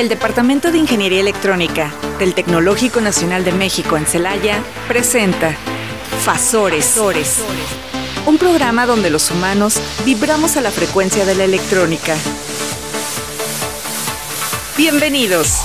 El 0.00 0.08
Departamento 0.08 0.72
de 0.72 0.78
Ingeniería 0.78 1.20
Electrónica 1.20 1.92
del 2.18 2.32
Tecnológico 2.32 3.02
Nacional 3.02 3.44
de 3.44 3.52
México 3.52 3.98
en 3.98 4.06
Celaya 4.06 4.62
presenta 4.88 5.54
Fasores, 6.24 6.98
un 8.24 8.38
programa 8.38 8.86
donde 8.86 9.10
los 9.10 9.30
humanos 9.30 9.78
vibramos 10.06 10.56
a 10.56 10.62
la 10.62 10.70
frecuencia 10.70 11.26
de 11.26 11.34
la 11.34 11.44
electrónica. 11.44 12.16
Bienvenidos. 14.78 15.60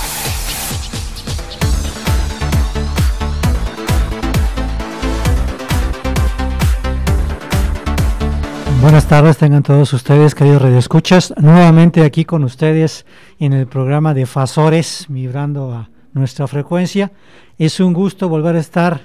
Buenas 8.82 9.08
tardes, 9.08 9.38
tengan 9.38 9.62
todos 9.62 9.94
ustedes, 9.94 10.34
queridos 10.34 10.60
radioescuchas, 10.60 11.32
nuevamente 11.38 12.04
aquí 12.04 12.26
con 12.26 12.44
ustedes 12.44 13.06
en 13.38 13.52
el 13.52 13.66
programa 13.66 14.14
de 14.14 14.26
Fasores, 14.26 15.06
vibrando 15.08 15.72
a 15.72 15.90
nuestra 16.12 16.46
frecuencia. 16.46 17.12
Es 17.58 17.80
un 17.80 17.92
gusto 17.92 18.28
volver 18.28 18.56
a 18.56 18.60
estar 18.60 19.00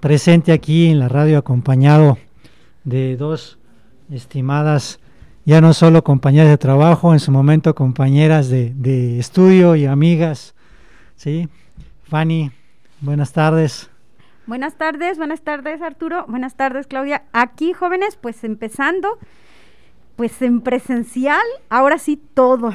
presente 0.00 0.52
aquí 0.52 0.86
en 0.86 0.98
la 0.98 1.08
radio 1.08 1.38
acompañado 1.38 2.18
de 2.84 3.16
dos 3.16 3.58
estimadas, 4.10 5.00
ya 5.44 5.60
no 5.60 5.74
solo 5.74 6.04
compañeras 6.04 6.48
de 6.48 6.58
trabajo, 6.58 7.12
en 7.12 7.20
su 7.20 7.32
momento 7.32 7.74
compañeras 7.74 8.48
de, 8.48 9.18
estudio 9.18 9.76
y 9.76 9.86
amigas. 9.86 10.54
¿sí? 11.16 11.48
Fanny, 12.04 12.50
buenas 13.00 13.32
tardes. 13.32 13.90
Buenas 14.46 14.76
tardes, 14.76 15.18
buenas 15.18 15.42
tardes 15.42 15.82
Arturo, 15.82 16.24
buenas 16.26 16.54
tardes 16.54 16.86
Claudia. 16.86 17.24
Aquí 17.34 17.74
jóvenes, 17.74 18.16
pues 18.16 18.44
empezando, 18.44 19.18
pues 20.16 20.40
en 20.40 20.62
presencial, 20.62 21.44
ahora 21.68 21.98
sí 21.98 22.18
todo. 22.32 22.72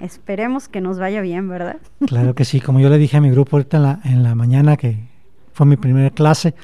Esperemos 0.00 0.68
que 0.68 0.80
nos 0.80 0.98
vaya 0.98 1.20
bien, 1.20 1.48
¿verdad? 1.48 1.76
Claro 2.06 2.34
que 2.34 2.44
sí, 2.44 2.60
como 2.60 2.80
yo 2.80 2.88
le 2.88 2.98
dije 2.98 3.16
a 3.16 3.20
mi 3.20 3.30
grupo 3.30 3.56
ahorita 3.56 3.76
en 3.76 3.82
la, 3.82 4.00
en 4.04 4.22
la 4.22 4.34
mañana, 4.34 4.76
que 4.76 4.98
fue 5.52 5.66
mi 5.66 5.76
primera 5.76 6.10
clase, 6.10 6.54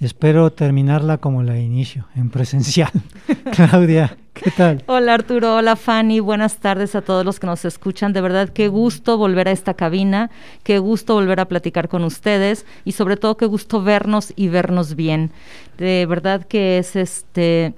espero 0.00 0.50
terminarla 0.50 1.18
como 1.18 1.42
la 1.42 1.58
inicio, 1.58 2.06
en 2.16 2.30
presencial. 2.30 2.90
Claudia, 3.52 4.16
¿qué 4.32 4.50
tal? 4.50 4.82
Hola 4.86 5.14
Arturo, 5.14 5.56
hola 5.56 5.76
Fanny, 5.76 6.18
buenas 6.18 6.56
tardes 6.56 6.96
a 6.96 7.02
todos 7.02 7.24
los 7.24 7.38
que 7.38 7.46
nos 7.46 7.64
escuchan. 7.64 8.12
De 8.12 8.20
verdad, 8.20 8.48
qué 8.48 8.66
gusto 8.66 9.16
volver 9.16 9.46
a 9.46 9.52
esta 9.52 9.74
cabina, 9.74 10.30
qué 10.64 10.78
gusto 10.78 11.14
volver 11.14 11.38
a 11.38 11.46
platicar 11.46 11.88
con 11.88 12.02
ustedes 12.02 12.66
y 12.84 12.92
sobre 12.92 13.16
todo 13.16 13.36
qué 13.36 13.46
gusto 13.46 13.82
vernos 13.82 14.32
y 14.34 14.48
vernos 14.48 14.96
bien. 14.96 15.30
De 15.78 16.04
verdad 16.06 16.44
que 16.46 16.78
es 16.78 16.96
este 16.96 17.74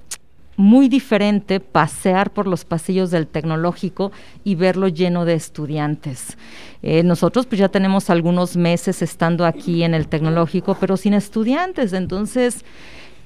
muy 0.57 0.87
diferente 0.87 1.59
pasear 1.59 2.31
por 2.31 2.47
los 2.47 2.65
pasillos 2.65 3.11
del 3.11 3.27
tecnológico 3.27 4.11
y 4.43 4.55
verlo 4.55 4.87
lleno 4.87 5.25
de 5.25 5.33
estudiantes. 5.33 6.37
Eh, 6.81 7.03
nosotros 7.03 7.45
pues 7.45 7.59
ya 7.59 7.69
tenemos 7.69 8.09
algunos 8.09 8.55
meses 8.55 9.01
estando 9.01 9.45
aquí 9.45 9.83
en 9.83 9.93
el 9.93 10.07
tecnológico, 10.07 10.77
pero 10.79 10.97
sin 10.97 11.13
estudiantes, 11.13 11.93
entonces 11.93 12.63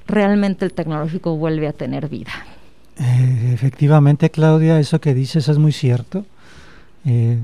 realmente 0.06 0.64
el 0.64 0.72
tecnológico 0.72 1.36
vuelve 1.36 1.68
a 1.68 1.72
tener 1.72 2.08
vida. 2.08 2.32
Eh, 2.98 3.50
efectivamente, 3.54 4.30
Claudia, 4.30 4.78
eso 4.78 5.00
que 5.00 5.14
dices 5.14 5.48
es 5.48 5.58
muy 5.58 5.72
cierto. 5.72 6.26
Eh, 7.04 7.38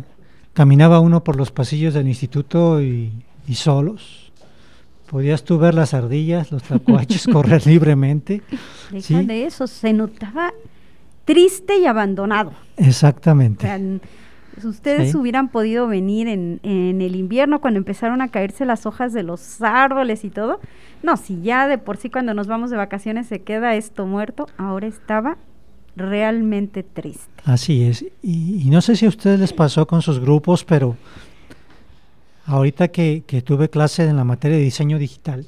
caminaba 0.52 1.00
uno 1.00 1.22
por 1.22 1.36
los 1.36 1.50
pasillos 1.50 1.94
del 1.94 2.08
instituto 2.08 2.82
y, 2.82 3.12
y 3.46 3.54
solos 3.54 4.25
Podías 5.06 5.44
tú 5.44 5.58
ver 5.58 5.74
las 5.74 5.94
ardillas, 5.94 6.50
los 6.50 6.62
tacuaches 6.62 7.26
correr 7.32 7.66
libremente. 7.66 8.42
Deja 8.90 9.22
de 9.22 9.46
eso, 9.46 9.66
se 9.66 9.92
notaba 9.92 10.52
triste 11.24 11.78
y 11.78 11.86
abandonado. 11.86 12.52
Exactamente. 12.76 13.68
ustedes 14.64 15.14
hubieran 15.14 15.48
podido 15.48 15.86
venir 15.86 16.28
en, 16.28 16.60
en, 16.62 17.02
el 17.02 17.16
invierno 17.16 17.60
cuando 17.60 17.78
empezaron 17.78 18.22
a 18.22 18.28
caerse 18.28 18.64
las 18.64 18.86
hojas 18.86 19.12
de 19.12 19.22
los 19.22 19.60
árboles 19.60 20.24
y 20.24 20.30
todo. 20.30 20.60
No, 21.02 21.16
si 21.16 21.42
ya 21.42 21.68
de 21.68 21.78
por 21.78 21.98
sí 21.98 22.10
cuando 22.10 22.32
nos 22.34 22.46
vamos 22.46 22.70
de 22.70 22.76
vacaciones 22.76 23.26
se 23.26 23.42
queda 23.42 23.74
esto 23.74 24.06
muerto, 24.06 24.46
ahora 24.56 24.86
estaba 24.86 25.36
realmente 25.96 26.82
triste. 26.82 27.42
Así 27.44 27.84
es. 27.84 28.02
Y, 28.22 28.62
y 28.62 28.70
no 28.70 28.80
sé 28.80 28.96
si 28.96 29.06
a 29.06 29.08
ustedes 29.08 29.40
les 29.40 29.52
pasó 29.52 29.86
con 29.86 30.02
sus 30.02 30.20
grupos, 30.20 30.64
pero 30.64 30.96
Ahorita 32.46 32.88
que, 32.88 33.24
tuve 33.44 33.68
clase 33.68 34.04
en 34.04 34.16
la 34.16 34.22
materia 34.22 34.56
de 34.56 34.62
diseño 34.62 35.00
digital, 35.00 35.46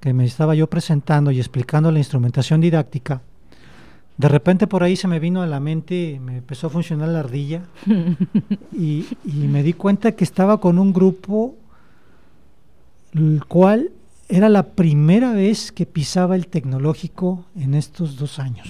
que 0.00 0.12
me 0.12 0.24
estaba 0.24 0.56
yo 0.56 0.66
presentando 0.66 1.30
y 1.30 1.38
explicando 1.38 1.92
la 1.92 2.00
instrumentación 2.00 2.60
didáctica, 2.60 3.22
de 4.16 4.28
repente 4.28 4.66
por 4.66 4.82
ahí 4.82 4.96
se 4.96 5.06
me 5.06 5.20
vino 5.20 5.42
a 5.42 5.46
la 5.46 5.60
mente, 5.60 6.20
me 6.20 6.38
empezó 6.38 6.66
a 6.66 6.70
funcionar 6.70 7.08
la 7.08 7.20
ardilla 7.20 7.62
y, 8.72 9.06
me 9.24 9.62
di 9.62 9.74
cuenta 9.74 10.12
que 10.12 10.24
estaba 10.24 10.58
con 10.58 10.80
un 10.80 10.92
grupo 10.92 11.54
el 13.14 13.44
cual 13.46 13.90
era 14.28 14.48
la 14.48 14.64
primera 14.70 15.32
vez 15.32 15.70
que 15.70 15.86
pisaba 15.86 16.34
el 16.34 16.48
tecnológico 16.48 17.44
en 17.54 17.74
estos 17.74 18.16
dos 18.16 18.40
años. 18.40 18.68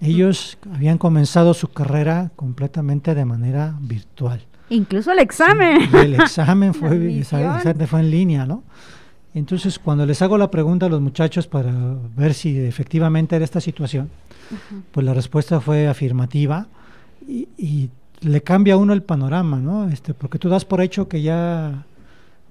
Ellos 0.00 0.58
habían 0.72 0.98
comenzado 0.98 1.54
su 1.54 1.68
carrera 1.68 2.32
completamente 2.34 3.14
de 3.14 3.24
manera 3.24 3.76
virtual. 3.80 4.42
Incluso 4.72 5.12
el 5.12 5.18
examen. 5.18 5.94
el 5.94 6.14
examen 6.14 6.72
fue, 6.74 7.22
fue 7.24 8.00
en 8.00 8.10
línea, 8.10 8.46
¿no? 8.46 8.62
Entonces, 9.34 9.78
cuando 9.78 10.06
les 10.06 10.20
hago 10.22 10.36
la 10.38 10.50
pregunta 10.50 10.86
a 10.86 10.88
los 10.88 11.00
muchachos 11.00 11.46
para 11.46 11.72
ver 12.16 12.34
si 12.34 12.58
efectivamente 12.58 13.36
era 13.36 13.44
esta 13.44 13.60
situación, 13.60 14.10
pues 14.90 15.04
la 15.04 15.14
respuesta 15.14 15.60
fue 15.60 15.88
afirmativa 15.88 16.66
y, 17.26 17.90
le 18.20 18.40
cambia 18.40 18.74
a 18.74 18.76
uno 18.76 18.92
el 18.92 19.02
panorama, 19.02 19.56
¿no? 19.56 19.88
Este, 19.88 20.14
porque 20.14 20.38
tú 20.38 20.48
das 20.48 20.64
por 20.64 20.80
hecho 20.80 21.08
que 21.08 21.22
ya 21.22 21.84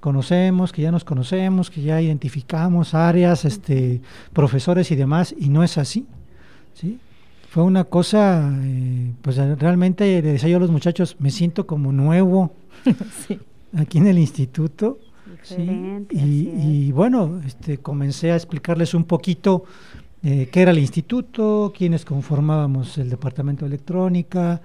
conocemos, 0.01 0.73
que 0.73 0.81
ya 0.81 0.91
nos 0.91 1.05
conocemos, 1.05 1.71
que 1.71 1.81
ya 1.81 2.01
identificamos 2.01 2.93
áreas, 2.93 3.45
este, 3.45 4.01
profesores 4.33 4.91
y 4.91 4.97
demás, 4.97 5.33
y 5.39 5.47
no 5.47 5.63
es 5.63 5.77
así, 5.77 6.07
¿sí? 6.73 6.99
Fue 7.51 7.63
una 7.63 7.83
cosa, 7.83 8.49
eh, 8.63 9.11
pues 9.21 9.35
realmente 9.35 10.21
le 10.21 10.31
decía 10.31 10.47
yo 10.47 10.55
a 10.55 10.61
los 10.61 10.71
muchachos, 10.71 11.17
me 11.19 11.31
siento 11.31 11.67
como 11.67 11.91
nuevo 11.91 12.53
aquí 13.77 13.97
en 13.97 14.07
el 14.07 14.19
instituto. 14.19 14.99
Y, 16.11 16.93
bueno, 16.93 17.41
este, 17.45 17.79
comencé 17.79 18.31
a 18.31 18.37
explicarles 18.37 18.93
un 18.93 19.03
poquito 19.03 19.65
eh, 20.23 20.47
qué 20.49 20.61
era 20.61 20.71
el 20.71 20.79
instituto, 20.79 21.73
quiénes 21.77 22.05
conformábamos 22.05 22.97
el 22.97 23.09
departamento 23.09 23.65
de 23.65 23.75
electrónica, 23.75 24.61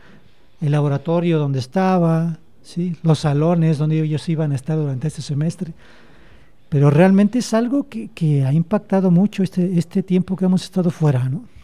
el 0.60 0.70
laboratorio 0.70 1.40
donde 1.40 1.58
estaba, 1.58 2.38
¿sí? 2.62 2.94
los 3.02 3.18
salones 3.18 3.78
donde 3.78 4.00
ellos 4.00 4.28
iban 4.28 4.52
a 4.52 4.54
estar 4.54 4.76
durante 4.78 5.08
este 5.08 5.22
semestre. 5.22 5.72
Pero 6.68 6.90
realmente 6.90 7.40
es 7.40 7.52
algo 7.52 7.88
que, 7.88 8.10
que 8.14 8.44
ha 8.44 8.52
impactado 8.52 9.10
mucho 9.10 9.42
este, 9.42 9.76
este 9.76 10.04
tiempo 10.04 10.36
que 10.36 10.44
hemos 10.44 10.62
estado 10.62 10.92
fuera, 10.92 11.28
¿no? 11.28 11.55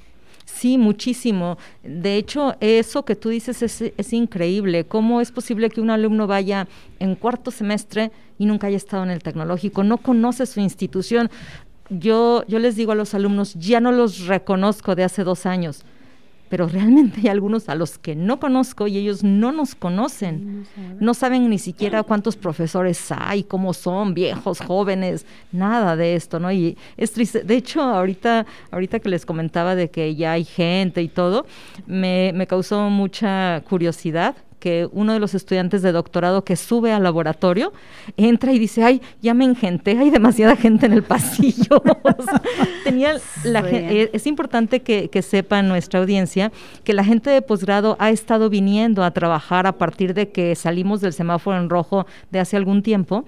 Sí, 0.44 0.78
muchísimo. 0.78 1.58
De 1.82 2.16
hecho, 2.16 2.54
eso 2.60 3.04
que 3.04 3.16
tú 3.16 3.28
dices 3.28 3.62
es, 3.62 4.12
increíble. 4.12 4.84
¿Cómo 4.84 5.20
es 5.20 5.32
posible 5.32 5.70
que 5.70 5.80
un 5.80 5.90
alumno 5.90 6.26
vaya 6.26 6.68
en 6.98 7.14
cuarto 7.14 7.50
semestre 7.50 8.12
y 8.38 8.46
nunca 8.46 8.66
haya 8.66 8.76
estado 8.76 9.02
en 9.02 9.10
el 9.10 9.22
tecnológico? 9.22 9.82
No 9.84 9.98
conoce 9.98 10.46
su 10.46 10.60
institución. 10.60 11.30
Yo, 11.90 12.44
yo 12.48 12.58
les 12.58 12.76
digo 12.76 12.92
a 12.92 12.94
los 12.94 13.14
alumnos, 13.14 13.54
ya 13.54 13.80
no 13.80 13.92
los 13.92 14.26
reconozco 14.26 14.94
de 14.94 15.04
hace 15.04 15.24
dos 15.24 15.46
años 15.46 15.84
pero 16.52 16.68
realmente 16.68 17.22
hay 17.22 17.28
algunos 17.28 17.70
a 17.70 17.74
los 17.74 17.96
que 17.96 18.14
no 18.14 18.38
conozco 18.38 18.86
y 18.86 18.98
ellos 18.98 19.24
no 19.24 19.52
nos 19.52 19.74
conocen. 19.74 20.66
No 21.00 21.14
saben 21.14 21.48
ni 21.48 21.58
siquiera 21.58 22.02
cuántos 22.02 22.36
profesores 22.36 23.10
hay, 23.10 23.42
cómo 23.42 23.72
son, 23.72 24.12
viejos, 24.12 24.60
jóvenes, 24.60 25.24
nada 25.50 25.96
de 25.96 26.14
esto, 26.14 26.40
¿no? 26.40 26.52
Y 26.52 26.76
es 26.98 27.12
triste. 27.12 27.42
De 27.42 27.56
hecho, 27.56 27.80
ahorita, 27.80 28.44
ahorita 28.70 29.00
que 29.00 29.08
les 29.08 29.24
comentaba 29.24 29.74
de 29.74 29.88
que 29.88 30.14
ya 30.14 30.32
hay 30.32 30.44
gente 30.44 31.00
y 31.00 31.08
todo, 31.08 31.46
me, 31.86 32.32
me 32.34 32.46
causó 32.46 32.90
mucha 32.90 33.62
curiosidad 33.66 34.36
que 34.62 34.88
uno 34.92 35.12
de 35.12 35.18
los 35.18 35.34
estudiantes 35.34 35.82
de 35.82 35.90
doctorado 35.90 36.44
que 36.44 36.54
sube 36.54 36.92
al 36.92 37.02
laboratorio 37.02 37.72
entra 38.16 38.52
y 38.52 38.60
dice, 38.60 38.84
ay, 38.84 39.02
ya 39.20 39.34
me 39.34 39.44
engenté, 39.44 39.98
hay 39.98 40.10
demasiada 40.10 40.54
gente 40.54 40.86
en 40.86 40.92
el 40.92 41.02
pasillo. 41.02 41.82
tenía 42.84 43.16
la 43.42 43.68
eh, 43.68 44.10
es 44.12 44.24
importante 44.28 44.82
que, 44.82 45.10
que 45.10 45.20
sepa 45.22 45.60
nuestra 45.62 45.98
audiencia 45.98 46.52
que 46.84 46.92
la 46.92 47.02
gente 47.02 47.28
de 47.28 47.42
posgrado 47.42 47.96
ha 47.98 48.10
estado 48.10 48.48
viniendo 48.50 49.02
a 49.02 49.10
trabajar 49.10 49.66
a 49.66 49.78
partir 49.78 50.14
de 50.14 50.28
que 50.28 50.54
salimos 50.54 51.00
del 51.00 51.12
semáforo 51.12 51.58
en 51.58 51.68
rojo 51.68 52.06
de 52.30 52.38
hace 52.38 52.56
algún 52.56 52.84
tiempo 52.84 53.24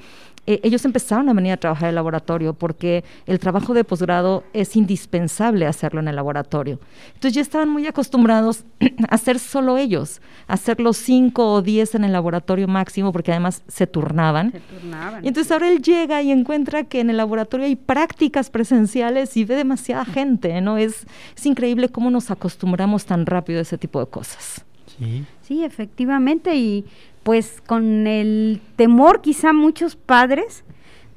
eh, 0.46 0.61
ellos 0.62 0.85
empezaron 0.85 1.29
a 1.29 1.32
venir 1.32 1.52
a 1.52 1.56
trabajar 1.56 1.85
en 1.85 1.88
el 1.91 1.94
laboratorio 1.94 2.55
porque 2.55 3.05
el 3.26 3.38
trabajo 3.38 3.73
de 3.73 3.82
posgrado 3.85 4.44
es 4.52 4.76
indispensable 4.76 5.67
hacerlo 5.67 6.00
en 6.00 6.08
el 6.08 6.17
laboratorio. 6.17 6.79
Entonces 7.14 7.35
ya 7.35 7.41
estaban 7.41 7.70
muy 7.70 7.87
acostumbrados 7.87 8.64
a 9.08 9.14
hacer 9.14 9.38
solo 9.38 9.79
ellos, 9.79 10.20
a 10.46 10.55
hacer 10.55 10.81
los 10.81 10.96
cinco 10.96 11.52
o 11.52 11.62
diez 11.62 11.94
en 11.94 12.05
el 12.05 12.12
laboratorio 12.12 12.69
máximo 12.69 13.12
porque 13.12 13.32
además 13.32 13.62
se 13.69 13.87
turnaban. 13.87 14.52
Se 14.52 14.61
turnaban. 14.61 15.25
Y 15.25 15.29
entonces 15.29 15.50
ahora 15.50 15.70
él 15.70 15.81
llega 15.81 16.20
y 16.23 16.31
encuentra 16.31 16.85
que 16.85 17.00
en 17.00 17.11
el 17.11 17.17
laboratorio 17.17 17.67
hay 17.67 17.76
prácticas 17.76 18.50
presenciales 18.50 19.37
y 19.37 19.44
ve 19.44 19.56
demasiada 19.56 20.05
gente, 20.05 20.61
¿no? 20.61 20.76
Es, 20.76 21.06
es 21.37 21.46
increíble 21.46 21.88
cómo 21.88 22.11
nos 22.11 22.31
acostumbramos 22.31 23.06
tan 23.06 23.25
rápido 23.25 23.61
a 23.61 23.62
ese 23.62 23.79
tipo 23.79 24.00
de 24.00 24.06
cosas. 24.06 24.64
Sí, 24.99 25.25
Sí, 25.46 25.62
efectivamente, 25.62 26.56
y 26.56 26.87
pues 27.25 27.62
con 27.67 28.06
el 28.06 28.61
temor 28.76 29.23
quizá 29.23 29.53
muchos 29.53 29.97
padres 29.97 30.62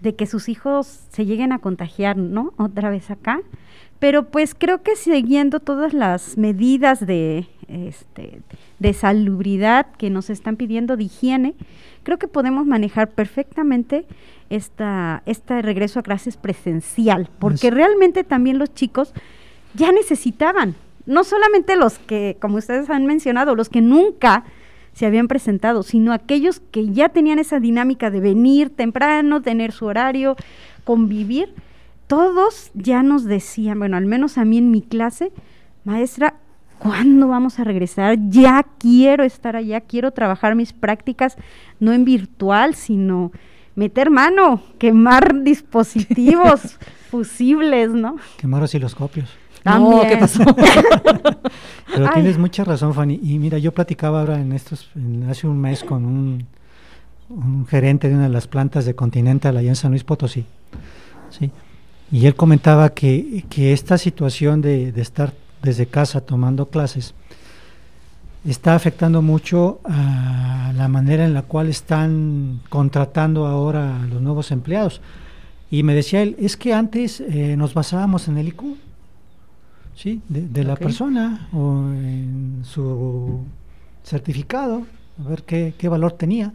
de 0.02 0.16
que 0.16 0.26
sus 0.26 0.50
hijos 0.50 1.02
se 1.10 1.26
lleguen 1.26 1.52
a 1.52 1.60
contagiar, 1.60 2.18
¿no? 2.18 2.54
Otra 2.58 2.90
vez 2.90 3.12
acá. 3.12 3.42
Pero 4.00 4.30
pues 4.30 4.56
creo 4.56 4.84
que 4.84 4.96
siguiendo 4.96 5.60
todas 5.60 5.94
las 5.94 6.38
medidas 6.38 7.06
de, 7.06 7.48
este, 7.68 8.42
de 8.80 8.94
salubridad 8.94 9.88
que 9.98 10.10
nos 10.10 10.30
están 10.30 10.56
pidiendo 10.56 10.98
de 10.98 11.06
higiene, 11.06 11.56
creo 12.04 12.18
que 12.18 12.28
podemos 12.28 12.66
manejar 12.66 13.10
perfectamente 13.10 14.06
esta, 14.50 15.24
este 15.26 15.62
regreso 15.62 16.00
a 16.00 16.04
clases 16.04 16.38
presencial, 16.38 17.30
porque 17.40 17.72
realmente 17.72 18.24
también 18.24 18.60
los 18.60 18.74
chicos 18.74 19.14
ya 19.74 19.92
necesitaban, 19.92 20.76
no 21.06 21.24
solamente 21.24 21.76
los 21.76 21.98
que, 22.00 22.38
como 22.40 22.58
ustedes 22.58 22.90
han 22.90 23.06
mencionado, 23.06 23.56
los 23.56 23.70
que 23.70 23.82
nunca 23.82 24.46
se 24.98 25.06
habían 25.06 25.28
presentado, 25.28 25.84
sino 25.84 26.12
aquellos 26.12 26.60
que 26.60 26.90
ya 26.90 27.10
tenían 27.10 27.38
esa 27.38 27.60
dinámica 27.60 28.10
de 28.10 28.20
venir 28.20 28.72
temprano, 28.72 29.44
tener 29.44 29.72
su 29.72 29.86
horario, 29.86 30.36
convivir, 30.86 31.54
todos 32.08 32.72
ya 32.74 33.04
nos 33.04 33.24
decían, 33.24 33.78
bueno, 33.78 33.96
al 33.96 34.08
menos 34.08 34.40
a 34.40 34.46
mí 34.46 34.58
en 34.58 34.72
mi 34.72 34.82
clase, 34.82 35.32
maestra, 35.84 36.34
¿cuándo 36.80 37.28
vamos 37.28 37.60
a 37.60 37.64
regresar? 37.64 38.18
Ya 38.30 38.66
quiero 38.80 39.24
estar 39.24 39.56
allá, 39.56 39.82
quiero 39.82 40.14
trabajar 40.14 40.56
mis 40.56 40.74
prácticas, 40.74 41.38
no 41.80 41.94
en 41.94 42.04
virtual, 42.04 42.74
sino 42.74 43.32
meter 43.76 44.10
mano, 44.10 44.64
quemar 44.80 45.44
dispositivos 45.44 46.80
fusibles, 47.12 47.92
¿no? 47.92 48.16
Quemar 48.38 48.64
osciloscopios. 48.64 49.30
No, 49.68 50.02
¿qué 50.08 50.18
pasó? 50.18 50.44
Pero 51.94 52.10
tienes 52.14 52.38
mucha 52.38 52.64
razón, 52.64 52.94
Fanny. 52.94 53.20
Y 53.24 53.40
mira, 53.40 53.58
yo 53.58 53.72
platicaba 53.74 54.20
ahora 54.20 54.40
en 54.40 54.52
estos, 54.54 54.90
hace 55.30 55.48
un 55.48 55.60
mes 55.60 55.84
con 55.84 56.06
un, 56.06 57.66
gerente 57.68 58.08
de 58.08 58.16
una 58.16 58.24
de 58.24 58.30
las 58.30 58.48
plantas 58.48 58.86
de 58.86 58.96
Continental 58.96 59.58
allá 59.58 59.70
en 59.70 59.76
San 59.76 59.92
Luis 59.92 60.04
Potosí. 60.04 60.46
¿sí? 61.30 61.52
Y 62.12 62.26
él 62.26 62.36
comentaba 62.36 62.90
que, 62.90 63.44
esta 63.56 63.98
situación 63.98 64.62
de, 64.62 64.90
estar 64.96 65.34
desde 65.62 65.88
casa 65.88 66.22
tomando 66.22 66.68
clases 66.68 67.14
está 68.46 68.76
afectando 68.76 69.22
mucho 69.22 69.82
a 69.84 70.72
la 70.76 70.88
manera 70.88 71.26
en 71.26 71.34
la 71.34 71.42
cual 71.42 71.68
están 71.68 72.62
contratando 72.70 73.46
ahora 73.46 74.04
a 74.04 74.08
los 74.08 74.22
nuevos 74.22 74.52
empleados. 74.52 75.02
Y 75.70 75.84
me 75.84 75.94
decía 75.94 76.22
él, 76.22 76.38
es 76.40 76.56
que 76.56 76.74
antes 76.74 77.20
eh, 77.20 77.56
nos 77.58 77.74
basábamos 77.74 78.30
en 78.30 78.38
el 78.38 78.50
IQ, 78.50 78.78
¿sí? 79.98 80.22
De, 80.30 80.64
la 80.64 80.78
persona 80.78 81.50
o 81.52 81.90
en 81.92 82.62
su 82.64 83.42
certificado, 84.04 84.86
a 85.26 85.30
ver 85.30 85.44
qué, 85.44 85.74
qué 85.78 85.90
valor 85.90 86.14
tenía. 86.14 86.54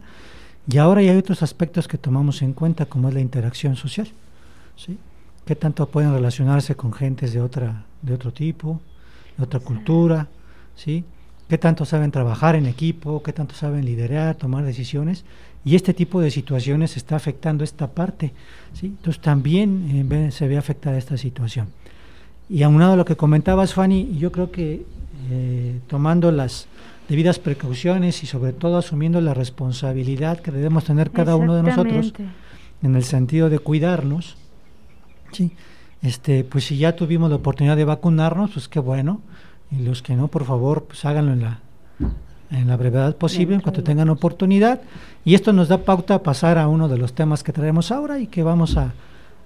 Y 0.67 0.79
ahora 0.79 1.03
ya 1.03 1.11
hay 1.11 1.17
otros 1.17 1.43
aspectos 1.43 1.87
que 1.87 1.99
tomamos 1.99 2.41
en 2.41 2.53
cuenta, 2.53 2.87
como 2.87 3.09
es 3.09 3.13
la 3.13 3.21
interacción 3.21 3.75
social. 3.75 4.07
¿sí? 4.75 4.97
qué 5.45 5.55
tanto 5.55 5.87
pueden 5.87 6.13
relacionarse 6.13 6.75
con 6.75 6.93
gentes 6.93 7.33
de 7.33 7.41
otra 7.41 7.85
de 8.01 8.13
otro 8.13 8.33
tipo, 8.33 8.81
de 9.37 9.43
otra 9.43 9.59
cultura, 9.59 10.27
¿sí? 10.75 11.05
qué 11.47 11.57
tanto 11.57 11.85
saben 11.85 12.11
trabajar 12.11 12.55
en 12.55 12.65
equipo, 12.65 13.23
qué 13.23 13.31
tanto 13.31 13.55
saben 13.55 13.85
liderar, 13.85 14.35
tomar 14.35 14.65
decisiones, 14.65 15.23
y 15.63 15.75
este 15.75 15.93
tipo 15.93 16.19
de 16.19 16.29
situaciones 16.29 16.97
está 16.97 17.15
afectando 17.15 17.63
esta 17.63 17.87
parte, 17.87 18.33
¿sí? 18.73 18.87
entonces 18.87 19.21
también 19.21 20.07
eh, 20.11 20.31
se 20.31 20.47
ve 20.47 20.57
afectada 20.57 20.97
esta 20.97 21.17
situación. 21.17 21.69
Y 22.49 22.63
aunado 22.63 22.93
a 22.93 22.95
lo 22.95 23.05
que 23.05 23.15
comentabas, 23.15 23.73
Fanny, 23.73 24.17
yo 24.17 24.31
creo 24.31 24.51
que 24.51 24.85
eh, 25.31 25.79
tomando 25.87 26.31
las 26.31 26.67
debidas 27.09 27.39
precauciones 27.39 28.23
y 28.23 28.27
sobre 28.27 28.53
todo 28.53 28.77
asumiendo 28.77 29.21
la 29.21 29.33
responsabilidad 29.33 30.39
que 30.39 30.51
debemos 30.51 30.85
tener 30.85 31.11
cada 31.11 31.35
uno 31.35 31.55
de 31.55 31.63
nosotros 31.63 32.13
en 32.81 32.95
el 32.95 33.03
sentido 33.03 33.49
de 33.49 33.59
cuidarnos, 33.59 34.37
Sí, 35.33 35.51
este, 36.01 36.43
pues 36.43 36.65
si 36.65 36.77
ya 36.77 36.95
tuvimos 36.95 37.29
la 37.29 37.37
oportunidad 37.37 37.75
de 37.75 37.85
vacunarnos, 37.85 38.51
pues 38.51 38.67
qué 38.67 38.79
bueno. 38.79 39.21
Y 39.71 39.79
los 39.79 40.01
que 40.01 40.15
no, 40.15 40.27
por 40.27 40.45
favor, 40.45 40.85
pues 40.85 41.03
háganlo 41.05 41.33
en 41.33 41.41
la, 41.41 41.59
en 42.51 42.67
la 42.67 42.77
brevedad 42.77 43.15
posible, 43.15 43.55
en 43.55 43.61
cuanto 43.61 43.83
tengan 43.83 44.09
oportunidad. 44.09 44.81
Y 45.25 45.33
esto 45.33 45.51
nos 45.51 45.67
da 45.67 45.79
pauta 45.79 46.15
a 46.15 46.23
pasar 46.23 46.57
a 46.57 46.67
uno 46.67 46.87
de 46.87 46.97
los 46.97 47.13
temas 47.13 47.43
que 47.43 47.51
traemos 47.51 47.91
ahora 47.91 48.19
y 48.19 48.27
que 48.27 48.43
vamos 48.43 48.77
a, 48.77 48.93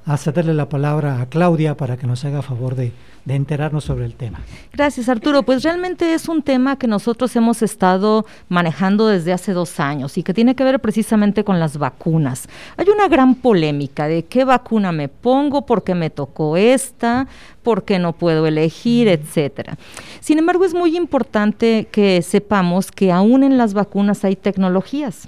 a 0.07 0.15
cederle 0.15 0.54
la 0.54 0.69
palabra 0.69 1.21
a 1.21 1.25
Claudia 1.25 1.75
para 1.75 1.98
que 1.98 2.07
nos 2.07 2.24
haga 2.24 2.42
favor 2.42 2.75
de, 2.75 2.94
de 3.25 3.36
enterarnos 3.36 3.83
sobre 3.83 4.06
el 4.06 4.15
tema. 4.15 4.39
Gracias, 4.71 5.09
Arturo. 5.09 5.44
Pues 5.44 5.63
realmente 5.63 6.13
es 6.13 6.30
un 6.30 6.42
tema 6.42 6.77
que 6.77 6.88
nosotros 6.88 7.36
hemos 7.36 7.62
estado 7.62 8.25
manejando 8.48 9.07
desde 9.07 9.33
hace 9.33 9.51
dos 9.51 9.81
años 9.81 10.18
y 10.18 10.24
que 10.24 10.33
tiene 10.33 10.56
que 10.56 10.63
ver 10.63 10.80
precisamente 10.80 11.44
con 11.44 11.59
las 11.59 11.77
vacunas. 11.77 12.48
Hay 12.77 12.88
una 12.88 13.09
gran 13.09 13.36
polémica 13.36 14.07
de 14.07 14.24
qué 14.24 14.45
vacuna 14.45 14.94
me 14.94 15.09
pongo, 15.09 15.65
por 15.65 15.83
qué 15.83 15.94
me 15.94 16.10
tocó 16.10 16.56
esta, 16.56 17.27
por 17.62 17.83
qué 17.83 18.00
no 18.00 18.13
puedo 18.13 18.48
elegir, 18.48 19.10
etcétera. 19.10 19.77
Sin 20.21 20.39
embargo, 20.39 20.63
es 20.63 20.74
muy 20.74 20.95
importante 20.95 21.89
que 21.92 22.21
sepamos 22.21 22.92
que 22.94 23.12
aún 23.12 23.44
en 23.44 23.57
las 23.57 23.74
vacunas 23.74 24.24
hay 24.24 24.38
tecnologías. 24.38 25.27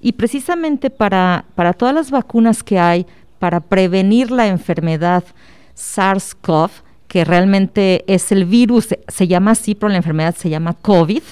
Y 0.00 0.12
precisamente 0.12 0.88
para, 0.88 1.44
para 1.54 1.74
todas 1.74 1.94
las 1.94 2.10
vacunas 2.10 2.62
que 2.62 2.78
hay, 2.78 3.06
para 3.46 3.60
prevenir 3.60 4.32
la 4.32 4.48
enfermedad 4.48 5.22
SARS-CoV, 5.76 6.68
que 7.06 7.24
realmente 7.24 8.02
es 8.12 8.32
el 8.32 8.44
virus, 8.44 8.88
se 9.06 9.28
llama 9.28 9.52
así, 9.52 9.76
pero 9.76 9.88
la 9.88 9.98
enfermedad 9.98 10.34
se 10.34 10.50
llama 10.50 10.72
COVID, 10.72 11.22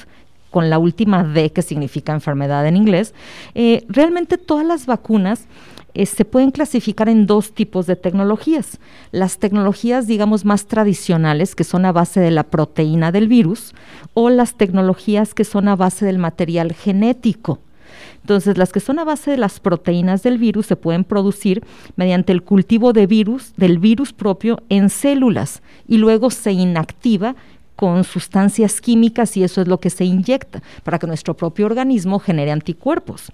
con 0.53 0.71
la 0.71 0.79
última 0.79 1.25
D 1.25 1.51
que 1.51 1.63
significa 1.63 2.13
enfermedad 2.13 2.69
en 2.69 2.77
inglés, 2.77 3.15
eh, 3.57 3.85
realmente 3.89 4.39
todas 4.39 4.65
las 4.65 4.87
vacunas 4.87 5.47
eh, 5.95 6.07
se 6.07 6.25
pueden 6.25 6.53
clasificar 6.53 7.09
en 7.09 7.27
dos 7.27 7.53
tipos 7.53 7.89
de 7.89 7.97
tecnologías. 7.97 8.79
Las 9.11 9.39
tecnologías, 9.39 10.07
digamos, 10.07 10.45
más 10.45 10.67
tradicionales, 10.67 11.57
que 11.57 11.65
son 11.65 11.85
a 11.85 11.91
base 11.91 12.21
de 12.21 12.31
la 12.31 12.45
proteína 12.45 13.11
del 13.11 13.27
virus, 13.27 13.75
o 14.13 14.31
las 14.31 14.55
tecnologías 14.55 15.35
que 15.35 15.43
son 15.43 15.67
a 15.67 15.75
base 15.75 16.07
del 16.07 16.19
material 16.19 16.75
genético. 16.75 17.59
Entonces, 18.25 18.57
las 18.57 18.73
que 18.73 18.81
son 18.81 18.99
a 18.99 19.05
base 19.05 19.33
de 19.33 19.37
las 19.37 19.61
proteínas 19.61 20.23
del 20.23 20.39
virus 20.39 20.65
se 20.65 20.77
pueden 20.77 21.05
producir 21.05 21.63
mediante 21.97 22.33
el 22.33 22.43
cultivo 22.43 22.95
de 22.95 23.07
virus, 23.07 23.53
del 23.59 23.79
virus 23.79 24.15
propio 24.15 24.63
en 24.71 24.89
células 24.89 25.63
y 25.87 25.99
luego 25.99 26.31
se 26.31 26.53
inactiva 26.53 27.37
con 27.77 28.03
sustancias 28.05 28.81
químicas 28.81 29.37
y 29.37 29.45
eso 29.45 29.61
es 29.61 29.69
lo 29.69 29.79
que 29.79 29.91
se 29.91 30.07
inyecta 30.07 30.63
para 30.85 30.99
que 30.99 31.07
nuestro 31.07 31.37
propio 31.37 31.67
organismo 31.67 32.19
genere 32.19 32.51
anticuerpos. 32.51 33.31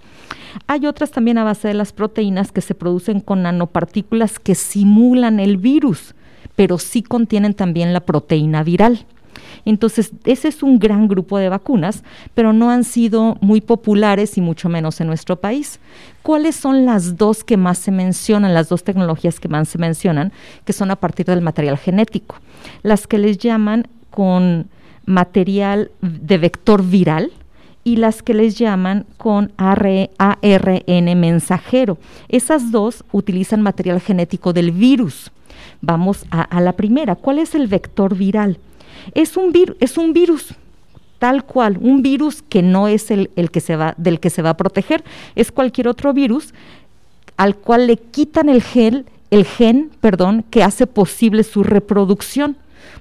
Hay 0.67 0.85
otras 0.85 1.11
también 1.11 1.37
a 1.37 1.45
base 1.45 1.69
de 1.69 1.73
las 1.73 1.93
proteínas 1.93 2.51
que 2.51 2.59
se 2.59 2.75
producen 2.75 3.21
con 3.21 3.43
nanopartículas 3.43 4.39
que 4.39 4.55
simulan 4.55 5.39
el 5.39 5.55
virus, 5.55 6.15
pero 6.57 6.79
sí 6.79 7.01
contienen 7.01 7.53
también 7.53 7.93
la 7.93 8.01
proteína 8.01 8.61
viral. 8.61 9.05
Entonces, 9.65 10.11
ese 10.25 10.47
es 10.47 10.63
un 10.63 10.79
gran 10.79 11.07
grupo 11.07 11.37
de 11.37 11.49
vacunas, 11.49 12.03
pero 12.33 12.53
no 12.53 12.69
han 12.69 12.83
sido 12.83 13.37
muy 13.41 13.61
populares 13.61 14.37
y 14.37 14.41
mucho 14.41 14.69
menos 14.69 15.01
en 15.01 15.07
nuestro 15.07 15.35
país. 15.35 15.79
¿Cuáles 16.23 16.55
son 16.55 16.85
las 16.85 17.17
dos 17.17 17.43
que 17.43 17.57
más 17.57 17.77
se 17.77 17.91
mencionan, 17.91 18.53
las 18.53 18.69
dos 18.69 18.83
tecnologías 18.83 19.39
que 19.39 19.47
más 19.47 19.69
se 19.69 19.77
mencionan, 19.77 20.31
que 20.65 20.73
son 20.73 20.91
a 20.91 20.95
partir 20.95 21.25
del 21.25 21.41
material 21.41 21.77
genético? 21.77 22.35
Las 22.83 23.07
que 23.07 23.17
les 23.17 23.37
llaman 23.37 23.87
con 24.09 24.67
material 25.05 25.91
de 26.01 26.37
vector 26.37 26.83
viral, 26.85 27.31
y 27.83 27.95
las 27.95 28.21
que 28.21 28.33
les 28.33 28.57
llaman 28.57 29.05
con 29.17 29.51
ARN 29.57 31.19
mensajero. 31.19 31.97
Esas 32.29 32.71
dos 32.71 33.03
utilizan 33.11 33.61
material 33.61 33.99
genético 33.99 34.53
del 34.53 34.71
virus. 34.71 35.31
Vamos 35.81 36.25
a, 36.29 36.41
a, 36.41 36.61
la 36.61 36.73
primera. 36.73 37.15
¿Cuál 37.15 37.39
es 37.39 37.55
el 37.55 37.67
vector 37.67 38.15
viral? 38.15 38.59
Es 39.13 39.37
un, 39.37 39.53
es 39.79 39.97
un 39.97 40.13
virus, 40.13 40.53
tal 41.19 41.45
cual, 41.45 41.77
un 41.81 42.01
virus 42.01 42.41
que 42.41 42.61
no 42.61 42.87
es 42.87 43.11
el, 43.11 43.29
el, 43.35 43.51
que 43.51 43.59
se 43.59 43.75
va, 43.75 43.93
del 43.97 44.19
que 44.19 44.29
se 44.29 44.41
va 44.41 44.51
a 44.51 44.57
proteger, 44.57 45.03
es 45.35 45.51
cualquier 45.51 45.87
otro 45.87 46.13
virus 46.13 46.53
al 47.37 47.55
cual 47.55 47.87
le 47.87 47.97
quitan 47.97 48.49
el 48.49 48.61
gen, 48.61 49.05
el 49.31 49.45
gen, 49.45 49.89
perdón, 49.99 50.45
que 50.49 50.63
hace 50.63 50.85
posible 50.85 51.43
su 51.43 51.63
reproducción. 51.63 52.55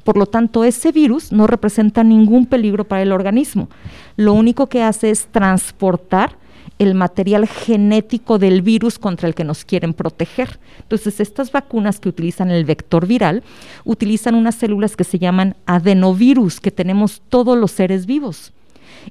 Por 0.04 0.16
lo 0.16 0.26
tanto, 0.26 0.64
ese 0.64 0.92
virus 0.92 1.32
no 1.32 1.46
representa 1.46 2.04
ningún 2.04 2.46
peligro 2.46 2.84
para 2.84 3.02
el 3.02 3.12
organismo. 3.12 3.68
Lo 4.16 4.32
único 4.32 4.66
que 4.66 4.82
hace 4.82 5.10
es 5.10 5.26
transportar 5.26 6.36
el 6.80 6.94
material 6.94 7.46
genético 7.46 8.38
del 8.38 8.62
virus 8.62 8.98
contra 8.98 9.28
el 9.28 9.34
que 9.34 9.44
nos 9.44 9.66
quieren 9.66 9.92
proteger. 9.92 10.58
Entonces, 10.80 11.20
estas 11.20 11.52
vacunas 11.52 12.00
que 12.00 12.08
utilizan 12.08 12.50
el 12.50 12.64
vector 12.64 13.06
viral 13.06 13.42
utilizan 13.84 14.34
unas 14.34 14.54
células 14.54 14.96
que 14.96 15.04
se 15.04 15.18
llaman 15.18 15.56
adenovirus, 15.66 16.58
que 16.58 16.70
tenemos 16.70 17.20
todos 17.28 17.58
los 17.58 17.70
seres 17.70 18.06
vivos. 18.06 18.54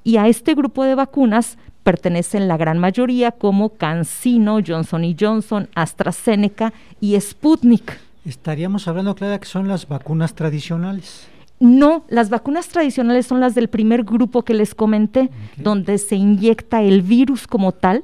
Y 0.04 0.18
a 0.18 0.28
este 0.28 0.56
grupo 0.56 0.84
de 0.84 0.96
vacunas 0.96 1.60
pertenecen 1.84 2.48
la 2.48 2.58
gran 2.58 2.80
mayoría 2.80 3.32
como 3.32 3.70
CanSino, 3.78 4.60
Johnson 4.66 5.16
Johnson, 5.18 5.70
AstraZeneca 5.76 6.74
y 7.00 7.22
Sputnik. 7.22 8.00
Estaríamos 8.26 8.88
hablando, 8.88 9.14
Clara, 9.14 9.40
que 9.40 9.48
son 9.48 9.68
las 9.68 9.88
vacunas 9.88 10.34
tradicionales. 10.34 11.28
No, 11.60 12.06
las 12.08 12.30
vacunas 12.30 12.68
tradicionales 12.70 13.28
son 13.28 13.42
las 13.42 13.54
del 13.54 13.68
primer 13.68 14.04
grupo 14.04 14.44
que 14.44 14.54
les 14.54 14.74
comenté, 14.74 15.30
donde 15.58 15.98
se 15.98 16.16
inyecta 16.16 16.82
el 16.82 17.02
virus 17.02 17.48
como 17.48 17.74
tal, 17.74 18.04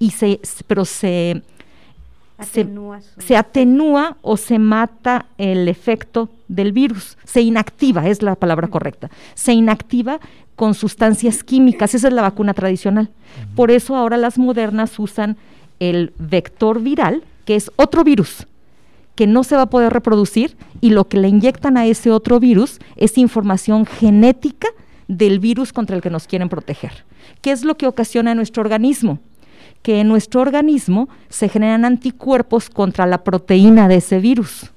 y 0.00 0.10
se, 0.10 0.40
pero 0.66 0.84
se, 0.84 1.42
se, 3.18 3.36
atenúa 3.36 4.16
o 4.22 4.36
se 4.36 4.58
mata 4.58 5.26
el 5.38 5.68
efecto 5.68 6.30
del 6.48 6.72
virus, 6.72 7.16
se 7.24 7.42
inactiva, 7.42 8.08
es 8.08 8.22
la 8.22 8.34
palabra 8.34 8.68
correcta, 8.68 9.10
se 9.34 9.52
inactiva 9.52 10.18
con 10.56 10.74
sustancias 10.74 11.44
químicas, 11.44 11.94
esa 11.94 12.08
es 12.08 12.14
la 12.14 12.22
vacuna 12.22 12.54
tradicional. 12.54 13.10
Por 13.54 13.70
eso 13.70 13.94
ahora 13.94 14.16
las 14.16 14.36
modernas 14.36 14.98
usan 14.98 15.36
el 15.78 16.12
vector 16.18 16.82
viral, 16.82 17.22
que 17.44 17.56
es 17.56 17.70
otro 17.76 18.04
virus, 18.04 18.46
que 19.14 19.26
no 19.26 19.44
se 19.44 19.56
va 19.56 19.62
a 19.62 19.70
poder 19.70 19.92
reproducir 19.92 20.56
y 20.80 20.90
lo 20.90 21.08
que 21.08 21.18
le 21.18 21.28
inyectan 21.28 21.76
a 21.76 21.86
ese 21.86 22.10
otro 22.10 22.40
virus 22.40 22.78
es 22.96 23.18
información 23.18 23.86
genética 23.86 24.68
del 25.08 25.40
virus 25.40 25.72
contra 25.72 25.96
el 25.96 26.02
que 26.02 26.10
nos 26.10 26.26
quieren 26.26 26.48
proteger. 26.48 27.04
¿Qué 27.40 27.50
es 27.50 27.64
lo 27.64 27.76
que 27.76 27.86
ocasiona 27.86 28.30
en 28.30 28.36
nuestro 28.36 28.62
organismo? 28.62 29.18
Que 29.82 30.00
en 30.00 30.08
nuestro 30.08 30.40
organismo 30.40 31.08
se 31.28 31.48
generan 31.48 31.84
anticuerpos 31.84 32.70
contra 32.70 33.06
la 33.06 33.24
proteína 33.24 33.88
de 33.88 33.96
ese 33.96 34.20
virus. 34.20 34.70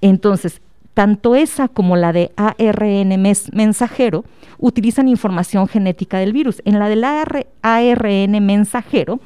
Entonces, 0.00 0.60
tanto 0.94 1.34
esa 1.34 1.68
como 1.68 1.96
la 1.96 2.12
de 2.12 2.32
ARN 2.36 3.20
mensajero 3.52 4.24
utilizan 4.58 5.08
información 5.08 5.66
genética 5.66 6.18
del 6.18 6.32
virus. 6.32 6.62
En 6.64 6.78
la 6.78 6.88
del 6.88 7.04
ARN 7.04 8.46
mensajero 8.46 9.20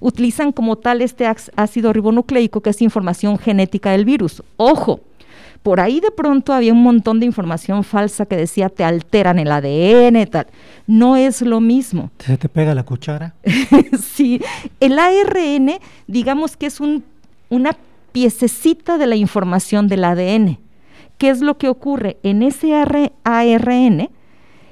utilizan 0.00 0.52
como 0.52 0.76
tal 0.76 1.02
este 1.02 1.26
ácido 1.56 1.92
ribonucleico 1.92 2.60
que 2.60 2.70
es 2.70 2.82
información 2.82 3.38
genética 3.38 3.92
del 3.92 4.04
virus. 4.04 4.42
Ojo, 4.56 5.00
por 5.64 5.80
ahí 5.80 6.00
de 6.00 6.10
pronto 6.10 6.52
había 6.52 6.74
un 6.74 6.82
montón 6.82 7.20
de 7.20 7.26
información 7.26 7.84
falsa 7.84 8.26
que 8.26 8.36
decía 8.36 8.68
te 8.68 8.84
alteran 8.84 9.38
el 9.38 9.50
ADN 9.50 10.16
y 10.16 10.26
tal. 10.26 10.46
No 10.86 11.16
es 11.16 11.40
lo 11.40 11.58
mismo. 11.60 12.10
¿Se 12.18 12.36
te 12.36 12.50
pega 12.50 12.74
la 12.74 12.82
cuchara? 12.82 13.34
sí, 13.98 14.42
el 14.78 14.98
ARN 14.98 15.78
digamos 16.06 16.58
que 16.58 16.66
es 16.66 16.80
un, 16.80 17.02
una 17.48 17.76
piececita 18.12 18.98
de 18.98 19.06
la 19.06 19.16
información 19.16 19.88
del 19.88 20.04
ADN. 20.04 20.58
¿Qué 21.16 21.30
es 21.30 21.40
lo 21.40 21.56
que 21.56 21.70
ocurre? 21.70 22.18
En 22.22 22.42
ese 22.42 22.74
ARN 22.74 24.10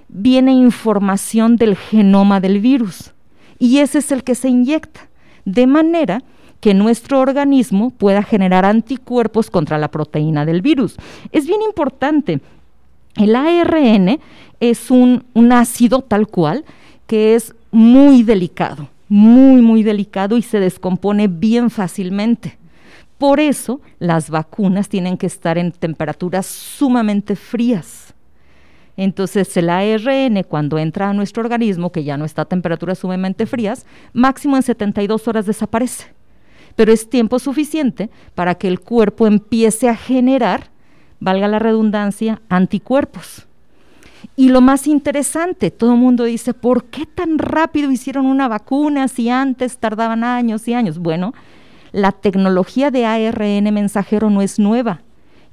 viene 0.09 0.53
información 0.53 1.57
del 1.57 1.75
genoma 1.75 2.39
del 2.41 2.61
virus 2.61 3.13
y 3.59 3.79
ese 3.79 4.01
es 4.01 4.13
el 4.13 4.25
que 4.25 4.35
se 4.35 4.51
inyecta 4.51 5.09
de 5.45 5.67
manera 5.67 6.23
que 6.61 6.75
nuestro 6.75 7.21
organismo 7.21 7.91
pueda 7.91 8.23
generar 8.23 8.65
anticuerpos 8.65 9.51
contra 9.51 9.79
la 9.79 9.89
proteína 9.89 10.45
del 10.47 10.63
virus. 10.63 10.97
Es 11.33 11.47
bien 11.47 11.61
importante. 11.63 12.41
El 13.17 13.35
ARN 13.35 14.21
es 14.61 14.91
un, 14.91 15.25
un 15.35 15.53
ácido 15.53 16.03
tal 16.03 16.29
cual 16.29 16.65
que 17.07 17.35
es 17.35 17.55
muy 17.73 18.23
delicado, 18.23 18.89
muy, 19.09 19.61
muy 19.61 19.83
delicado 19.83 20.37
y 20.37 20.43
se 20.43 20.61
descompone 20.61 21.27
bien 21.27 21.69
fácilmente. 21.69 22.57
Por 23.19 23.41
eso 23.41 23.81
las 23.99 24.31
vacunas 24.31 24.89
tienen 24.89 25.17
que 25.17 25.27
estar 25.27 25.59
en 25.59 25.73
temperaturas 25.73 26.47
sumamente 26.47 27.37
frías. 27.37 28.02
Entonces 28.97 29.57
el 29.57 29.71
ARN 29.71 30.43
cuando 30.43 30.79
entra 30.79 31.09
a 31.09 31.15
nuestro 31.15 31.43
organismo, 31.43 31.93
que 31.93 32.05
ya 32.05 32.17
no 32.17 32.25
está 32.25 32.43
a 32.43 32.47
temperaturas 32.47 32.99
sumamente 32.99 33.47
frías, 33.47 33.87
máximo 34.13 34.57
en 34.57 34.63
72 34.63 35.27
horas 35.29 35.47
desaparece. 35.47 36.07
Pero 36.77 36.93
es 36.93 37.09
tiempo 37.09 37.39
suficiente 37.39 38.11
para 38.35 38.55
que 38.55 38.69
el 38.69 38.81
cuerpo 38.81 39.27
empiece 39.27 39.89
a 39.89 39.97
generar, 39.97 40.71
valga 41.21 41.49
la 41.49 41.59
redundancia, 41.59 42.41
anticuerpos. 42.49 43.47
Y 44.37 44.49
lo 44.49 44.61
más 44.61 44.87
interesante, 44.87 45.71
todo 45.71 45.93
el 45.93 45.99
mundo 45.99 46.25
dice, 46.25 46.55
¿por 46.55 46.85
qué 46.85 47.07
tan 47.07 47.39
rápido 47.39 47.91
hicieron 47.91 48.27
una 48.27 48.49
vacuna 48.49 49.09
si 49.09 49.29
antes 49.29 49.79
tardaban 49.79 50.25
años 50.25 50.67
y 50.69 50.75
años? 50.75 50.99
Bueno, 50.99 51.35
la 51.93 52.13
tecnología 52.13 52.91
de 52.91 53.05
ARN 53.05 53.75
mensajero 53.75 54.31
no 54.31 54.41
es 54.41 54.59
nueva, 54.59 55.03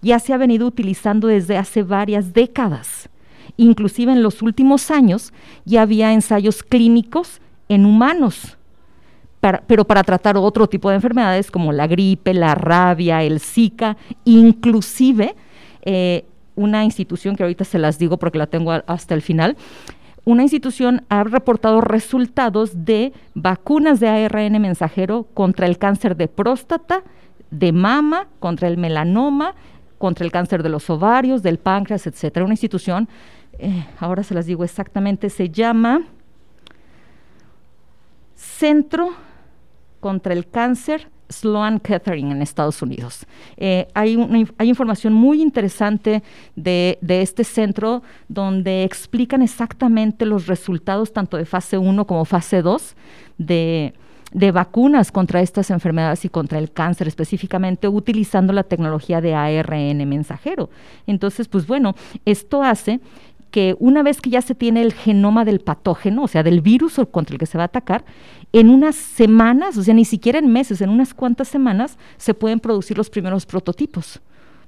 ya 0.01 0.19
se 0.19 0.34
ha 0.34 0.38
venido 0.38 0.65
utilizando 0.65 1.27
desde 1.27 1.58
hace 1.58 1.84
varias 1.84 2.31
décadas. 2.31 3.10
Inclusive 3.58 4.12
en 4.12 4.24
los 4.24 4.41
últimos 4.41 4.91
años 4.91 5.34
ya 5.65 5.82
había 5.82 6.13
ensayos 6.13 6.63
clínicos 6.63 7.41
en 7.68 7.86
humanos, 7.86 8.58
pero 9.68 9.86
para 9.86 10.03
tratar 10.03 10.36
otro 10.38 10.68
tipo 10.68 10.89
de 10.89 10.96
enfermedades 10.96 11.50
como 11.50 11.72
la 11.72 11.88
gripe, 11.88 12.34
la 12.34 12.56
rabia, 12.56 13.24
el 13.24 13.39
Zika, 13.39 13.96
inclusive 14.25 15.36
eh, 15.84 16.25
una 16.56 16.84
institución 16.84 17.36
que 17.36 17.44
ahorita 17.44 17.63
se 17.63 17.79
las 17.79 17.98
digo 17.98 18.18
porque 18.18 18.38
la 18.38 18.48
tengo 18.48 18.72
hasta 18.72 19.13
el 19.13 19.22
final, 19.22 19.56
una 20.25 20.44
institución 20.44 21.03
ha 21.10 21.24
reportado 21.24 21.82
resultados 21.82 22.86
de 22.86 23.13
vacunas 23.34 24.00
de 24.00 24.10
ARN 24.10 24.62
mensajero 24.62 25.25
contra 25.34 25.65
el 25.65 25.77
cáncer 25.77 26.18
de 26.18 26.27
próstata, 26.27 27.03
de 27.50 27.72
mama, 27.72 28.27
contra 28.39 28.68
el 28.68 28.77
melanoma, 28.77 29.56
contra 29.98 30.25
el 30.25 30.32
cáncer 30.32 30.62
de 30.62 30.70
los 30.70 30.89
ovarios, 30.89 31.41
del 31.41 31.58
páncreas, 31.58 32.06
etcétera. 32.06 32.46
Una 32.46 32.53
institución 32.53 33.10
eh, 33.60 33.86
ahora 34.00 34.24
se 34.24 34.34
las 34.34 34.46
digo 34.46 34.63
exactamente, 34.63 35.30
se 35.30 35.50
llama 35.50 36.01
Centro 38.36 39.10
contra 40.00 40.34
el 40.34 40.50
Cáncer 40.50 41.10
Sloan 41.30 41.80
Kettering 41.80 42.32
en 42.32 42.42
Estados 42.42 42.82
Unidos. 42.82 43.25
Eh, 43.58 43.88
hay, 43.94 44.18
hay, 44.58 44.70
información 44.70 45.13
muy 45.13 45.42
interesante 45.42 46.24
de, 46.56 46.98
de, 47.01 47.22
este 47.22 47.44
centro 47.44 48.01
donde 48.28 48.84
explican 48.84 49.42
exactamente 49.42 50.25
los 50.25 50.48
resultados 50.48 51.13
tanto 51.13 51.38
de 51.38 51.46
fase 51.46 51.78
1 51.78 52.08
como 52.08 52.25
fase 52.25 52.62
2 52.62 52.96
de, 53.38 53.94
de 54.32 54.51
vacunas 54.51 55.12
contra 55.12 55.42
estas 55.42 55.72
enfermedades 55.72 56.25
y 56.25 56.30
contra 56.30 56.60
el 56.60 56.72
cáncer 56.72 57.08
específicamente 57.08 57.88
utilizando 57.88 58.54
la 58.54 58.63
tecnología 58.63 59.22
de 59.22 59.34
ARN 59.34 60.08
mensajero. 60.08 60.70
Entonces, 61.08 61.48
pues 61.48 61.66
bueno, 61.66 61.96
esto 62.25 62.63
hace 62.63 63.00
que 63.51 63.75
una 63.79 64.03
vez 64.03 64.22
que 64.22 64.29
ya 64.29 64.41
se 64.41 64.56
tiene 64.56 64.82
el 64.82 64.94
genoma 64.94 65.46
del 65.46 65.60
patógeno, 65.60 66.24
o 66.24 66.27
sea, 66.27 66.44
del 66.44 66.62
virus 66.62 67.00
contra 67.12 67.34
el 67.34 67.39
que 67.39 67.46
se 67.46 67.58
va 67.58 67.63
a 67.63 67.65
atacar, 67.65 68.06
en 68.53 68.70
unas 68.70 68.96
semanas, 68.96 69.77
o 69.77 69.84
sea, 69.84 69.94
ni 69.94 70.06
siquiera 70.06 70.39
en 70.39 70.51
meses, 70.51 70.82
en 70.82 70.89
unas 70.89 71.13
cuantas 71.13 71.48
semanas, 71.48 71.98
se 72.18 72.34
pueden 72.34 72.60
producir 72.60 72.98
los 72.98 73.10
primeros 73.10 73.46
prototipos. 73.46 74.22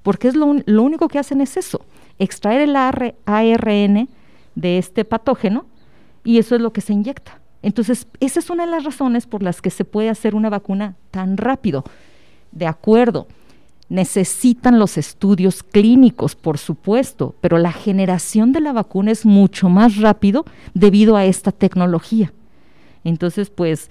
Porque 0.04 0.28
es 0.28 0.36
lo, 0.36 0.46
único 0.46 1.08
que 1.08 1.20
hacen 1.20 1.42
es 1.42 1.58
eso, 1.58 1.82
extraer 2.18 2.62
el 2.62 2.76
ARN 2.76 4.10
de 4.56 4.78
este 4.78 5.06
patógeno 5.06 5.66
y 6.24 6.40
eso 6.40 6.56
es 6.56 6.62
lo 6.62 6.74
que 6.74 6.82
se 6.82 6.94
inyecta. 6.94 7.40
Entonces, 7.62 8.08
esa 8.20 8.40
es 8.40 8.50
una 8.50 8.66
de 8.66 8.72
las 8.72 8.84
razones 8.84 9.28
por 9.28 9.44
las 9.44 9.62
que 9.62 9.70
se 9.70 9.86
puede 9.86 10.10
hacer 10.10 10.34
una 10.34 10.50
vacuna 10.50 10.96
tan 11.12 11.38
rápido. 11.38 11.84
De 12.52 12.66
acuerdo, 12.66 13.28
necesitan 13.92 14.80
los 14.80 14.98
estudios 14.98 15.64
clínicos, 15.64 16.34
por 16.38 16.58
supuesto, 16.58 17.36
pero 17.42 17.58
la 17.58 17.74
generación 17.74 18.54
de 18.54 18.62
la 18.62 18.72
vacuna 18.72 19.12
es 19.12 19.26
mucho 19.26 19.68
más 19.68 19.98
rápido 19.98 20.46
debido 20.74 21.18
a 21.18 21.26
esta 21.26 21.52
tecnología. 21.52 22.32
Entonces, 23.04 23.50
pues 23.50 23.90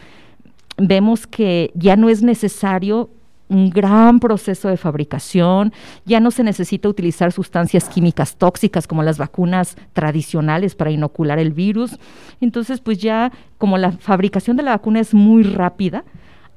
vemos 0.78 1.26
que 1.26 1.70
ya 1.74 1.96
no 1.96 2.08
es 2.08 2.22
necesario 2.22 3.10
un 3.50 3.68
gran 3.68 4.20
proceso 4.20 4.68
de 4.68 4.78
fabricación, 4.78 5.70
ya 6.06 6.18
no 6.18 6.30
se 6.30 6.44
necesita 6.44 6.88
utilizar 6.88 7.30
sustancias 7.30 7.86
químicas 7.90 8.36
tóxicas 8.36 8.86
como 8.86 9.02
las 9.02 9.18
vacunas 9.18 9.76
tradicionales 9.92 10.74
para 10.74 10.92
inocular 10.92 11.38
el 11.38 11.52
virus. 11.52 11.98
Entonces, 12.40 12.80
pues 12.80 12.96
ya 12.96 13.32
como 13.58 13.76
la 13.76 13.92
fabricación 13.92 14.56
de 14.56 14.62
la 14.62 14.70
vacuna 14.70 15.00
es 15.00 15.12
muy 15.12 15.42
rápida, 15.42 16.04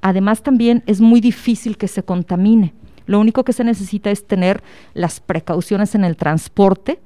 además 0.02 0.44
también 0.44 0.82
es 0.86 1.02
muy 1.02 1.20
difícil 1.20 1.76
que 1.76 1.90
se 1.90 2.04
contamine. 2.04 2.74
Lo 3.06 3.20
único 3.20 3.44
que 3.44 3.54
se 3.54 3.64
necesita 3.64 4.12
es 4.12 4.26
tener 4.26 4.64
las 4.94 5.20
precauciones 5.20 5.96
en 5.96 6.04
el 6.04 6.16
transporte, 6.16 7.00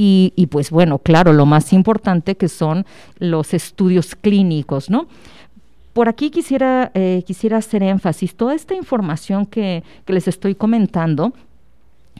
y, 0.00 0.46
pues 0.52 0.70
bueno, 0.70 1.00
claro, 1.00 1.32
lo 1.32 1.44
más 1.44 1.72
importante 1.72 2.36
que 2.36 2.48
son 2.48 2.86
los 3.18 3.52
estudios 3.52 4.14
clínicos, 4.14 4.90
¿no? 4.90 5.08
Por 5.92 6.08
aquí 6.08 6.30
quisiera, 6.30 6.92
eh, 6.94 7.24
quisiera 7.26 7.56
hacer 7.56 7.82
énfasis, 7.82 8.36
toda 8.36 8.54
esta 8.54 8.76
información 8.76 9.44
que, 9.44 9.82
les 10.06 10.28
estoy 10.28 10.54
comentando, 10.54 11.32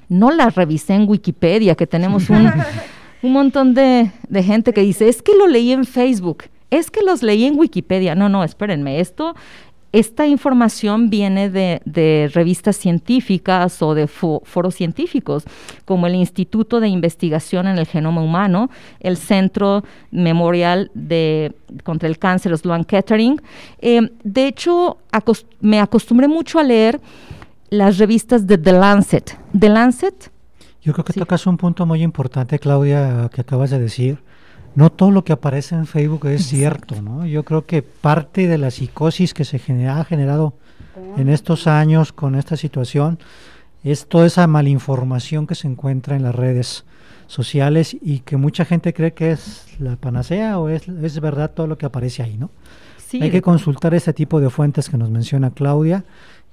no 0.08 0.32
la 0.32 0.50
revisé 0.50 0.94
en 0.94 1.08
Wikipedia, 1.08 1.76
que 1.76 1.86
tenemos 1.86 2.28
un, 2.30 2.50
un 3.22 3.32
montón 3.32 3.74
de, 3.74 4.10
de 4.28 4.42
gente 4.42 4.72
que 4.72 4.80
dice, 4.80 5.08
es 5.08 5.22
que 5.22 5.36
lo 5.36 5.46
leí 5.46 5.70
en 5.70 5.84
Facebook, 5.84 6.46
es 6.70 6.90
que 6.90 7.02
los 7.02 7.22
leí 7.22 7.44
en 7.44 7.56
Wikipedia. 7.56 8.16
No, 8.16 8.28
no, 8.28 8.42
espérenme, 8.42 8.98
esto 8.98 9.36
esta 9.92 10.26
información 10.26 11.08
viene 11.08 11.48
de, 11.48 12.30
revistas 12.34 12.76
científicas 12.76 13.80
o 13.80 13.94
de 13.94 14.06
foros 14.06 14.74
científicos, 14.74 15.44
como 15.84 16.06
el 16.06 16.14
Instituto 16.14 16.80
de 16.80 16.88
Investigación 16.88 17.66
en 17.66 17.78
el 17.78 17.86
Genoma 17.86 18.22
Humano, 18.22 18.70
el 19.00 19.16
Centro 19.16 19.84
Memorial 20.10 20.90
de, 20.94 21.54
contra 21.84 22.08
el 22.08 22.18
Cáncer 22.18 22.56
Sloan 22.58 22.84
Kettering. 22.84 23.40
Eh, 23.80 24.10
de 24.22 24.46
hecho, 24.46 24.98
me 25.60 25.80
acostumbré 25.80 26.28
mucho 26.28 26.58
a 26.58 26.62
leer 26.62 27.00
las 27.70 27.98
revistas 27.98 28.46
de 28.46 28.58
The 28.58 28.72
Lancet. 28.72 29.38
The 29.58 29.68
Lancet 29.68 30.30
Yo 30.82 30.92
creo 30.92 31.04
que 31.04 31.12
tocas 31.14 31.46
un 31.46 31.56
punto 31.56 31.86
muy 31.86 32.02
importante, 32.02 32.58
Claudia, 32.58 33.30
que 33.32 33.40
acabas 33.40 33.70
de 33.70 33.78
decir. 33.78 34.18
No 34.78 34.92
todo 34.92 35.10
lo 35.10 35.24
que 35.24 35.32
aparece 35.32 35.74
en 35.74 35.88
Facebook 35.88 36.26
es 36.26 36.46
cierto, 36.46 37.02
¿no? 37.02 37.26
Yo 37.26 37.42
creo 37.42 37.66
que 37.66 37.82
parte 37.82 38.46
de 38.46 38.58
la 38.58 38.70
psicosis 38.70 39.34
que 39.34 39.44
se 39.44 39.56
ha 39.88 40.04
generado 40.04 40.54
en 41.16 41.28
estos 41.28 41.66
años 41.66 42.12
con 42.12 42.36
esta 42.36 42.56
situación 42.56 43.18
es 43.82 44.06
toda 44.06 44.28
esa 44.28 44.46
malinformación 44.46 45.48
que 45.48 45.56
se 45.56 45.66
encuentra 45.66 46.14
en 46.14 46.22
las 46.22 46.32
redes 46.32 46.84
sociales 47.26 47.96
y 48.00 48.20
que 48.20 48.36
mucha 48.36 48.64
gente 48.64 48.94
cree 48.94 49.14
que 49.14 49.32
es 49.32 49.66
la 49.80 49.96
panacea 49.96 50.60
o 50.60 50.68
es, 50.68 50.86
es 50.86 51.18
verdad 51.18 51.50
todo 51.50 51.66
lo 51.66 51.76
que 51.76 51.86
aparece 51.86 52.22
ahí, 52.22 52.36
¿no? 52.36 52.52
Hay 53.20 53.32
que 53.32 53.42
consultar 53.42 53.94
ese 53.94 54.12
tipo 54.12 54.38
de 54.38 54.48
fuentes 54.48 54.88
que 54.88 54.96
nos 54.96 55.10
menciona 55.10 55.50
Claudia 55.50 56.04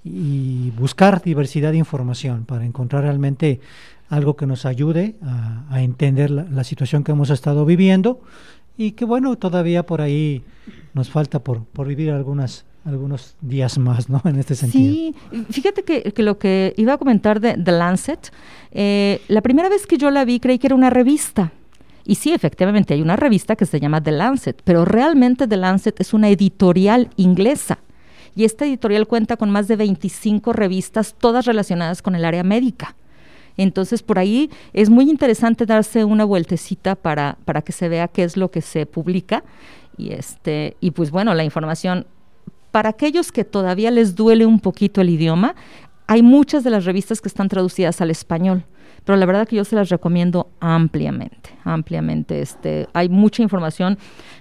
y 0.06 0.72
buscar 0.78 1.24
diversidad 1.24 1.72
de 1.72 1.80
información 1.80 2.46
para 2.46 2.64
encontrar 2.64 3.04
realmente 3.04 3.60
algo 4.08 4.36
que 4.36 4.46
nos 4.46 4.66
ayude 4.66 5.16
a, 5.24 5.82
entender 5.82 6.30
la, 6.30 6.64
situación 6.64 7.04
que 7.04 7.12
hemos 7.12 7.32
estado 7.32 7.66
viviendo 7.66 8.22
y 8.78 8.92
que 8.92 9.04
bueno, 9.04 9.36
todavía 9.36 9.84
por 9.84 10.02
ahí 10.02 10.44
nos 10.94 11.10
falta 11.10 11.40
por, 11.40 11.64
por 11.66 11.88
vivir 11.88 12.12
algunas 12.12 12.66
algunos 12.86 13.36
días 13.42 13.80
más, 13.80 14.10
¿no? 14.10 14.22
En 14.26 14.36
este 14.38 14.54
sentido. 14.54 14.94
Sí, 14.94 15.16
fíjate 15.50 15.84
que, 15.84 16.14
lo 16.22 16.38
que 16.38 16.76
iba 16.78 16.94
a 16.94 16.98
comentar 17.00 17.40
de 17.40 17.56
The 17.56 17.72
Lancet, 17.72 18.32
eh, 18.72 19.22
la 19.28 19.42
primera 19.42 19.70
vez 19.70 19.88
que 19.88 19.98
yo 19.98 20.12
la 20.12 20.24
vi 20.24 20.40
creí 20.40 20.60
que 20.60 20.68
era 20.68 20.76
una 20.76 20.92
revista. 20.92 21.52
Y 22.06 22.14
sí, 22.14 22.32
efectivamente, 22.32 22.94
hay 22.94 23.02
una 23.02 23.16
revista 23.16 23.56
que 23.56 23.66
se 23.66 23.80
llama 23.80 24.04
The 24.04 24.12
Lancet, 24.12 24.62
pero 24.64 24.86
realmente 24.86 25.48
The 25.48 25.58
Lancet 25.58 26.00
es 26.00 26.14
una 26.14 26.30
editorial 26.30 27.10
inglesa. 27.16 27.80
Y 28.36 28.44
esta 28.44 28.66
editorial 28.66 29.08
cuenta 29.08 29.38
con 29.38 29.50
más 29.50 29.68
de 29.68 29.76
25 29.76 30.54
revistas, 30.54 31.16
todas 31.18 31.46
relacionadas 31.46 32.02
con 32.02 32.16
el 32.16 32.26
área 32.26 32.44
médica. 32.44 32.96
Entonces, 33.58 34.04
por 34.04 34.20
ahí 34.20 34.50
es 34.74 34.90
muy 34.90 35.10
interesante 35.10 35.66
darse 35.66 36.04
una 36.04 36.26
vueltecita 36.26 36.96
para, 36.96 37.38
para 37.46 37.62
que 37.62 37.72
se 37.72 37.88
vea 37.88 38.10
qué 38.10 38.24
es 38.24 38.36
lo 38.36 38.52
que 38.52 38.62
se 38.62 38.86
publica. 38.86 39.44
Y, 39.98 40.12
este, 40.12 40.76
y 40.82 40.92
pues 40.92 41.12
bueno, 41.12 41.34
la 41.34 41.46
información, 41.46 42.06
para 42.72 42.90
aquellos 42.90 43.32
que 43.32 43.46
todavía 43.46 43.92
les 43.92 44.16
duele 44.16 44.46
un 44.46 44.60
poquito 44.60 45.00
el 45.00 45.10
idioma, 45.10 45.56
hay 46.08 46.22
muchas 46.22 46.66
de 46.66 46.70
las 46.70 46.84
revistas 46.84 47.22
que 47.22 47.30
están 47.30 47.48
traducidas 47.48 48.02
al 48.02 48.12
español 48.12 48.66
pero 49.06 49.18
la 49.18 49.26
verdad 49.26 49.48
que 49.48 49.56
yo 49.56 49.64
se 49.64 49.76
las 49.76 49.90
recomiendo 49.90 50.50
ampliamente, 50.60 51.52
ampliamente. 51.64 52.42
Este, 52.42 52.88
hay 52.94 53.08
mucha 53.08 53.44
información 53.44 53.98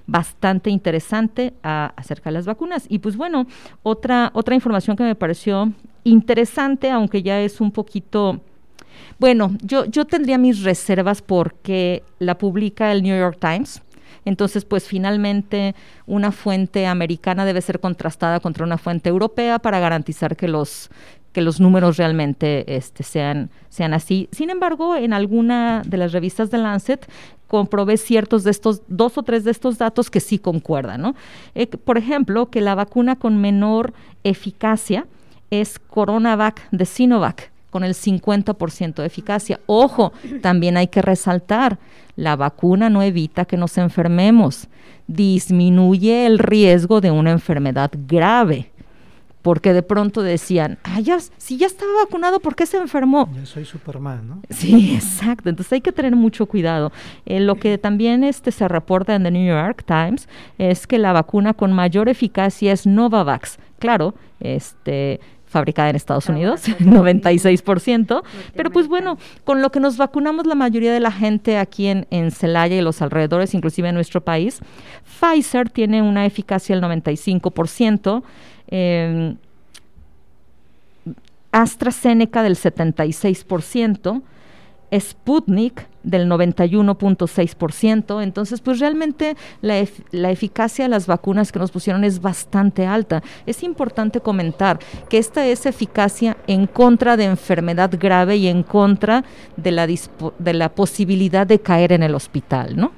bastante 0.07 0.71
interesante 0.71 1.53
acerca 1.63 2.31
de 2.31 2.35
las 2.35 2.47
vacunas. 2.47 2.87
Y 2.89 2.99
pues 2.99 3.17
bueno, 3.17 3.47
otra, 3.83 4.31
otra 4.35 4.55
información 4.55 4.97
que 4.97 5.05
me 5.05 5.15
pareció 5.15 5.71
interesante, 6.03 6.91
aunque 6.91 7.23
ya 7.23 7.41
es 7.41 7.61
un 7.61 7.71
poquito... 7.71 8.41
Bueno, 9.19 9.53
yo, 9.63 9.85
yo 9.85 10.07
tendría 10.07 10.39
mis 10.39 10.63
reservas 10.63 11.21
porque 11.21 12.03
la 12.19 12.39
publica 12.39 12.91
el 12.91 13.03
New 13.03 13.17
York 13.17 13.39
Times. 13.39 13.83
Entonces, 14.25 14.65
pues 14.65 14.89
finalmente 14.89 15.75
una 16.07 16.33
fuente 16.33 16.87
americana 16.87 17.45
debe 17.45 17.61
ser 17.61 17.81
contrastada 17.81 18.41
contra 18.41 18.65
una 18.65 18.79
fuente 18.79 19.11
europea 19.11 19.59
para 19.59 19.79
garantizar 19.81 20.37
que 20.37 20.49
los 20.49 20.91
que 21.35 21.43
los 21.43 21.61
números 21.61 21.99
realmente 21.99 22.77
este, 22.77 23.03
sean, 23.03 23.51
sean 23.69 23.93
así. 23.93 24.29
Sin 24.31 24.49
embargo, 24.49 24.95
en 24.97 25.13
alguna 25.13 25.83
de 25.85 25.99
las 25.99 26.13
revistas 26.13 26.51
de 26.51 26.59
Lancet 26.59 27.07
comprobé 27.49 27.97
ciertos 27.97 28.45
de 28.45 28.53
estos, 28.53 28.83
dos 28.89 29.19
o 29.19 29.23
tres 29.25 29.45
de 29.45 29.51
estos 29.51 29.77
datos 29.77 30.11
que 30.11 30.21
sí 30.21 30.39
concuerdan. 30.39 31.03
¿no? 31.03 31.15
Eh, 31.55 31.67
por 31.67 31.99
ejemplo, 31.99 32.47
que 32.47 32.61
la 32.61 32.77
vacuna 32.77 33.17
con 33.17 33.37
menor 33.39 33.93
eficacia 34.23 35.07
es 35.51 35.79
Coronavac 35.79 36.71
de 36.71 36.87
Sinovac 36.87 37.51
con 37.71 37.83
el 37.83 37.95
50% 37.95 38.95
de 38.95 39.07
eficacia. 39.07 39.59
Ojo, 39.67 40.13
también 40.41 40.77
hay 40.77 40.87
que 40.87 41.03
resaltar, 41.03 41.79
la 42.15 42.37
vacuna 42.37 42.89
no 42.89 43.03
evita 43.03 43.45
que 43.45 43.57
nos 43.57 43.77
enfermemos, 43.77 44.69
disminuye 45.09 46.27
el 46.27 46.39
riesgo 46.39 47.01
de 47.01 47.11
una 47.11 47.33
enfermedad 47.33 47.91
grave 48.07 48.71
porque 49.45 49.75
de 49.75 49.83
pronto 49.83 50.23
decían, 50.23 50.79
ah, 50.85 51.01
ya, 51.01 51.19
si 51.37 51.59
ya 51.59 51.67
estaba 51.67 51.93
vacunado, 52.03 52.41
¿por 52.41 52.57
qué 52.57 52.65
se 52.65 52.79
enfermó? 52.79 53.29
Yo 53.37 53.45
soy 53.45 53.67
Superman, 53.67 54.27
¿no? 54.27 54.43
Sí, 54.49 54.95
exacto. 54.95 55.51
Entonces 55.51 55.71
hay 55.75 55.83
que 55.83 55.93
tener 55.93 56.17
mucho 56.17 56.47
cuidado. 56.47 56.93
Eh, 57.27 57.41
lo 57.41 57.57
que 57.57 57.77
también 57.77 58.25
este, 58.25 58.51
se 58.53 58.67
reporta 58.69 59.15
en 59.15 59.23
The 59.23 59.31
New 59.31 59.47
York 59.47 59.85
Times 59.85 60.31
es 60.57 60.87
que 60.87 60.97
la 60.99 61.13
vacuna 61.13 61.53
con 61.53 61.75
mayor 61.75 62.09
eficacia 62.09 62.73
es 62.73 62.87
Novavax. 62.87 63.59
Claro, 63.79 64.15
este 64.41 65.21
fabricada 65.45 65.91
en 65.91 65.97
Estados 65.97 66.29
Unidos, 66.29 66.67
96%, 66.81 68.23
pero 68.57 68.71
pues 68.73 68.89
bueno, 68.89 69.19
con 69.45 69.63
lo 69.63 69.71
que 69.71 69.79
nos 69.79 69.99
vacunamos 69.99 70.47
la 70.47 70.57
mayoría 70.57 70.93
de 70.93 70.99
la 70.99 71.13
gente 71.13 71.59
aquí 71.59 71.87
en, 71.87 72.09
en 72.11 72.33
Celaya 72.33 72.77
y 72.77 72.81
los 72.81 73.03
alrededores, 73.03 73.55
inclusive 73.55 73.91
en 73.91 73.95
nuestro 73.95 74.21
país, 74.21 74.59
Pfizer 75.05 75.71
tiene 75.71 76.03
una 76.03 76.27
eficacia 76.27 76.75
del 76.75 76.83
95%, 76.83 78.25
eh, 78.69 79.37
AstraZeneca 81.53 82.43
del 82.43 82.57
76%, 82.57 84.23
Sputnik 84.99 85.87
del 86.03 86.29
91.6%. 86.29 88.23
Entonces, 88.23 88.61
pues 88.61 88.79
realmente 88.81 89.37
la, 89.61 89.85
la, 90.11 90.31
eficacia 90.31 90.85
de 90.85 90.89
las 90.89 91.07
vacunas 91.07 91.53
que 91.53 91.59
nos 91.59 91.71
pusieron 91.71 92.05
es 92.05 92.21
bastante 92.21 92.87
alta. 92.87 93.23
Es 93.47 93.63
importante 93.63 94.21
comentar 94.21 94.79
que 95.09 95.19
esta 95.19 95.47
es 95.47 95.67
eficacia 95.67 96.37
en 96.47 96.67
contra 96.67 97.17
de 97.17 97.25
enfermedad 97.25 97.91
grave 97.99 98.37
y 98.37 98.49
en 98.49 98.63
contra 98.63 99.25
de 99.57 99.71
la, 99.73 99.87
de 99.87 100.55
la 100.55 100.69
posibilidad 100.75 101.47
de 101.47 101.61
caer 101.61 101.93
en 101.93 102.03
el 102.03 102.15
hospital, 102.15 102.77
¿no? 102.77 102.93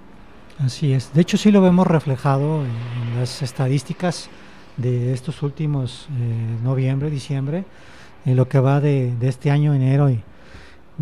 Así 0.58 0.92
es. 0.92 1.12
De 1.12 1.20
hecho, 1.20 1.36
sí 1.36 1.50
lo 1.50 1.60
vemos 1.60 1.86
reflejado 1.86 2.62
en 2.64 3.20
las 3.20 3.42
estadísticas 3.42 4.30
de 4.76 5.12
estos 5.12 5.42
últimos 5.42 6.08
eh, 6.18 6.62
noviembre, 6.62 7.10
diciembre, 7.10 7.64
en 8.24 8.36
lo 8.36 8.48
que 8.48 8.58
va 8.58 8.80
de, 8.80 9.14
este 9.22 9.50
año, 9.50 9.74
enero, 9.74 10.10
y 10.10 10.20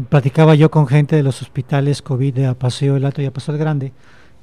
platicaba 0.09 0.55
yo 0.55 0.71
con 0.71 0.87
gente 0.87 1.17
de 1.17 1.23
los 1.23 1.43
hospitales 1.43 2.03
COVID 2.03 2.35
de 2.35 2.47
Apaseo 2.47 2.97
el 2.97 3.05
Alto 3.05 3.23
y 3.23 3.27
Apaseo 3.27 3.55
el 3.55 3.61
Grande, 3.61 3.93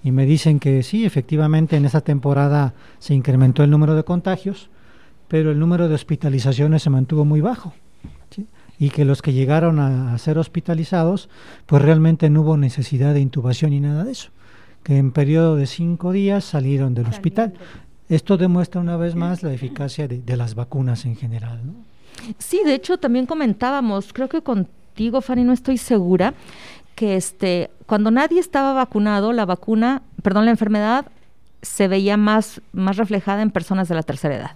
y 0.04 0.12
me 0.12 0.26
dicen 0.26 0.60
que 0.60 0.82
sí, 0.84 1.06
efectivamente 1.06 1.78
en 1.78 1.86
esa 1.86 2.02
temporada 2.02 2.74
se 3.00 3.14
incrementó 3.14 3.64
el 3.64 3.70
número 3.70 3.96
de 3.96 4.04
contagios, 4.04 4.70
pero 5.28 5.52
el 5.52 5.60
número 5.60 5.88
de 5.88 5.96
hospitalizaciones 5.96 6.84
se 6.84 6.90
mantuvo 6.90 7.24
muy 7.24 7.40
bajo. 7.40 7.74
Y 8.80 8.90
que 8.90 9.06
los 9.06 9.22
que 9.22 9.32
llegaron 9.32 9.80
a, 9.80 10.18
ser 10.18 10.40
hospitalizados, 10.40 11.30
pues 11.68 11.84
realmente 11.84 12.32
no 12.32 12.42
hubo 12.42 12.58
necesidad 12.58 13.14
de 13.14 13.20
intubación 13.20 13.72
ni 13.72 13.80
nada 13.80 14.04
de 14.04 14.12
eso. 14.12 14.32
Que 14.82 14.98
en 14.98 15.12
periodo 15.12 15.56
de 15.56 15.68
cinco 15.68 16.12
días 16.12 16.44
salieron 16.44 16.96
del 16.96 17.06
hospital. 17.06 17.54
Esto 18.12 18.36
demuestra 18.36 18.82
una 18.82 18.98
vez 18.98 19.16
más 19.16 19.42
la 19.42 19.54
eficacia 19.54 20.06
de, 20.06 20.36
las 20.36 20.54
vacunas 20.54 21.06
en 21.06 21.16
general. 21.16 21.62
¿no? 21.66 21.76
Sí, 22.40 22.60
de 22.66 22.74
hecho 22.74 22.98
también 22.98 23.26
comentábamos, 23.26 24.12
creo 24.12 24.28
que 24.28 24.42
contigo, 24.42 25.22
Fanny, 25.22 25.46
no 25.46 25.54
estoy 25.54 25.78
segura, 25.78 26.34
que 26.96 27.16
este, 27.16 27.72
cuando 27.86 28.12
nadie 28.12 28.42
estaba 28.42 28.74
vacunado, 28.74 29.32
la 29.32 29.46
vacuna, 29.46 30.02
perdón, 30.24 30.44
la 30.44 30.52
enfermedad 30.52 31.06
se 31.62 31.88
veía 31.88 32.18
más, 32.18 32.62
más 32.74 32.98
reflejada 32.98 33.44
en 33.44 33.50
personas 33.50 33.88
de 33.88 33.96
la 33.96 34.04
tercera 34.04 34.36
edad. 34.36 34.56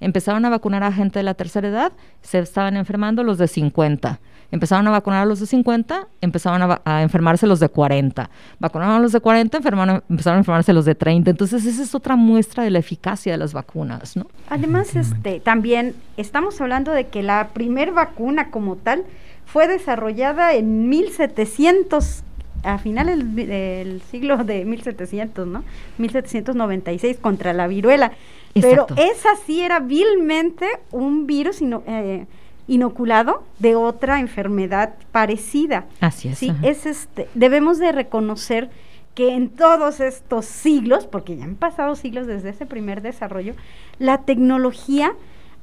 Empezaron 0.00 0.44
a 0.44 0.50
vacunar 0.50 0.82
a 0.82 0.92
gente 0.92 1.20
de 1.20 1.22
la 1.22 1.32
tercera 1.32 1.68
edad, 1.68 1.92
se 2.20 2.38
estaban 2.38 2.76
enfermando 2.76 3.22
los 3.22 3.38
de 3.38 3.48
50 3.48 4.20
Empezaron 4.52 4.86
a 4.88 4.90
vacunar 4.90 5.22
a 5.22 5.26
los 5.26 5.40
de 5.40 5.46
50, 5.46 6.08
empezaron 6.20 6.78
a, 6.84 7.02
enfermarse 7.02 7.46
los 7.46 7.60
de 7.60 7.68
40. 7.68 8.30
Vacunaron 8.58 8.96
a 8.96 9.00
los 9.00 9.12
de 9.12 9.20
40, 9.20 9.58
empezaron 9.58 10.36
a 10.36 10.38
enfermarse 10.38 10.72
los 10.72 10.84
de 10.84 10.94
30. 10.94 11.30
Entonces, 11.30 11.64
esa 11.64 11.82
es 11.82 11.94
otra 11.94 12.16
muestra 12.16 12.64
de 12.64 12.70
la 12.70 12.78
eficacia 12.78 13.32
de 13.32 13.38
las 13.38 13.52
vacunas, 13.52 14.16
¿no? 14.16 14.26
Además, 14.48 14.96
este, 14.96 15.40
también 15.40 15.94
estamos 16.16 16.60
hablando 16.60 16.92
de 16.92 17.06
que 17.08 17.22
la 17.22 17.48
primer 17.48 17.92
vacuna 17.92 18.50
como 18.50 18.76
tal 18.76 19.04
fue 19.46 19.68
desarrollada 19.68 20.54
en 20.54 20.88
1700 20.88 22.24
a 22.62 22.78
finales 22.78 23.18
del, 23.34 24.02
siglo 24.10 24.38
de 24.44 24.64
1700, 24.64 25.46
¿no? 25.46 25.64
1796 25.98 27.18
contra 27.18 27.52
la 27.52 27.66
viruela. 27.66 28.12
Pero 28.54 28.86
esa 28.96 29.36
sí 29.46 29.60
era 29.60 29.80
vilmente 29.80 30.66
un 30.90 31.26
virus 31.26 31.56
sino, 31.56 31.82
eh, 31.86 32.26
inoculado 32.70 33.42
de 33.58 33.74
otra 33.74 34.20
enfermedad 34.20 34.94
parecida. 35.10 35.86
Así 36.00 36.28
es. 36.28 36.38
Sí, 36.38 36.52
es 36.62 36.86
este, 36.86 37.28
debemos 37.34 37.80
de 37.80 37.90
reconocer 37.90 38.70
que 39.16 39.34
en 39.34 39.48
todos 39.48 39.98
estos 39.98 40.46
siglos, 40.46 41.04
porque 41.04 41.36
ya 41.36 41.44
han 41.44 41.56
pasado 41.56 41.96
siglos 41.96 42.28
desde 42.28 42.50
ese 42.50 42.66
primer 42.66 43.02
desarrollo, 43.02 43.54
la 43.98 44.18
tecnología 44.18 45.14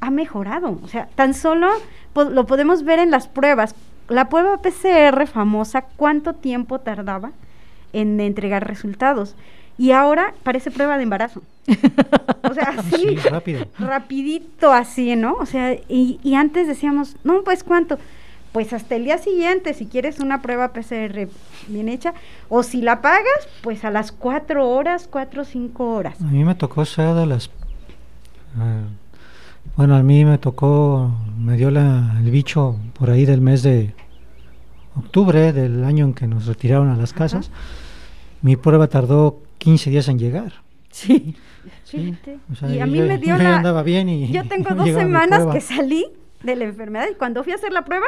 ha 0.01 0.11
mejorado. 0.11 0.79
O 0.83 0.87
sea, 0.89 1.07
tan 1.15 1.33
solo 1.33 1.69
lo 2.13 2.45
podemos 2.45 2.83
ver 2.83 2.99
en 2.99 3.09
las 3.09 3.29
pruebas. 3.29 3.73
La 4.09 4.27
prueba 4.27 4.61
PCR 4.61 5.27
famosa, 5.27 5.83
¿cuánto 5.95 6.33
tiempo 6.33 6.79
tardaba 6.79 7.31
en 7.93 8.19
entregar 8.19 8.67
resultados? 8.67 9.35
Y 9.77 9.91
ahora 9.91 10.33
parece 10.43 10.71
prueba 10.71 10.97
de 10.97 11.03
embarazo. 11.03 11.41
o 12.43 12.53
sea, 12.53 12.73
así, 12.77 13.15
rápido. 13.17 13.67
rapidito 13.77 14.71
así, 14.71 15.15
¿no? 15.15 15.33
O 15.33 15.45
sea, 15.45 15.73
y, 15.73 16.19
y 16.23 16.35
antes 16.35 16.67
decíamos, 16.67 17.15
no, 17.23 17.43
pues 17.43 17.63
cuánto, 17.63 17.97
pues 18.51 18.73
hasta 18.73 18.95
el 18.95 19.03
día 19.03 19.17
siguiente, 19.19 19.73
si 19.75 19.85
quieres 19.85 20.19
una 20.19 20.41
prueba 20.41 20.73
PCR 20.73 21.27
bien 21.67 21.89
hecha, 21.89 22.13
o 22.49 22.63
si 22.63 22.81
la 22.81 23.01
pagas, 23.01 23.47
pues 23.61 23.85
a 23.85 23.91
las 23.91 24.11
cuatro 24.11 24.67
horas, 24.69 25.07
cuatro 25.09 25.43
o 25.43 25.45
cinco 25.45 25.93
horas. 25.93 26.19
A 26.21 26.25
mí 26.25 26.43
me 26.43 26.55
tocó 26.55 26.83
ser 26.85 27.13
de 27.13 27.25
las... 27.27 27.47
Eh, 27.47 28.83
bueno, 29.75 29.95
a 29.95 30.01
mí 30.01 30.25
me 30.25 30.39
tocó, 30.39 31.11
me 31.37 31.55
dio 31.55 31.69
la, 31.69 32.15
el 32.19 32.31
bicho 32.31 32.77
por 32.97 33.11
ahí 33.11 33.25
del 33.25 33.41
mes 33.41 33.61
de 33.61 33.93
octubre 34.95 35.53
del 35.53 35.83
año 35.83 36.05
en 36.05 36.13
que 36.15 36.25
nos 36.25 36.47
retiraron 36.47 36.89
a 36.89 36.95
las 36.95 37.13
casas. 37.13 37.51
Mi 38.41 38.55
prueba 38.55 38.87
tardó 38.87 39.39
15 39.57 39.89
días 39.89 40.07
en 40.07 40.19
llegar. 40.19 40.53
Sí. 40.91 41.35
y 41.91 42.79
a 42.79 42.85
mí 42.85 43.01
me 43.01 43.17
dio 43.19 43.37
la... 43.37 43.57
Andaba 43.57 43.83
bien 43.83 44.09
y, 44.09 44.31
yo 44.31 44.47
tengo 44.47 44.73
dos 44.75 44.89
semanas 44.89 45.45
que 45.53 45.61
salí 45.61 46.05
de 46.43 46.55
la 46.55 46.65
enfermedad 46.65 47.07
y 47.11 47.15
cuando 47.15 47.43
fui 47.43 47.53
a 47.53 47.55
hacer 47.55 47.73
la 47.73 47.85
prueba, 47.85 48.07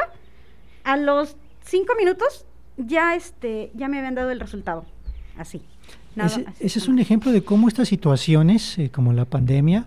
a 0.84 0.96
los 0.96 1.36
cinco 1.64 1.94
minutos 1.98 2.46
ya 2.76 3.14
este 3.14 3.70
ya 3.74 3.88
me 3.88 3.98
habían 3.98 4.14
dado 4.14 4.30
el 4.30 4.40
resultado 4.40 4.86
así, 5.36 5.62
ese, 6.16 6.78
es 6.78 6.88
un 6.88 6.98
ejemplo 6.98 7.30
de 7.32 7.42
cómo 7.42 7.68
estas 7.68 7.88
situaciones 7.88 8.78
eh, 8.78 8.90
como 8.90 9.12
la 9.12 9.24
pandemia 9.24 9.86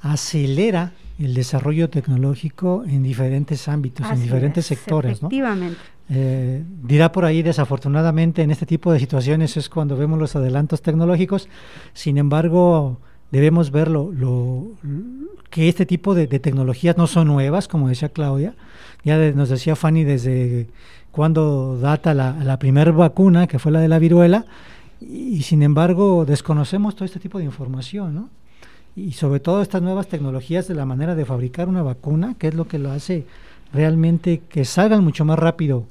acelera 0.00 0.92
el 1.18 1.34
desarrollo 1.34 1.90
tecnológico 1.90 2.84
en 2.86 3.02
diferentes 3.02 3.68
ámbitos, 3.68 4.10
en 4.10 4.22
diferentes 4.22 4.66
sectores. 4.66 5.18
Efectivamente. 5.18 5.78
Eh, 6.12 6.64
dirá 6.82 7.12
por 7.12 7.24
ahí, 7.24 7.42
desafortunadamente, 7.42 8.42
en 8.42 8.50
este 8.50 8.66
tipo 8.66 8.92
de 8.92 8.98
situaciones 8.98 9.56
es 9.56 9.68
cuando 9.68 9.96
vemos 9.96 10.18
los 10.18 10.34
adelantos 10.34 10.82
tecnológicos. 10.82 11.48
Sin 11.92 12.18
embargo, 12.18 12.98
debemos 13.30 13.70
ver 13.70 13.88
lo, 13.88 14.72
que 15.50 15.68
este 15.68 15.86
tipo 15.86 16.14
de, 16.14 16.26
tecnologías 16.26 16.96
no 16.96 17.06
son 17.06 17.28
nuevas, 17.28 17.68
como 17.68 17.88
decía 17.88 18.08
Claudia. 18.08 18.54
Ya 19.04 19.16
nos 19.32 19.48
decía 19.48 19.76
Fanny 19.76 20.02
desde 20.02 20.66
cuando 21.12 21.78
data 21.78 22.12
la, 22.12 22.32
la 22.42 22.58
primera 22.58 22.90
vacuna, 22.90 23.46
que 23.46 23.60
fue 23.60 23.70
la 23.70 23.80
de 23.80 23.88
la 23.88 24.00
viruela, 24.00 24.46
y, 25.00 25.42
sin 25.42 25.62
embargo 25.62 26.24
desconocemos 26.26 26.94
todo 26.94 27.04
este 27.04 27.20
tipo 27.20 27.38
de 27.38 27.44
información, 27.44 28.14
¿no? 28.14 28.30
Y 28.96 29.12
sobre 29.12 29.40
todo 29.40 29.62
estas 29.62 29.80
nuevas 29.80 30.08
tecnologías 30.08 30.66
de 30.66 30.74
la 30.74 30.84
manera 30.84 31.14
de 31.14 31.24
fabricar 31.24 31.68
una 31.68 31.82
vacuna, 31.82 32.34
que 32.38 32.48
es 32.48 32.54
lo 32.54 32.66
que 32.66 32.78
lo 32.78 32.90
hace 32.90 33.24
realmente 33.72 34.42
que 34.48 34.64
salgan 34.64 35.04
mucho 35.04 35.24
más 35.24 35.38
rápido 35.38 35.86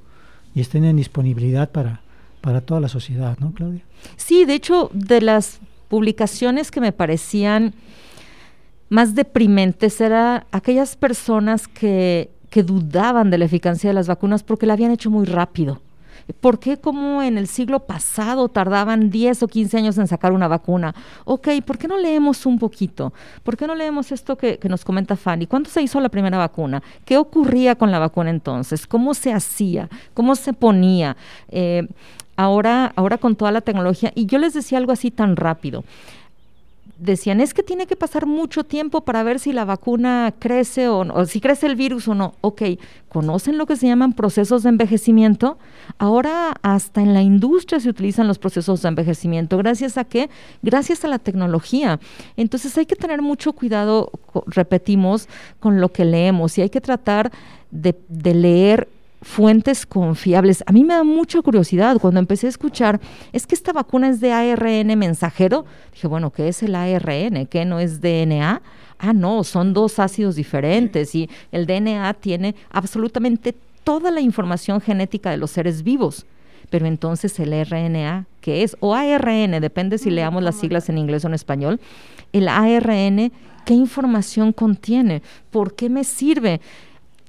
y 0.56 0.62
estén 0.62 0.86
en 0.86 0.98
disponibilidad 0.98 1.70
para, 1.70 2.02
para 2.42 2.62
toda 2.62 2.80
la 2.80 2.88
sociedad, 2.88 3.38
¿no, 3.40 3.54
Claudia? 3.54 3.82
Sí, 4.18 4.46
de 4.46 4.56
hecho, 4.56 4.90
de 4.94 5.22
las 5.22 5.60
publicaciones 5.88 6.72
que 6.72 6.82
me 6.82 6.92
parecían 6.92 7.74
más 8.90 9.16
deprimentes 9.16 10.02
eran 10.02 10.46
aquellas 10.52 10.96
personas 10.96 11.68
que, 11.68 12.32
que 12.50 12.64
dudaban 12.64 13.30
de 13.30 13.38
la 13.38 13.46
eficacia 13.46 13.90
de 13.90 13.94
las 13.94 14.08
vacunas 14.08 14.44
porque 14.44 14.66
la 14.66 14.74
habían 14.74 14.92
hecho 14.92 15.10
muy 15.10 15.26
rápido. 15.26 15.82
¿Por 16.34 16.60
qué 16.60 16.78
como 16.78 17.22
en 17.22 17.38
el 17.38 17.48
siglo 17.48 17.82
pasado 17.82 18.50
tardaban 18.50 19.10
10 19.10 19.44
o 19.44 19.48
15 19.48 19.78
años 19.78 19.98
en 19.98 20.08
sacar 20.08 20.32
una 20.32 20.48
vacuna? 20.48 20.94
Ok, 21.26 21.50
¿por 21.66 21.78
qué 21.78 21.88
no 21.88 21.98
leemos 21.98 22.46
un 22.46 22.60
poquito? 22.60 23.14
¿Por 23.44 23.58
qué 23.58 23.68
no 23.68 23.76
leemos 23.76 24.12
esto 24.12 24.38
que, 24.38 24.60
nos 24.70 24.86
comenta 24.86 25.16
Fanny? 25.16 25.48
¿Cuándo 25.48 25.70
se 25.70 25.82
hizo 25.82 26.00
la 26.00 26.10
primera 26.10 26.38
vacuna? 26.38 26.84
¿Qué 27.06 27.18
ocurría 27.18 27.76
con 27.76 27.92
la 27.92 28.00
vacuna 28.00 28.30
entonces? 28.30 28.86
¿Cómo 28.86 29.14
se 29.14 29.34
hacía? 29.34 29.90
¿Cómo 30.14 30.36
se 30.36 30.54
ponía? 30.54 31.18
Eh, 31.50 31.88
ahora, 32.36 32.94
ahora 32.96 33.18
con 33.18 33.36
toda 33.36 33.52
la 33.52 33.62
tecnología, 33.62 34.12
y 34.16 34.26
yo 34.26 34.38
les 34.38 34.54
decía 34.54 34.78
algo 34.78 34.92
así 34.92 35.12
tan 35.12 35.36
rápido 35.36 35.84
decían, 37.00 37.40
es 37.40 37.54
que 37.54 37.64
tiene 37.64 37.88
que 37.88 37.96
pasar 37.96 38.26
mucho 38.26 38.64
tiempo 38.64 39.02
para 39.02 39.24
ver 39.24 39.40
si 39.40 39.54
la 39.54 39.66
vacuna 39.66 40.34
crece 40.38 40.90
o, 40.90 41.06
no, 41.06 41.26
si 41.26 41.40
crece 41.40 41.66
el 41.66 41.76
virus 41.76 42.08
o 42.08 42.16
no. 42.16 42.36
Ok, 42.42 42.62
¿conocen 43.08 43.58
lo 43.58 43.66
que 43.66 43.76
se 43.76 43.88
llaman 43.88 44.14
procesos 44.14 44.64
de 44.64 44.70
envejecimiento? 44.70 45.58
Ahora 45.98 46.54
hasta 46.62 47.02
en 47.02 47.14
la 47.14 47.22
industria 47.22 47.80
se 47.80 47.90
utilizan 47.90 48.28
los 48.28 48.38
procesos 48.38 48.82
de 48.82 48.90
envejecimiento. 48.90 49.58
¿Gracias 49.58 49.98
a 49.98 50.04
qué? 50.04 50.30
Gracias 50.62 51.06
a 51.06 51.08
la 51.08 51.20
tecnología. 51.20 52.00
Entonces 52.36 52.78
hay 52.78 52.86
que 52.86 52.96
tener 52.96 53.22
mucho 53.22 53.54
cuidado, 53.54 54.12
repetimos, 54.48 55.28
con 55.60 55.80
lo 55.80 55.90
que 55.90 56.06
leemos 56.06 56.58
y 56.58 56.62
hay 56.62 56.70
que 56.70 56.82
tratar 56.82 57.32
de 57.72 58.34
leer 58.34 58.90
fuentes 59.22 59.86
confiables. 59.86 60.64
A 60.66 60.72
mí 60.72 60.84
me 60.84 60.94
da 60.94 61.04
mucha 61.04 61.42
curiosidad 61.42 61.98
cuando 62.00 62.20
empecé 62.20 62.48
a 62.48 62.50
escuchar, 62.50 63.00
es 63.34 63.46
que 63.46 63.56
esta 63.56 63.74
vacuna 63.74 64.10
es 64.10 64.20
de 64.22 64.32
ARN 64.32 64.98
mensajero. 64.98 65.66
Dije, 65.94 66.08
bueno, 66.08 66.32
¿qué 66.32 66.48
es 66.48 66.64
el 66.64 66.76
ARN? 66.76 67.46
¿Qué 67.48 67.66
no 67.66 67.80
es 67.80 68.02
DNA? 68.02 68.62
Ah, 68.98 69.14
no, 69.14 69.44
son 69.44 69.74
dos 69.74 70.00
ácidos 70.00 70.36
diferentes 70.36 71.16
y 71.16 71.30
el 71.52 71.66
DNA 71.66 72.14
tiene 72.16 72.56
absolutamente 72.70 73.56
toda 73.84 74.12
la 74.12 74.22
información 74.22 74.82
genética 74.82 75.32
de 75.32 75.38
los 75.38 75.52
seres 75.52 75.84
vivos. 75.84 76.26
Pero 76.70 76.86
entonces 76.86 77.40
el 77.40 77.54
RNA, 77.66 78.26
¿qué 78.42 78.64
es? 78.64 78.78
O 78.80 78.94
ARN, 78.94 79.60
depende 79.60 79.98
si 79.98 80.12
leamos 80.12 80.44
las 80.44 80.56
siglas 80.56 80.90
en 80.90 80.98
inglés 80.98 81.24
o 81.24 81.28
en 81.28 81.34
español. 81.34 81.80
El 82.32 82.48
ARN, 82.48 83.32
¿qué 83.66 83.74
información 83.74 84.54
contiene? 84.54 85.24
¿Por 85.50 85.76
qué 85.76 85.90
me 85.90 86.04
sirve? 86.04 86.62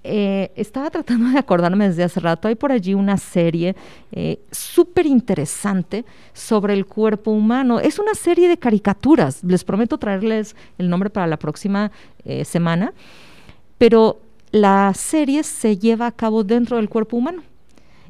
Eh, 0.03 0.51
estaba 0.57 0.89
tratando 0.89 1.29
de 1.29 1.39
acordarme 1.39 1.89
desde 1.89 2.05
hace 2.05 2.21
rato, 2.21 2.49
hay 2.49 2.55
por 2.55 2.73
allí 2.73 2.95
una 2.95 3.19
serie 3.19 3.77
eh, 4.13 4.41
súper 4.51 5.05
interesante 5.05 6.07
sobre 6.33 6.73
el 6.73 6.87
cuerpo 6.87 7.31
humano. 7.31 7.81
Es 7.81 7.99
una 7.99 8.15
serie 8.15 8.49
de 8.49 8.57
caricaturas, 8.57 9.45
les 9.45 9.63
prometo 9.63 9.99
traerles 9.99 10.57
el 10.79 10.89
nombre 10.89 11.11
para 11.11 11.27
la 11.27 11.39
próxima 11.39 11.93
eh, 12.25 12.47
semana, 12.47 12.95
pero 13.77 14.23
la 14.53 14.93
serie 14.95 15.43
se 15.43 15.77
lleva 15.77 16.07
a 16.07 16.13
cabo 16.13 16.45
dentro 16.45 16.79
del 16.79 16.89
cuerpo 16.89 17.19
humano. 17.19 17.43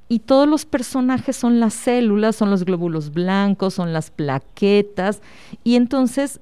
Y 0.08 0.20
todos 0.20 0.48
los 0.48 0.66
personajes 0.66 1.36
son 1.36 1.60
las 1.60 1.74
células, 1.74 2.34
son 2.34 2.50
los 2.50 2.64
glóbulos 2.64 3.12
blancos, 3.12 3.74
son 3.74 3.92
las 3.92 4.10
plaquetas, 4.10 5.22
y 5.62 5.76
entonces 5.76 6.40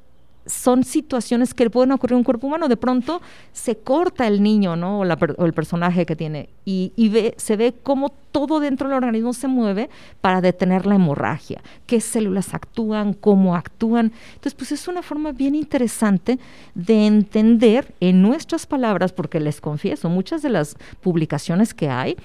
son 0.48 0.82
situaciones 0.82 1.54
que 1.54 1.68
pueden 1.70 1.92
ocurrir 1.92 2.14
en 2.14 2.18
un 2.18 2.24
cuerpo 2.24 2.46
humano. 2.46 2.68
De 2.68 2.76
pronto 2.76 3.20
se 3.52 3.76
corta 3.76 4.26
el 4.26 4.42
niño, 4.42 4.76
¿no? 4.76 5.00
O, 5.00 5.04
el 5.04 5.52
personaje 5.52 6.06
que 6.06 6.16
tiene. 6.16 6.48
Y, 6.64 6.92
se 7.36 7.56
ve 7.56 7.74
cómo 7.82 8.10
todo 8.32 8.60
dentro 8.60 8.88
del 8.88 8.96
organismo 8.96 9.32
se 9.32 9.48
mueve 9.48 9.88
para 10.20 10.40
detener 10.40 10.86
la 10.86 10.96
hemorragia. 10.96 11.62
Qué 11.86 12.00
células 12.00 12.54
actúan, 12.54 13.12
cómo 13.12 13.54
actúan. 13.54 14.12
Entonces, 14.34 14.54
pues 14.54 14.72
es 14.72 14.88
una 14.88 15.02
forma 15.02 15.32
bien 15.32 15.54
interesante 15.54 16.38
de 16.74 17.06
entender 17.06 17.94
en 18.00 18.22
nuestras 18.22 18.66
palabras, 18.66 19.12
porque 19.12 19.40
les 19.40 19.60
confieso, 19.60 20.08
muchas 20.08 20.42
de 20.42 20.50
las 20.50 20.76
publicaciones 21.00 21.74
que 21.74 21.88
hay, 21.88 22.16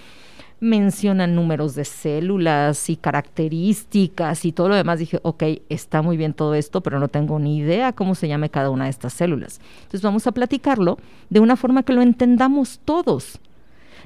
mencionan 0.59 1.35
números 1.35 1.75
de 1.75 1.85
células 1.85 2.89
y 2.89 2.95
características 2.95 4.45
y 4.45 4.51
todo 4.51 4.69
lo 4.69 4.75
demás. 4.75 4.99
Dije, 4.99 5.19
ok, 5.23 5.43
está 5.69 6.01
muy 6.01 6.17
bien 6.17 6.33
todo 6.33 6.55
esto, 6.55 6.81
pero 6.81 6.99
no 6.99 7.07
tengo 7.07 7.39
ni 7.39 7.57
idea 7.57 7.93
cómo 7.93 8.15
se 8.15 8.27
llame 8.27 8.49
cada 8.49 8.69
una 8.69 8.85
de 8.85 8.91
estas 8.91 9.13
células. 9.13 9.59
Entonces 9.77 10.01
vamos 10.01 10.27
a 10.27 10.31
platicarlo 10.31 10.97
de 11.29 11.39
una 11.39 11.55
forma 11.55 11.83
que 11.83 11.93
lo 11.93 12.01
entendamos 12.01 12.79
todos. 12.85 13.39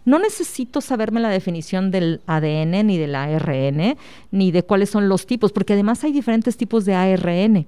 No 0.05 0.19
necesito 0.19 0.79
saberme 0.81 1.19
la 1.19 1.29
definición 1.29 1.91
del 1.91 2.21
ADN 2.27 2.87
ni 2.87 2.97
del 2.97 3.15
ARN, 3.15 3.97
ni 4.31 4.51
de 4.51 4.63
cuáles 4.63 4.89
son 4.89 5.09
los 5.09 5.25
tipos, 5.25 5.51
porque 5.51 5.73
además 5.73 6.03
hay 6.03 6.13
diferentes 6.13 6.55
tipos 6.55 6.85
de 6.85 6.95
ARN 6.95 7.67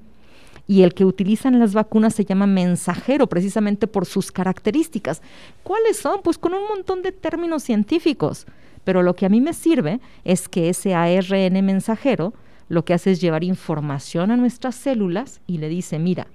y 0.69 0.83
el 0.83 0.93
que 0.93 1.03
utilizan 1.03 1.57
las 1.57 1.73
vacunas 1.73 2.13
se 2.13 2.25
llama 2.25 2.45
mensajero 2.45 3.27
precisamente 3.27 3.87
por 3.87 4.05
sus 4.05 4.31
características. 4.31 5.23
¿Cuáles 5.63 5.97
son? 5.97 6.21
Pues 6.21 6.37
con 6.37 6.53
un 6.53 6.67
montón 6.67 7.01
de 7.01 7.11
términos 7.11 7.63
científicos. 7.63 8.45
Pero 8.89 9.03
lo 9.03 9.15
que 9.15 9.27
a 9.27 9.29
mí 9.29 9.39
me 9.39 9.53
sirve 9.53 9.99
es 10.23 10.49
que 10.49 10.67
ese 10.67 10.95
ARN 10.95 11.63
mensajero 11.63 12.33
lo 12.69 12.85
que 12.85 12.95
hace 12.95 13.11
es 13.11 13.21
llevar 13.21 13.43
información 13.43 14.31
a 14.31 14.35
nuestras 14.35 14.73
células 14.73 15.41
y 15.45 15.59
le 15.59 15.69
dice, 15.69 15.99
mira, 15.99 16.25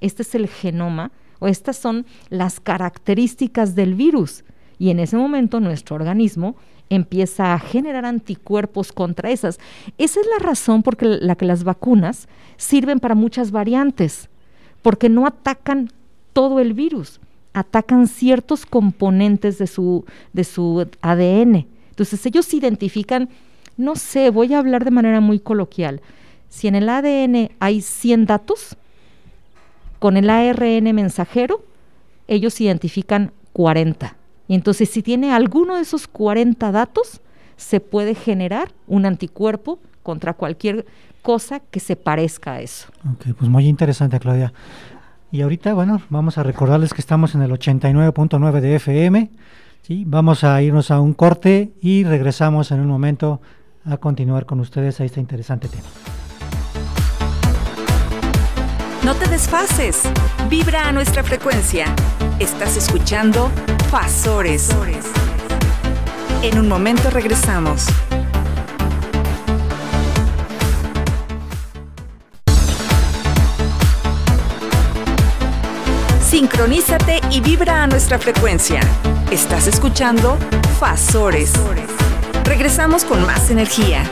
este 0.00 0.22
es 0.22 0.36
el 0.36 0.46
genoma 0.46 1.10
o 1.40 1.48
estas 1.48 1.76
son 1.76 2.06
las 2.28 2.60
características 2.60 3.74
del 3.74 3.96
virus. 3.96 4.44
Y 4.78 4.90
en 4.90 5.00
ese 5.00 5.16
momento 5.16 5.58
nuestro 5.58 5.96
organismo 5.96 6.54
empieza 6.88 7.52
a 7.52 7.58
generar 7.58 8.04
anticuerpos 8.04 8.92
contra 8.92 9.30
esas. 9.30 9.58
Esa 9.98 10.20
es 10.20 10.26
la 10.38 10.38
razón 10.38 10.84
por 10.84 11.02
la 11.02 11.34
que 11.34 11.46
las 11.46 11.64
vacunas 11.64 12.28
sirven 12.58 13.00
para 13.00 13.16
muchas 13.16 13.50
variantes, 13.50 14.28
porque 14.82 15.08
no 15.08 15.26
atacan 15.26 15.90
todo 16.32 16.60
el 16.60 16.74
virus, 16.74 17.20
atacan 17.54 18.06
ciertos 18.06 18.66
componentes 18.66 19.58
de 19.58 19.66
su, 19.66 20.04
de 20.32 20.44
su 20.44 20.86
ADN. 21.00 21.73
Entonces 21.94 22.26
ellos 22.26 22.52
identifican, 22.52 23.28
no 23.76 23.94
sé, 23.94 24.30
voy 24.30 24.52
a 24.52 24.58
hablar 24.58 24.84
de 24.84 24.90
manera 24.90 25.20
muy 25.20 25.38
coloquial, 25.38 26.00
si 26.48 26.66
en 26.66 26.74
el 26.74 26.88
ADN 26.88 27.50
hay 27.60 27.80
100 27.80 28.26
datos, 28.26 28.76
con 30.00 30.16
el 30.16 30.28
ARN 30.28 30.92
mensajero, 30.92 31.64
ellos 32.26 32.60
identifican 32.60 33.30
40. 33.52 34.16
Y 34.48 34.56
entonces 34.56 34.90
si 34.90 35.02
tiene 35.02 35.32
alguno 35.32 35.76
de 35.76 35.82
esos 35.82 36.08
40 36.08 36.72
datos, 36.72 37.20
se 37.56 37.78
puede 37.78 38.16
generar 38.16 38.72
un 38.88 39.06
anticuerpo 39.06 39.78
contra 40.02 40.34
cualquier 40.34 40.86
cosa 41.22 41.60
que 41.60 41.78
se 41.78 41.94
parezca 41.94 42.54
a 42.54 42.60
eso. 42.60 42.88
Ok, 43.08 43.36
pues 43.38 43.48
muy 43.48 43.68
interesante, 43.68 44.18
Claudia. 44.18 44.52
Y 45.30 45.42
ahorita, 45.42 45.74
bueno, 45.74 46.02
vamos 46.10 46.38
a 46.38 46.42
recordarles 46.42 46.92
que 46.92 47.00
estamos 47.00 47.36
en 47.36 47.42
el 47.42 47.52
89.9 47.52 48.60
de 48.60 48.76
FM 48.76 49.30
Sí, 49.86 50.04
vamos 50.06 50.44
a 50.44 50.62
irnos 50.62 50.90
a 50.90 50.98
un 50.98 51.12
corte 51.12 51.74
y 51.82 52.04
regresamos 52.04 52.70
en 52.70 52.80
un 52.80 52.86
momento 52.86 53.42
a 53.84 53.98
continuar 53.98 54.46
con 54.46 54.58
ustedes 54.60 54.98
a 55.00 55.04
este 55.04 55.20
interesante 55.20 55.68
tema. 55.68 55.84
No 59.04 59.14
te 59.14 59.28
desfases, 59.28 60.04
vibra 60.48 60.88
a 60.88 60.92
nuestra 60.92 61.22
frecuencia. 61.22 61.94
Estás 62.38 62.78
escuchando 62.78 63.50
Fasores. 63.90 64.70
En 66.40 66.58
un 66.58 66.66
momento 66.66 67.10
regresamos. 67.10 67.84
Sincronízate 76.22 77.20
y 77.30 77.42
vibra 77.42 77.82
a 77.82 77.86
nuestra 77.86 78.18
frecuencia. 78.18 78.80
Estás 79.34 79.66
escuchando 79.66 80.36
Fasores. 80.78 81.52
Regresamos 82.44 83.04
con 83.04 83.20
más 83.26 83.50
energía. 83.50 84.04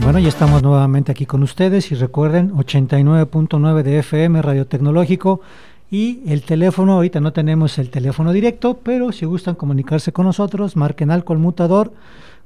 Bueno, 0.00 0.18
ya 0.20 0.30
estamos 0.30 0.62
nuevamente 0.62 1.12
aquí 1.12 1.26
con 1.26 1.42
ustedes 1.42 1.92
y 1.92 1.96
recuerden 1.96 2.52
89.9 2.52 3.82
de 3.82 3.98
FM 3.98 4.40
Radio 4.40 4.66
Tecnológico 4.66 5.42
y 5.90 6.22
el 6.32 6.44
teléfono, 6.44 6.94
ahorita 6.94 7.20
no 7.20 7.34
tenemos 7.34 7.78
el 7.78 7.90
teléfono 7.90 8.32
directo, 8.32 8.78
pero 8.82 9.12
si 9.12 9.26
gustan 9.26 9.54
comunicarse 9.54 10.14
con 10.14 10.24
nosotros, 10.24 10.74
marquen 10.74 11.10
al 11.10 11.24
conmutador 11.24 11.92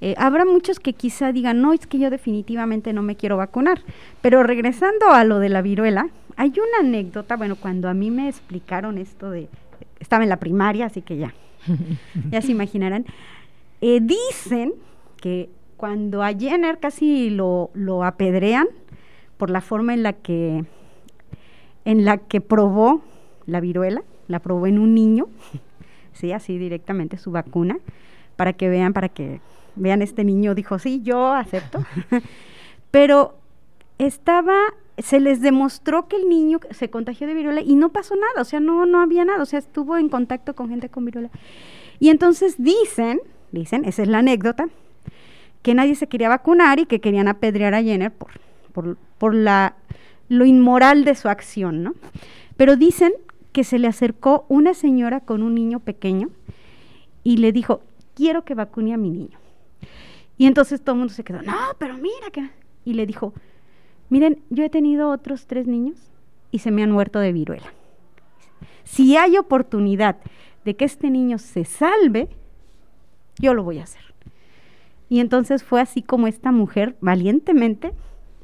Eh, 0.01 0.15
habrá 0.17 0.47
muchos 0.47 0.81
que 0.81 0.95
quizá 0.95 1.31
digan, 1.33 1.61
no, 1.61 1.75
es 1.75 1.87
que 1.87 1.99
yo 1.99 2.09
definitivamente 2.09 2.95
no 2.95 3.03
me 3.03 3.17
quiero 3.17 3.37
vacunar. 3.37 3.83
Pero 4.23 4.43
regresando 4.43 5.11
a 5.11 5.25
lo 5.25 5.41
de 5.41 5.51
la 5.51 5.61
viruela, 5.61 6.09
hay 6.37 6.53
una 6.53 6.89
anécdota, 6.89 7.37
bueno, 7.37 7.57
cuando 7.57 7.87
a 7.89 7.95
mí 7.95 8.11
me 8.11 8.29
explicaron 8.29 8.97
esto 8.97 9.31
de, 9.31 9.51
estaba 10.01 10.23
en 10.23 10.31
la 10.31 10.39
primaria, 10.39 10.87
así 10.87 11.03
que 11.03 11.19
ya, 11.19 11.35
ya 12.31 12.41
se 12.41 12.53
imaginarán, 12.53 13.05
eh, 13.83 14.01
dicen 14.01 14.73
que 15.21 15.51
cuando 15.79 16.23
a 16.23 16.35
Jenner 16.35 16.81
casi 16.81 17.31
lo, 17.31 17.71
lo 17.73 18.05
apedrean 18.05 18.67
por 19.39 19.49
la 19.49 19.61
forma 19.63 19.95
en 19.95 20.03
la 20.03 20.13
que 20.13 20.65
en 21.85 22.05
la 22.05 22.19
que 22.19 22.43
probó 22.43 23.01
la 23.47 23.61
viruela, 23.61 24.03
la 24.27 24.41
probó 24.41 24.67
en 24.67 24.79
un 24.79 24.93
niño, 24.93 25.29
sí, 26.13 26.33
así 26.33 26.59
directamente 26.59 27.17
su 27.17 27.31
vacuna, 27.31 27.79
para 28.37 28.53
que 28.53 28.69
vean, 28.69 28.93
para 28.93 29.09
que 29.09 29.41
vean 29.75 30.03
este 30.03 30.25
niño 30.25 30.55
dijo, 30.55 30.79
sí, 30.79 31.01
yo 31.03 31.33
acepto, 31.33 31.79
pero 32.91 33.37
estaba, 33.99 34.57
se 34.99 35.21
les 35.21 35.41
demostró 35.41 36.09
que 36.09 36.17
el 36.17 36.29
niño 36.29 36.59
se 36.73 36.91
contagió 36.91 37.27
de 37.27 37.35
viruela 37.35 37.61
y 37.63 37.77
no 37.77 37.89
pasó 37.91 38.17
nada, 38.17 38.43
o 38.43 38.45
sea, 38.45 38.61
no, 38.61 38.85
no 38.85 39.01
había 39.01 39.25
nada, 39.25 39.43
o 39.43 39.47
sea, 39.47 39.61
estuvo 39.61 39.97
en 39.97 40.09
contacto 40.09 40.55
con 40.55 40.69
gente 40.69 40.89
con 40.89 41.05
viruela. 41.05 41.31
Y 42.01 42.11
entonces 42.11 42.57
dicen, 42.59 43.21
dicen, 43.51 43.85
esa 43.85 44.03
es 44.03 44.09
la 44.09 44.19
anécdota, 44.19 44.69
que 45.63 45.75
nadie 45.75 45.95
se 45.95 46.07
quería 46.07 46.29
vacunar 46.29 46.79
y 46.79 46.87
que 46.87 47.01
querían 47.01 47.29
apedrear 47.29 47.75
a 47.75 47.83
Jenner 47.83 48.13
por, 48.13 48.31
por, 48.73 48.97
por 49.19 49.35
la, 49.35 49.77
lo 50.29 50.45
inmoral 50.45 51.05
de 51.05 51.15
su 51.15 51.29
acción, 51.29 51.83
¿no? 51.83 51.95
Pero 52.57 52.77
dicen 52.77 53.13
que 53.53 53.65
se 53.65 53.79
le 53.79 53.89
acercó 53.89 54.45
una 54.49 54.75
señora 54.75 55.21
con 55.21 55.43
un 55.43 55.55
niño 55.55 55.81
pequeño 55.81 56.31
y 57.25 57.39
le 57.39 57.53
dijo, 57.53 57.83
quiero 58.15 58.45
que 58.45 58.55
vacune 58.55 58.95
a 58.95 58.97
mi 58.97 59.11
niño. 59.11 59.39
Y 60.37 60.47
entonces 60.47 60.81
todo 60.81 60.95
el 60.95 60.99
mundo 61.01 61.15
se 61.15 61.25
quedó, 61.25 61.43
no, 61.43 61.57
pero 61.79 61.95
mira 61.95 62.31
que... 62.33 62.49
Y 62.85 62.95
le 62.95 63.07
dijo, 63.07 63.35
miren, 64.09 64.41
yo 64.51 64.65
he 64.65 64.71
tenido 64.71 65.11
otros 65.11 65.47
tres 65.47 65.67
niños 65.67 65.97
y 66.51 66.61
se 66.61 66.71
me 66.71 66.83
han 66.83 66.93
muerto 66.93 67.19
de 67.19 67.33
viruela. 67.33 67.73
Si 68.85 69.17
hay 69.17 69.37
oportunidad 69.37 70.17
de 70.65 70.77
que 70.77 70.85
este 70.85 71.11
niño 71.11 71.39
se 71.39 71.65
salve, 71.65 72.29
yo 73.39 73.53
lo 73.55 73.63
voy 73.63 73.79
a 73.79 73.85
hacer. 73.85 74.08
Y 75.09 75.21
entonces 75.21 75.63
fue 75.63 75.81
así 75.81 76.03
como 76.03 76.27
esta 76.27 76.53
mujer 76.53 76.97
valientemente, 77.01 77.93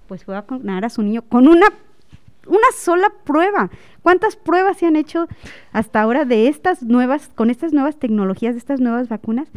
pues 0.08 0.24
fue 0.24 0.34
a 0.36 0.40
vacunar 0.40 0.84
a 0.84 0.90
su 0.90 1.02
niño 1.02 1.22
con 1.22 1.48
una, 1.48 1.66
una 2.46 2.72
sola 2.76 3.12
prueba. 3.24 3.70
¿Cuántas 4.02 4.36
pruebas 4.36 4.78
se 4.78 4.86
han 4.86 4.96
hecho 4.96 5.28
hasta 5.72 6.00
ahora 6.00 6.24
de 6.24 6.48
estas 6.48 6.82
nuevas, 6.82 7.30
con 7.34 7.50
estas 7.50 7.72
nuevas 7.72 7.98
tecnologías, 7.98 8.54
de 8.54 8.58
estas 8.58 8.80
nuevas 8.80 9.08
vacunas? 9.08 9.48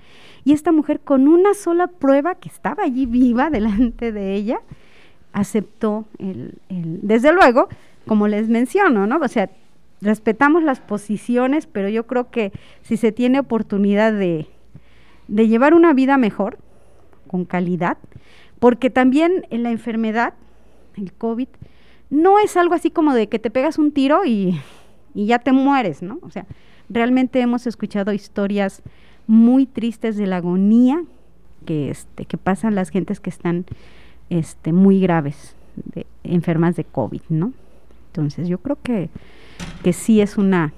Y 0.43 0.53
esta 0.53 0.71
mujer 0.71 0.99
con 0.99 1.27
una 1.27 1.53
sola 1.53 1.87
prueba 1.87 2.35
que 2.35 2.49
estaba 2.49 2.83
allí 2.83 3.05
viva 3.05 3.49
delante 3.51 4.11
de 4.11 4.33
ella, 4.33 4.59
aceptó 5.33 6.05
el, 6.17 6.55
el 6.69 6.99
desde 7.01 7.31
luego, 7.31 7.69
como 8.05 8.27
les 8.27 8.49
menciono, 8.49 9.07
¿no? 9.07 9.17
O 9.17 9.27
sea, 9.27 9.49
respetamos 10.01 10.63
las 10.63 10.79
posiciones, 10.79 11.67
pero 11.67 11.89
yo 11.89 12.05
creo 12.05 12.29
que 12.29 12.51
si 12.81 12.97
se 12.97 13.11
tiene 13.11 13.39
oportunidad 13.39 14.13
de, 14.13 14.47
de 15.27 15.47
llevar 15.47 15.73
una 15.73 15.93
vida 15.93 16.17
mejor, 16.17 16.57
con 17.27 17.45
calidad, 17.45 17.97
porque 18.59 18.89
también 18.89 19.45
en 19.49 19.63
la 19.63 19.71
enfermedad, 19.71 20.33
el 20.95 21.13
COVID, 21.13 21.47
no 22.09 22.39
es 22.39 22.57
algo 22.57 22.73
así 22.73 22.89
como 22.89 23.13
de 23.13 23.27
que 23.27 23.39
te 23.39 23.51
pegas 23.51 23.77
un 23.77 23.91
tiro 23.91 24.25
y, 24.25 24.59
ya 25.13 25.39
te 25.39 25.51
mueres, 25.51 26.01
¿no? 26.01 26.19
O 26.21 26.29
sea, 26.29 26.45
realmente 26.89 27.41
hemos 27.41 27.67
escuchado 27.67 28.13
historias 28.13 28.83
muy 29.25 29.65
tristes 29.65 30.15
de 30.15 30.27
la 30.27 30.37
agonía 30.37 31.03
que, 31.65 31.89
este, 31.89 32.25
que 32.25 32.37
pasan 32.37 32.75
las 32.75 32.89
gentes 32.89 33.19
que 33.19 33.29
están 33.29 33.65
este, 34.29 34.73
muy 34.73 34.99
graves, 34.99 35.55
enfermas 36.23 36.75
de 36.75 36.83
COVID, 36.83 37.21
¿no? 37.29 37.53
Entonces 38.07 38.47
yo 38.47 38.59
creo 38.59 38.77
que, 38.81 39.09
que 39.83 39.93
sí 39.93 40.21
es 40.21 40.37
una 40.37 40.73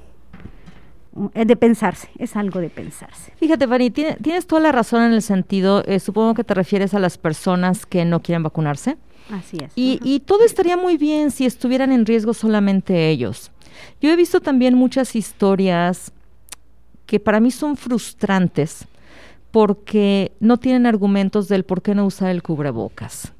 de 1.34 1.56
pensarse, 1.56 2.10
es 2.18 2.36
algo 2.36 2.60
de 2.60 2.70
pensarse. 2.70 3.34
Fíjate, 3.38 3.68
Fanny, 3.68 3.92
tienes 3.92 4.48
toda 4.48 4.62
la 4.62 4.72
razón 4.72 5.04
en 5.04 5.14
el 5.14 5.22
sentido, 5.22 5.84
eh, 5.86 6.00
supongo 6.00 6.34
que 6.34 6.44
te 6.44 6.54
refieres 6.54 6.94
a 6.94 7.00
las 7.00 7.18
personas 7.18 7.86
que 7.86 8.06
no 8.06 8.22
quieren 8.22 8.44
vacunarse. 8.44 8.98
Así 9.32 9.58
es. 9.64 9.72
Y, 9.76 10.00
y 10.04 10.22
todo 10.22 10.44
estaría 10.44 10.78
muy 10.78 10.98
bien 10.98 11.32
si 11.32 11.46
estuvieran 11.46 11.92
en 11.92 12.06
riesgo 12.06 12.34
solamente 12.34 13.10
ellos. 13.10 13.52
Yo 14.02 14.10
he 14.10 14.16
visto 14.16 14.40
también 14.40 14.76
muchas 14.76 15.16
historias 15.16 16.12
que 17.06 17.20
para 17.20 17.40
mí 17.40 17.52
son 17.52 17.76
frustrantes 17.76 18.86
porque 19.52 20.32
no 20.40 20.58
tienen 20.58 20.86
argumentos 20.86 21.48
del 21.48 21.64
por 21.64 21.82
qué 21.82 21.96
no 21.96 22.06
usar 22.06 22.30
el 22.30 22.44
cubrebocas. 22.44 23.34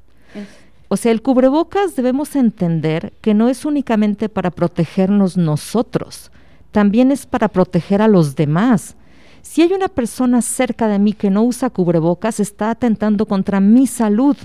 O 0.88 0.96
sea, 0.96 1.12
el 1.12 1.22
cubrebocas 1.22 1.94
debemos 1.94 2.34
entender 2.34 3.12
que 3.20 3.32
no 3.32 3.48
es 3.48 3.64
únicamente 3.64 4.28
para 4.28 4.50
protegernos 4.50 5.36
nosotros, 5.36 6.32
también 6.72 7.10
es 7.10 7.26
para 7.26 7.48
proteger 7.48 8.02
a 8.02 8.08
los 8.08 8.36
demás. 8.36 8.96
Si 9.42 9.62
hay 9.62 9.72
una 9.72 9.88
persona 9.88 10.42
cerca 10.42 10.88
de 10.88 10.98
mí 10.98 11.12
que 11.12 11.30
no 11.30 11.42
usa 11.42 11.70
cubrebocas, 11.70 12.40
está 12.40 12.70
atentando 12.70 13.26
contra 13.26 13.60
mi 13.60 13.86
salud. 13.86 14.36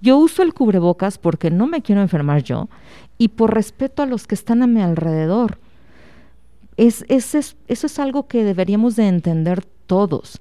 Yo 0.00 0.16
uso 0.16 0.42
el 0.42 0.54
cubrebocas 0.54 1.18
porque 1.18 1.50
no 1.50 1.66
me 1.66 1.82
quiero 1.82 2.00
enfermar 2.00 2.42
yo 2.42 2.68
y 3.18 3.28
por 3.28 3.52
respeto 3.52 4.02
a 4.02 4.06
los 4.06 4.26
que 4.26 4.34
están 4.34 4.62
a 4.62 4.66
mi 4.66 4.80
alrededor. 4.80 5.58
Es, 6.76 7.04
es, 7.08 7.34
eso 7.34 7.86
es 7.86 7.98
algo 7.98 8.26
que 8.26 8.44
deberíamos 8.44 8.96
de 8.96 9.08
entender 9.08 9.64
todos. 9.86 10.40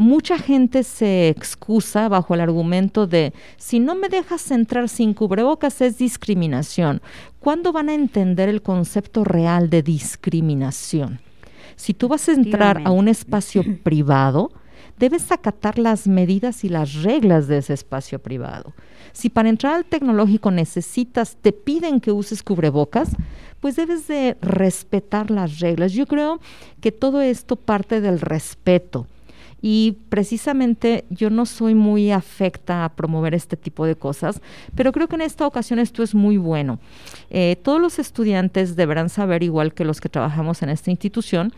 Mucha 0.00 0.38
gente 0.38 0.82
se 0.82 1.28
excusa 1.28 2.08
bajo 2.08 2.32
el 2.32 2.40
argumento 2.40 3.06
de 3.06 3.34
si 3.58 3.80
no 3.80 3.94
me 3.94 4.08
dejas 4.08 4.50
entrar 4.50 4.88
sin 4.88 5.12
cubrebocas 5.12 5.82
es 5.82 5.98
discriminación. 5.98 7.02
¿Cuándo 7.38 7.70
van 7.70 7.90
a 7.90 7.94
entender 7.94 8.48
el 8.48 8.62
concepto 8.62 9.24
real 9.24 9.68
de 9.68 9.82
discriminación? 9.82 11.20
Si 11.76 11.92
tú 11.92 12.08
vas 12.08 12.30
a 12.30 12.32
entrar 12.32 12.80
a 12.86 12.92
un 12.92 13.08
espacio 13.08 13.62
privado, 13.82 14.50
debes 14.98 15.30
acatar 15.30 15.78
las 15.78 16.08
medidas 16.08 16.64
y 16.64 16.70
las 16.70 17.02
reglas 17.02 17.46
de 17.46 17.58
ese 17.58 17.74
espacio 17.74 18.20
privado. 18.20 18.72
Si 19.12 19.28
para 19.28 19.50
entrar 19.50 19.74
al 19.74 19.84
tecnológico 19.84 20.50
necesitas, 20.50 21.36
te 21.36 21.52
piden 21.52 22.00
que 22.00 22.10
uses 22.10 22.42
cubrebocas, 22.42 23.10
pues 23.60 23.76
debes 23.76 24.08
de 24.08 24.38
respetar 24.40 25.30
las 25.30 25.58
reglas. 25.60 25.92
Yo 25.92 26.06
creo 26.06 26.40
que 26.80 26.90
todo 26.90 27.20
esto 27.20 27.56
parte 27.56 28.00
del 28.00 28.18
respeto 28.18 29.06
y 29.62 29.98
precisamente 30.08 31.04
yo 31.10 31.30
no 31.30 31.46
soy 31.46 31.74
muy 31.74 32.10
afecta 32.10 32.84
a 32.84 32.88
promover 32.90 33.34
este 33.34 33.56
tipo 33.56 33.86
de 33.86 33.96
cosas, 33.96 34.40
pero 34.74 34.92
creo 34.92 35.08
que 35.08 35.16
en 35.16 35.22
esta 35.22 35.46
ocasión 35.46 35.78
esto 35.78 36.02
es 36.02 36.14
muy 36.14 36.36
bueno. 36.36 36.78
Eh, 37.30 37.56
todos 37.62 37.80
los 37.80 37.98
estudiantes 37.98 38.76
deberán 38.76 39.08
saber, 39.08 39.42
igual 39.42 39.74
que 39.74 39.84
los 39.84 40.00
que 40.00 40.08
trabajamos 40.08 40.62
en 40.62 40.70
esta 40.70 40.90
institución, 40.90 41.52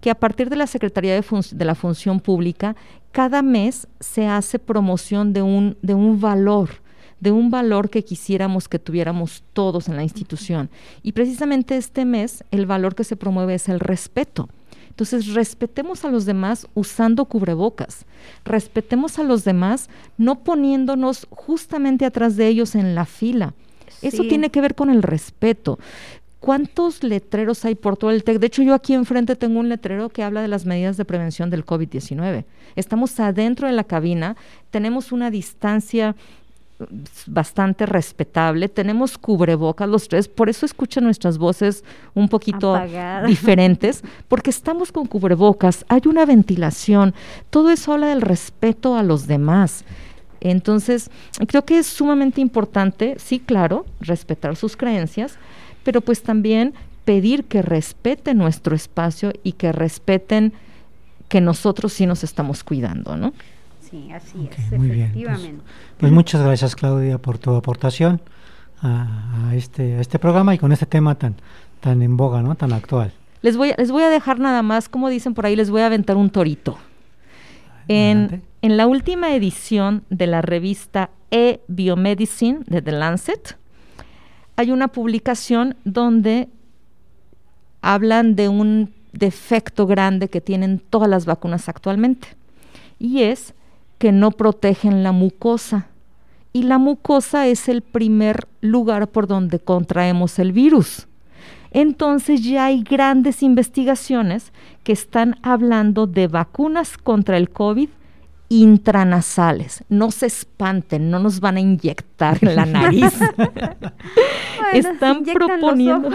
que 0.00 0.10
a 0.10 0.14
partir 0.14 0.50
de 0.50 0.56
la 0.56 0.66
Secretaría 0.66 1.14
de, 1.14 1.24
de, 1.52 1.64
la 1.64 1.74
Función 1.74 2.20
Pública, 2.20 2.76
cada 3.12 3.42
mes 3.42 3.88
se 4.00 4.26
hace 4.26 4.58
promoción 4.58 5.32
de 5.32 5.42
un, 5.42 5.76
de 5.82 5.94
un 5.94 6.20
valor 6.20 6.70
de 7.18 7.32
un 7.32 7.50
valor 7.50 7.88
que 7.88 8.04
quisiéramos 8.04 8.68
que 8.68 8.78
tuviéramos 8.78 9.42
todos 9.54 9.88
en 9.88 9.96
la 9.96 10.02
institución. 10.02 10.68
Y 11.02 11.12
precisamente 11.12 11.78
este 11.78 12.04
mes 12.04 12.44
el 12.50 12.66
valor 12.66 12.94
que 12.94 13.04
se 13.04 13.16
promueve 13.16 13.54
es 13.54 13.70
el 13.70 13.80
respeto 13.80 14.50
Entonces, 14.96 15.34
respetemos 15.34 16.06
a 16.06 16.10
los 16.10 16.24
demás 16.24 16.66
usando 16.72 17.26
cubrebocas, 17.26 18.06
respetemos 18.46 19.18
a 19.18 19.24
los 19.24 19.44
demás 19.44 19.90
no 20.16 20.36
poniéndonos 20.36 21.26
justamente 21.28 22.06
atrás 22.06 22.36
de 22.36 22.48
ellos 22.48 22.74
en 22.74 22.94
la 22.94 23.04
fila. 23.04 23.52
Eso 24.00 24.22
tiene 24.22 24.48
que 24.48 24.62
ver 24.62 24.74
con 24.74 24.88
el 24.88 25.02
respeto. 25.02 25.78
¿Cuántos 26.40 27.02
letreros 27.02 27.66
hay 27.66 27.74
por 27.74 27.98
todo 27.98 28.10
el 28.10 28.24
TEC? 28.24 28.38
De 28.38 28.46
hecho, 28.46 28.62
yo 28.62 28.72
aquí 28.72 28.94
enfrente 28.94 29.36
tengo 29.36 29.60
un 29.60 29.68
letrero 29.68 30.08
que 30.08 30.22
habla 30.22 30.40
de 30.40 30.48
las 30.48 30.64
medidas 30.64 30.96
de 30.96 31.04
prevención 31.04 31.50
del 31.50 31.66
COVID-19. 31.66 32.46
Estamos 32.74 33.20
adentro 33.20 33.66
de 33.66 33.74
la 33.74 33.84
cabina, 33.84 34.34
tenemos 34.70 35.12
una 35.12 35.30
distancia 35.30 36.16
bastante 37.26 37.86
respetable, 37.86 38.68
tenemos 38.68 39.16
cubrebocas 39.16 39.88
los 39.88 40.08
tres, 40.08 40.28
por 40.28 40.48
eso 40.48 40.66
escuchan 40.66 41.04
nuestras 41.04 41.38
voces 41.38 41.84
un 42.14 42.28
poquito 42.28 42.78
diferentes, 43.26 44.02
porque 44.28 44.50
estamos 44.50 44.92
con 44.92 45.06
cubrebocas, 45.06 45.86
hay 45.88 46.02
una 46.06 46.26
ventilación, 46.26 47.14
todo 47.50 47.70
eso 47.70 47.94
habla 47.94 48.08
del 48.08 48.20
respeto 48.20 48.96
a 48.96 49.02
los 49.02 49.26
demás. 49.26 49.84
Entonces, 50.40 51.10
creo 51.48 51.64
que 51.64 51.78
es 51.78 51.86
sumamente 51.86 52.40
importante, 52.42 53.16
sí, 53.18 53.40
claro, 53.40 53.86
respetar 54.00 54.54
sus 54.54 54.76
creencias, 54.76 55.38
pero 55.82 56.02
pues 56.02 56.22
también 56.22 56.74
pedir 57.04 57.44
que 57.44 57.62
respeten 57.62 58.36
nuestro 58.36 58.76
espacio 58.76 59.32
y 59.42 59.52
que 59.52 59.72
respeten 59.72 60.52
que 61.28 61.40
nosotros 61.40 61.92
sí 61.92 62.06
nos 62.06 62.22
estamos 62.22 62.62
cuidando, 62.64 63.16
¿no? 63.16 63.32
Sí, 63.96 64.12
así 64.12 64.48
es, 64.50 64.78
muy 64.78 64.88
pues, 64.88 65.00
efectivamente. 65.00 65.62
pues, 65.96 66.12
muchas 66.12 66.42
gracias 66.42 66.76
Claudia 66.76 67.18
por 67.18 67.38
tu 67.38 67.54
aportación 67.54 68.20
a, 68.82 69.52
este, 69.54 69.94
a 69.94 70.00
este 70.00 70.18
programa 70.18 70.54
y 70.54 70.58
con 70.58 70.70
este 70.72 70.84
tema 70.86 71.14
tan, 71.14 71.36
tan 71.80 72.02
en 72.02 72.16
boga, 72.16 72.42
¿no? 72.42 72.54
Tan 72.56 72.72
actual. 72.72 73.12
Les 73.40 73.56
voy, 73.56 73.72
les 73.78 73.90
voy 73.90 74.02
a 74.02 74.10
dejar 74.10 74.38
nada 74.38 74.62
más, 74.62 74.88
como 74.88 75.08
dicen 75.08 75.34
por 75.34 75.46
ahí, 75.46 75.56
les 75.56 75.70
voy 75.70 75.80
a 75.80 75.86
aventar 75.86 76.16
un 76.16 76.30
torito. 76.30 76.78
En, 77.88 78.42
en, 78.62 78.76
la 78.76 78.86
última 78.86 79.34
edición 79.34 80.02
de 80.10 80.26
la 80.26 80.42
revista 80.42 81.10
e-Biomedicine 81.30 82.60
de 82.66 82.82
The 82.82 82.92
Lancet, 82.92 83.56
hay 84.56 84.72
una 84.72 84.88
publicación 84.88 85.76
donde 85.84 86.48
hablan 87.80 88.34
de 88.34 88.48
un 88.48 88.92
defecto 89.12 89.86
grande 89.86 90.28
que 90.28 90.40
tienen 90.40 90.80
todas 90.80 91.08
las 91.08 91.24
vacunas 91.24 91.68
actualmente, 91.68 92.28
y 92.98 93.22
es 93.22 93.54
que 93.98 94.12
no 94.12 94.30
protegen 94.30 95.02
la 95.02 95.12
mucosa. 95.12 95.88
Y 96.52 96.62
la 96.62 96.78
mucosa 96.78 97.46
es 97.46 97.68
el 97.68 97.82
primer 97.82 98.48
lugar 98.60 99.08
por 99.08 99.26
donde 99.26 99.58
contraemos 99.58 100.38
el 100.38 100.52
virus. 100.52 101.06
Entonces 101.70 102.42
ya 102.42 102.66
hay 102.66 102.82
grandes 102.82 103.42
investigaciones 103.42 104.52
que 104.82 104.92
están 104.92 105.36
hablando 105.42 106.06
de 106.06 106.28
vacunas 106.28 106.96
contra 106.96 107.36
el 107.36 107.50
COVID 107.50 107.90
intranasales. 108.48 109.84
No 109.88 110.10
se 110.10 110.26
espanten, 110.26 111.10
no 111.10 111.18
nos 111.18 111.40
van 111.40 111.56
a 111.56 111.60
inyectar 111.60 112.38
en 112.40 112.56
la 112.56 112.64
nariz. 112.66 113.12
están 114.72 115.24
proponiendo 115.24 116.10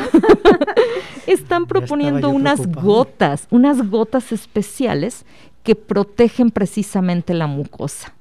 están 1.28 1.66
proponiendo 1.66 2.30
unas 2.30 2.66
gotas, 2.72 3.48
unas 3.52 3.90
gotas 3.90 4.32
especiales 4.32 5.26
que 5.64 5.76
protegen 5.76 6.52
precisamente 6.52 7.34
la 7.34 7.48
mucosa. 7.48 8.14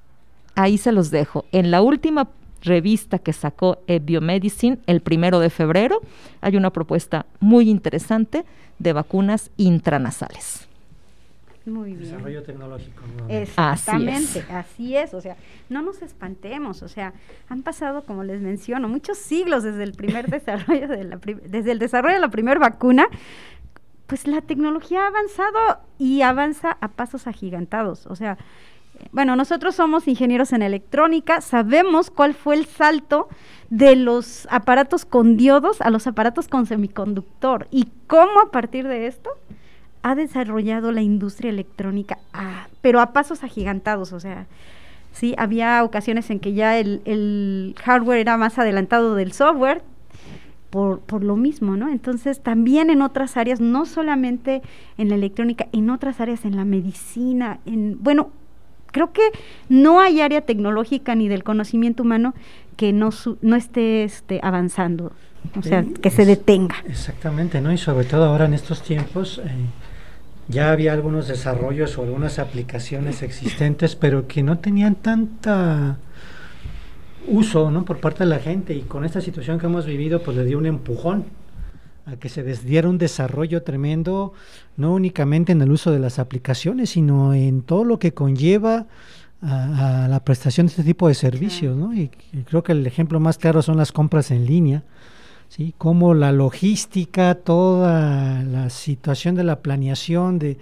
Ahí 0.55 0.79
se 0.79 0.93
los 0.93 1.11
dejo. 1.11 1.45
En 1.53 1.71
la 1.71 1.83
última 1.83 2.29
revista 2.63 3.19
que 3.19 3.33
sacó 3.33 3.79
Biomedicine 4.03 4.79
el 4.87 5.01
primero 5.01 5.41
de 5.41 5.51
febrero 5.51 6.01
hay 6.41 6.57
una 6.57 6.71
propuesta 6.71 7.27
muy 7.41 7.71
interesante 7.71 8.45
de 8.79 8.93
vacunas 8.93 9.51
intranasales. 9.57 10.67
Muy 11.67 11.91
bien. 11.91 12.11
Desarrollo 12.11 12.43
tecnológico. 12.43 13.03
Exactamente, 13.29 14.45
así 14.51 14.97
es. 14.97 15.13
O 15.13 15.21
sea, 15.21 15.37
no 15.69 15.83
nos 15.83 16.01
espantemos. 16.03 16.83
O 16.83 16.89
sea, 16.89 17.13
han 17.49 17.63
pasado, 17.63 18.03
como 18.03 18.25
les 18.25 18.41
menciono, 18.41 18.89
muchos 18.89 19.19
siglos 19.19 19.63
desde 19.63 19.85
el 19.85 19.93
primer 19.93 20.27
desarrollo 20.31 20.89
de 20.89 21.05
la 21.05 21.21
desde 21.47 21.73
el 21.73 21.79
desarrollo 21.79 22.15
de 22.15 22.21
la 22.21 22.31
primera 22.31 22.59
vacuna. 22.59 23.07
Pues 24.11 24.27
la 24.27 24.43
tecnología 24.43 25.05
ha 25.05 25.07
avanzado 25.07 25.81
y 25.97 26.23
avanza 26.23 26.77
a 26.81 26.89
pasos 26.89 27.27
agigantados. 27.27 28.07
O 28.07 28.17
sea, 28.17 28.37
bueno, 29.13 29.37
nosotros 29.37 29.75
somos 29.75 30.09
ingenieros 30.09 30.53
en 30.53 30.63
electrónica, 30.63 31.41
sabemos 31.41 32.11
cuál 32.11 32.35
fue 32.35 32.57
el 32.57 32.67
salto 32.67 33.29
de 33.71 33.97
los 33.97 34.47
aparatos 34.51 35.05
con 35.05 35.37
diodos 35.37 35.81
a 35.81 35.91
los 35.91 36.07
aparatos 36.07 36.49
con 36.49 36.67
semiconductor 36.67 37.69
y 37.71 37.89
cómo 38.07 38.41
a 38.41 38.51
partir 38.51 38.87
de 38.87 39.07
esto 39.07 39.31
ha 40.03 40.15
desarrollado 40.15 40.93
la 40.93 41.03
industria 41.03 41.51
electrónica, 41.51 42.19
pero 42.81 43.01
a 43.01 43.13
pasos 43.13 43.45
agigantados, 43.45 44.13
o 44.13 44.21
sea, 44.21 44.47
sí, 45.13 45.35
había 45.39 45.85
ocasiones 45.85 46.31
en 46.31 46.41
que 46.41 46.53
ya 46.53 46.79
el, 46.79 47.75
hardware 47.83 48.19
era 48.19 48.37
más 48.37 48.59
adelantado 48.59 49.15
del 49.15 49.33
software, 49.33 49.83
por, 50.71 51.01
por, 51.01 51.25
lo 51.25 51.37
mismo, 51.37 51.77
¿no? 51.77 51.89
Entonces, 51.89 52.41
también 52.41 52.91
en 52.91 53.03
otras 53.03 53.37
áreas, 53.37 53.61
no 53.61 53.87
solamente 53.87 54.63
en 54.99 55.09
la 55.09 55.17
electrónica, 55.17 55.67
en 55.73 55.91
otras 55.91 56.21
áreas, 56.21 56.45
en 56.45 56.57
la 56.57 56.65
medicina, 56.65 57.59
en, 57.67 58.03
bueno, 58.03 58.31
creo 58.93 59.13
que 59.13 59.23
no 59.69 60.01
hay 60.01 60.21
área 60.21 60.43
tecnológica 60.43 61.15
ni 61.15 61.29
del 61.29 61.45
conocimiento 61.45 62.03
humano 62.03 62.35
que 62.77 62.93
no, 62.93 63.11
no 63.43 63.57
esté 63.57 64.05
este, 64.05 64.41
avanzando, 64.43 65.13
o 65.59 65.63
sea, 65.63 65.85
que 66.01 66.11
se 66.11 66.25
detenga. 66.25 66.77
Exactamente, 66.87 67.61
¿no? 67.61 67.73
Y 67.73 67.79
sobre 67.79 68.05
todo 68.05 68.25
ahora 68.25 68.47
en 68.47 68.55
estos 68.55 68.83
tiempos, 68.83 69.41
eh, 69.45 69.51
ya 70.49 70.73
había 70.73 70.93
algunos 70.93 71.29
desarrollos 71.29 71.99
o 71.99 72.03
algunas 72.03 72.39
aplicaciones 72.39 73.23
existentes, 73.23 73.97
pero 73.97 74.27
que 74.27 74.43
no 74.43 74.59
tenían 74.59 74.95
tanta 74.95 75.99
uso 77.31 77.71
¿no? 77.71 77.85
por 77.85 77.99
parte 77.99 78.25
de 78.25 78.31
la 78.31 78.39
gente 78.39 78.75
y 78.75 78.83
con 78.83 79.05
esta 79.05 79.21
situación 79.21 79.59
que 79.59 79.67
hemos 79.67 79.87
vivido 79.87 80.23
pues 80.23 80.37
le 80.37 80.45
dio 80.45 80.59
un 80.59 80.67
empujón 80.67 81.25
a 82.07 82.17
que 82.17 82.29
se 82.29 82.43
diera 82.43 82.89
un 82.89 82.99
desarrollo 82.99 83.63
tremendo, 83.63 84.33
no 84.77 84.95
únicamente 84.95 85.53
en 85.53 85.63
el 85.63 85.71
uso 85.71 85.93
de 85.93 85.99
las 85.99 86.19
aplicaciones, 86.19 86.91
sino 86.91 87.35
en 87.35 87.63
todo 87.63 87.85
lo 87.85 87.99
que 87.99 88.13
conlleva 88.13 88.87
a, 89.43 90.07
la 90.09 90.25
prestación 90.25 90.67
de 90.67 90.71
este 90.73 90.83
tipo 90.85 91.09
de 91.09 91.15
servicios. 91.15 91.77
¿no? 91.77 91.95
y 91.95 92.11
creo 92.47 92.63
que 92.63 92.73
el 92.73 92.87
ejemplo 92.87 93.21
más 93.21 93.39
claro 93.39 93.63
son 93.63 93.77
las 93.77 93.93
compras 93.93 94.31
en 94.31 94.47
línea 94.47 94.83
¿sí? 95.51 95.75
Cómo 95.77 96.15
la 96.15 96.33
logística, 96.33 97.35
toda 97.35 98.43
la 98.43 98.71
situación 98.71 99.35
de 99.35 99.45
la 99.45 99.61
planeación, 99.61 100.39
de, 100.39 100.57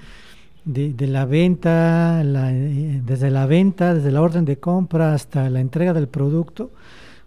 de, 0.68 1.06
la 1.06 1.24
venta, 1.24 2.22
eh, 2.22 3.00
desde 3.04 3.30
la 3.30 3.46
venta, 3.46 3.94
desde 3.94 4.10
la 4.10 4.22
orden 4.22 4.44
de 4.44 4.58
compra 4.58 5.14
hasta 5.14 5.48
la 5.48 5.60
entrega 5.60 5.94
del 5.94 6.08
producto, 6.08 6.70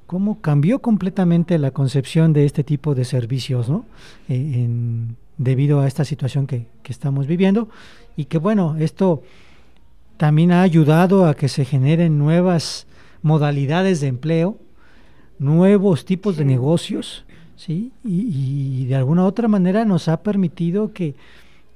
cómo 0.06 0.41
cambió 0.41 0.80
completamente 0.80 1.58
la 1.58 1.71
concepción 1.71 2.34
de 2.34 2.45
este 2.45 2.63
tipo 2.63 2.93
de 2.95 3.06
servicios, 3.06 3.69
¿no? 3.69 3.86
Eh, 4.30 4.67
debido 5.38 5.82
a 5.82 5.88
esta 5.88 6.06
situación 6.06 6.45
que, 6.45 6.67
que 6.84 6.91
estamos 6.91 7.25
viviendo 7.25 7.67
y 8.15 8.25
que 8.25 8.38
bueno, 8.38 8.75
esto 8.77 9.23
también 10.17 10.51
ha 10.51 10.62
ayudado 10.62 11.25
a 11.25 11.34
que 11.34 11.47
se 11.49 11.65
generen 11.65 12.19
nuevas 12.19 12.86
modalidades 13.23 14.01
de 14.01 14.08
empleo, 14.08 14.58
nuevos 15.39 16.06
tipos 16.06 16.38
de 16.38 16.45
negocios, 16.45 17.25
¿sí? 17.56 17.91
Y, 18.04 18.86
de 18.86 18.95
alguna 18.95 19.25
otra 19.25 19.47
manera 19.47 19.86
nos 19.86 20.08
ha 20.08 20.21
permitido 20.21 20.93
que 20.93 21.15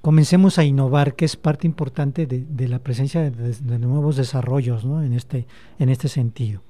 comencemos 0.05 0.59
a 0.59 0.63
innovar, 0.63 1.15
que 1.15 1.25
es 1.25 1.35
parte 1.35 1.65
importante 1.65 2.27
de, 2.27 2.67
la 2.67 2.77
presencia 2.77 3.31
de, 3.31 3.79
nuevos 3.79 4.17
desarrollos 4.17 4.85
¿no? 4.85 5.01
en, 5.01 5.13
este, 5.13 5.47
en 5.79 5.89
este 5.89 6.09
sentido. 6.09 6.61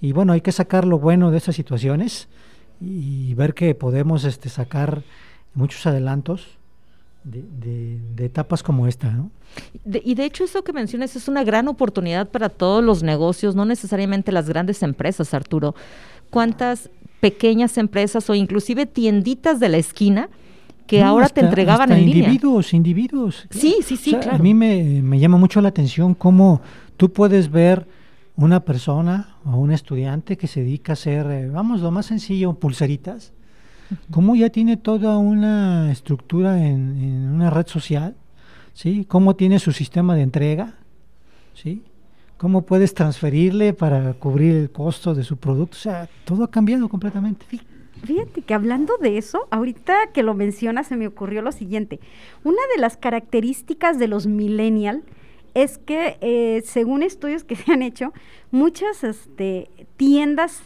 Y 0.00 0.12
bueno, 0.12 0.32
hay 0.32 0.40
que 0.40 0.50
sacar 0.50 0.86
lo 0.86 0.98
bueno 0.98 1.30
de 1.30 1.36
estas 1.36 1.54
situaciones 1.54 2.28
y 2.80 3.34
ver 3.34 3.52
que 3.52 3.74
podemos 3.74 4.24
este, 4.24 4.48
sacar 4.48 5.02
muchos 5.52 5.84
adelantos 5.84 6.46
de, 7.22 8.00
etapas 8.16 8.62
como 8.62 8.86
esta. 8.86 9.14
y 9.84 10.14
de 10.14 10.24
hecho 10.24 10.44
eso 10.44 10.64
que 10.64 10.72
mencionas 10.72 11.14
es 11.14 11.28
una 11.28 11.44
gran 11.44 11.68
oportunidad 11.68 12.30
para 12.30 12.48
todos 12.48 12.82
los 12.82 13.02
negocios, 13.02 13.54
no 13.54 13.66
necesariamente 13.66 14.32
las 14.32 14.48
grandes 14.48 14.82
empresas, 14.82 15.34
Arturo. 15.34 15.74
¿Cuántas 16.30 16.88
pequeñas 17.20 17.76
empresas 17.76 18.30
o 18.30 18.34
inclusive 18.34 18.86
tienditas 18.86 19.60
de 19.60 19.68
la 19.68 19.76
esquina 19.76 20.30
que 20.92 21.02
ahora 21.02 21.28
te 21.30 21.40
entregaban 21.40 21.90
en 21.90 22.04
línea. 22.04 22.24
Individuos, 22.24 22.74
individuos. 22.74 23.46
Sí, 23.50 23.76
sí, 23.82 23.96
sí, 23.96 24.10
claro. 24.10 24.36
A 24.36 24.38
mí 24.38 24.52
me, 24.52 25.18
llama 25.18 25.38
mucho 25.38 25.62
la 25.62 25.70
atención 25.70 26.14
cómo 26.14 26.60
tú 26.98 27.10
puedes 27.12 27.50
ver 27.50 27.88
una 28.36 28.60
persona 28.60 29.36
o 29.44 29.56
un 29.56 29.72
estudiante 29.72 30.36
que 30.36 30.46
se 30.46 30.60
dedica 30.60 30.92
a 30.92 30.94
hacer, 30.94 31.26
eh, 31.30 31.48
vamos, 31.48 31.80
lo 31.80 31.90
más 31.90 32.06
sencillo, 32.06 32.52
pulseritas, 32.54 33.32
cómo 34.10 34.34
ya 34.36 34.50
tiene 34.50 34.76
toda 34.76 35.16
una 35.16 35.90
estructura 35.90 36.58
en, 36.58 36.98
en, 36.98 37.28
una 37.28 37.48
red 37.48 37.66
social, 37.66 38.14
¿sí? 38.74 39.06
Cómo 39.06 39.34
tiene 39.34 39.58
su 39.58 39.72
sistema 39.72 40.14
de 40.14 40.22
entrega, 40.22 40.74
¿sí? 41.54 41.82
cómo 42.36 42.62
puedes 42.62 42.92
transferirle 42.92 43.72
para 43.72 44.14
cubrir 44.14 44.56
el 44.56 44.70
costo 44.70 45.14
de 45.14 45.22
su 45.22 45.36
producto. 45.36 45.76
O 45.76 45.80
sea, 45.80 46.08
todo 46.24 46.42
ha 46.42 46.50
cambiado 46.50 46.88
completamente. 46.88 47.46
Fíjate 48.04 48.42
que 48.42 48.54
hablando 48.54 48.96
de 48.98 49.18
eso, 49.18 49.46
ahorita 49.50 50.08
que 50.12 50.22
lo 50.22 50.34
menciona 50.34 50.84
se 50.84 50.96
me 50.96 51.06
ocurrió 51.06 51.42
lo 51.42 51.52
siguiente. 51.52 52.00
Una 52.44 52.60
de 52.74 52.80
las 52.80 52.96
características 52.96 53.98
de 53.98 54.08
los 54.08 54.26
millennial 54.26 55.02
es 55.54 55.78
que, 55.78 56.16
eh, 56.20 56.62
según 56.64 57.02
estudios 57.02 57.44
que 57.44 57.56
se 57.56 57.72
han 57.72 57.82
hecho, 57.82 58.12
muchas 58.50 59.04
este, 59.04 59.68
tiendas 59.96 60.62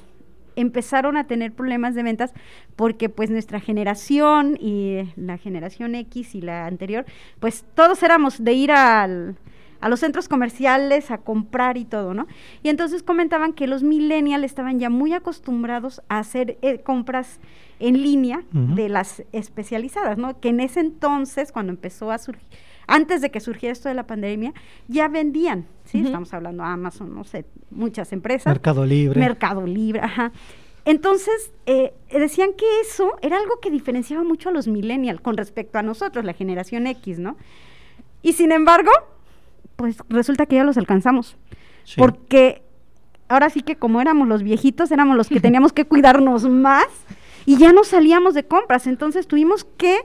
empezaron 0.56 1.18
a 1.18 1.26
tener 1.26 1.52
problemas 1.52 1.94
de 1.94 2.02
ventas 2.02 2.32
porque 2.76 3.08
pues 3.08 3.30
nuestra 3.30 3.60
generación 3.60 4.56
y 4.58 5.02
la 5.16 5.36
generación 5.36 5.94
X 5.94 6.34
y 6.34 6.40
la 6.40 6.66
anterior, 6.66 7.04
pues 7.40 7.64
todos 7.74 8.02
éramos 8.02 8.42
de 8.42 8.52
ir 8.54 8.72
al, 8.72 9.36
a 9.80 9.88
los 9.88 10.00
centros 10.00 10.28
comerciales 10.28 11.10
a 11.10 11.18
comprar 11.18 11.76
y 11.76 11.84
todo, 11.84 12.14
¿no? 12.14 12.26
Y 12.62 12.68
entonces 12.68 13.02
comentaban 13.02 13.52
que 13.52 13.66
los 13.66 13.82
millennials 13.82 14.44
estaban 14.44 14.78
ya 14.78 14.90
muy 14.90 15.12
acostumbrados 15.12 16.02
a 16.08 16.18
hacer 16.18 16.58
eh, 16.62 16.80
compras 16.80 17.40
en 17.78 18.02
línea 18.02 18.42
de 18.52 18.88
las 18.88 19.22
especializadas, 19.32 20.16
¿no? 20.16 20.40
Que 20.40 20.48
en 20.48 20.60
ese 20.60 20.80
entonces, 20.80 21.52
cuando 21.52 21.72
empezó 21.72 22.10
a 22.10 22.18
surgir, 22.18 22.46
antes 22.86 23.20
de 23.20 23.30
que 23.30 23.40
surgiera 23.40 23.72
esto 23.72 23.88
de 23.88 23.94
la 23.94 24.06
pandemia, 24.06 24.54
ya 24.88 25.08
vendían, 25.08 25.66
¿sí? 25.84 26.00
Estamos 26.00 26.32
hablando 26.32 26.62
de 26.62 26.70
Amazon, 26.70 27.14
no 27.14 27.24
sé, 27.24 27.44
muchas 27.70 28.12
empresas. 28.12 28.46
Mercado 28.46 28.86
Libre. 28.86 29.20
Mercado 29.20 29.66
Libre, 29.66 30.00
ajá. 30.00 30.32
Entonces, 30.84 31.52
eh, 31.66 31.94
decían 32.12 32.52
que 32.56 32.64
eso 32.80 33.16
era 33.20 33.38
algo 33.38 33.58
que 33.60 33.70
diferenciaba 33.70 34.22
mucho 34.22 34.50
a 34.50 34.52
los 34.52 34.68
millennials 34.68 35.20
con 35.20 35.36
respecto 35.36 35.78
a 35.78 35.82
nosotros, 35.82 36.24
la 36.24 36.32
generación 36.32 36.86
X, 36.86 37.18
¿no? 37.18 37.36
Y 38.22 38.34
sin 38.34 38.52
embargo, 38.52 38.92
pues 39.76 39.98
resulta 40.08 40.46
que 40.46 40.56
ya 40.56 40.64
los 40.64 40.76
alcanzamos. 40.76 41.36
Porque 41.96 42.62
ahora 43.28 43.50
sí 43.50 43.62
que 43.62 43.76
como 43.76 44.00
éramos 44.00 44.28
los 44.28 44.42
viejitos, 44.42 44.90
éramos 44.90 45.16
los 45.16 45.28
que 45.28 45.40
teníamos 45.40 45.72
que 45.72 45.84
cuidarnos 45.84 46.48
más 46.48 46.86
y 47.44 47.56
ya 47.56 47.72
no 47.72 47.84
salíamos 47.84 48.34
de 48.34 48.44
compras. 48.44 48.86
Entonces 48.86 49.26
tuvimos 49.26 49.64
que 49.64 49.98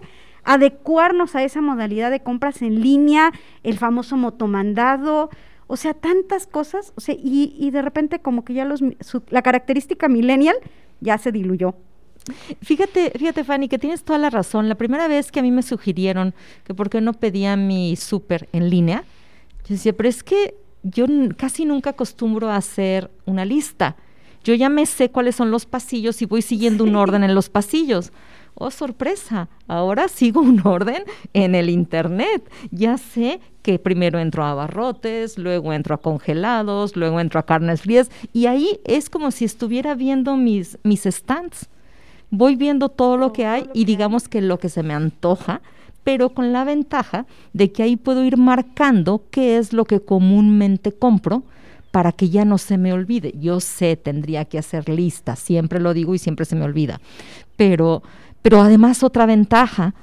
adecuarnos 0.44 1.36
a 1.36 1.44
esa 1.44 1.62
modalidad 1.62 2.10
de 2.10 2.22
compras 2.22 2.62
en 2.62 2.82
línea, 2.82 3.32
el 3.64 3.78
famoso 3.78 4.18
motomandado, 4.18 5.30
o 5.68 5.78
sea, 5.78 5.94
tantas 5.94 6.48
cosas, 6.48 6.94
o 6.96 7.02
sea, 7.02 7.16
y, 7.16 7.56
y 7.58 7.72
de 7.72 7.82
repente 7.82 8.20
como 8.20 8.44
que 8.44 8.54
ya 8.54 8.66
los, 8.66 8.82
la 9.30 9.42
característica 9.42 10.08
millennial 10.08 10.56
ya 11.00 11.18
se 11.18 11.32
diluyó. 11.32 11.76
Fíjate, 12.62 13.12
fíjate 13.18 13.44
Fanny, 13.44 13.68
que 13.68 13.80
tienes 13.80 14.04
toda 14.04 14.20
la 14.20 14.30
razón. 14.30 14.70
La 14.70 14.76
primera 14.76 15.08
vez 15.08 15.32
que 15.32 15.40
a 15.40 15.44
mí 15.44 15.52
me 15.52 15.64
sugirieron 15.64 16.34
que 16.64 16.74
por 16.74 16.90
qué 16.90 17.02
no 17.02 17.14
pedía 17.14 17.56
mi 17.56 17.96
súper 17.96 18.48
en 18.54 18.70
línea, 18.70 19.04
yo 19.72 19.76
decía, 19.78 19.94
pero 19.94 20.10
es 20.10 20.22
que 20.22 20.56
yo 20.84 21.06
casi 21.38 21.64
nunca 21.64 21.92
acostumbro 21.92 22.50
a 22.50 22.58
hacer 22.58 23.10
una 23.26 23.46
lista. 23.46 23.96
Yo 24.44 24.54
ya 24.54 24.68
me 24.68 24.86
sé 24.86 25.12
cuáles 25.12 25.38
son 25.38 25.50
los 25.50 25.66
pasillos 25.66 26.22
y 26.22 26.26
voy 26.26 26.42
siguiendo 26.42 26.84
un 26.84 26.98
orden 26.98 27.24
en 27.24 27.34
los 27.34 27.48
pasillos. 27.48 28.12
Oh, 28.54 28.70
sorpresa, 28.70 29.48
ahora 29.70 30.10
sigo 30.10 30.42
un 30.42 30.68
orden 30.68 31.06
en 31.32 31.56
el 31.56 31.70
Internet. 31.70 32.52
Ya 32.72 32.98
sé 32.98 33.40
que 33.62 33.80
primero 33.80 34.20
entro 34.20 34.44
a 34.44 34.52
abarrotes, 34.52 35.38
luego 35.38 35.72
entro 35.72 35.96
a 35.96 36.02
congelados, 36.02 36.98
luego 36.98 37.22
entro 37.22 37.40
a 37.40 37.46
carnes 37.46 37.84
frías 37.84 38.12
y 38.34 38.48
ahí 38.48 38.82
es 38.84 39.10
como 39.10 39.32
si 39.32 39.46
estuviera 39.46 39.96
viendo 39.96 40.36
mis, 40.36 40.80
mis 40.84 41.04
stands. 41.04 41.70
Voy 42.30 42.58
viendo 42.58 42.90
todo 42.90 43.16
lo 43.16 43.32
que 43.32 43.46
hay 43.46 43.70
y 43.74 43.86
digamos 43.86 44.28
que 44.28 44.42
lo 44.42 44.60
que 44.60 44.68
se 44.68 44.84
me 44.84 44.94
antoja 44.94 45.62
pero 46.04 46.30
con 46.30 46.52
la 46.52 46.64
ventaja 46.64 47.26
de 47.54 47.72
que 47.72 47.84
ahí 47.84 47.96
puedo 47.96 48.24
ir 48.24 48.38
marcando 48.38 49.24
qué 49.32 49.58
es 49.58 49.74
lo 49.74 49.86
que 49.86 50.00
comúnmente 50.00 50.92
compro 50.92 51.44
para 51.92 52.12
que 52.12 52.30
ya 52.30 52.46
no 52.46 52.58
se 52.58 52.78
me 52.78 52.94
olvide. 52.94 53.34
Yo 53.40 53.60
sé, 53.60 53.98
tendría 53.98 54.46
que 54.46 54.58
hacer 54.58 54.90
lista, 54.90 55.36
siempre 55.36 55.80
lo 55.80 55.94
digo 55.94 56.16
y 56.16 56.20
siempre 56.20 56.46
se 56.46 56.56
me 56.56 56.64
olvida. 56.66 57.02
Pero, 57.58 58.02
pero 58.42 58.62
además 58.62 59.04
otra 59.04 59.26
ventaja, 59.26 59.94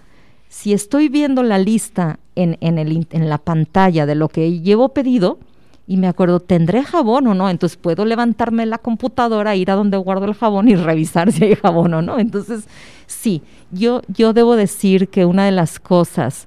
si 0.48 0.72
estoy 0.72 1.08
viendo 1.08 1.42
la 1.42 1.58
lista 1.58 2.18
en, 2.34 2.58
en, 2.60 2.78
el, 2.78 3.06
en 3.10 3.28
la 3.28 3.38
pantalla 3.38 4.06
de 4.06 4.14
lo 4.14 4.28
que 4.28 4.60
llevo 4.60 4.90
pedido, 4.90 5.38
y 5.88 5.96
me 5.96 6.06
acuerdo, 6.06 6.38
¿tendré 6.38 6.84
jabón 6.84 7.26
o 7.28 7.34
no? 7.34 7.48
Entonces 7.48 7.78
puedo 7.78 8.04
levantarme 8.04 8.66
la 8.66 8.76
computadora, 8.76 9.56
ir 9.56 9.70
a 9.70 9.74
donde 9.74 9.96
guardo 9.96 10.26
el 10.26 10.34
jabón 10.34 10.68
y 10.68 10.76
revisar 10.76 11.32
si 11.32 11.44
hay 11.44 11.54
jabón 11.54 11.94
o 11.94 12.02
no. 12.02 12.18
Entonces, 12.18 12.68
sí, 13.06 13.40
yo, 13.70 14.02
yo 14.06 14.34
debo 14.34 14.54
decir 14.54 15.08
que 15.08 15.24
una 15.24 15.46
de 15.46 15.50
las 15.50 15.80
cosas 15.80 16.46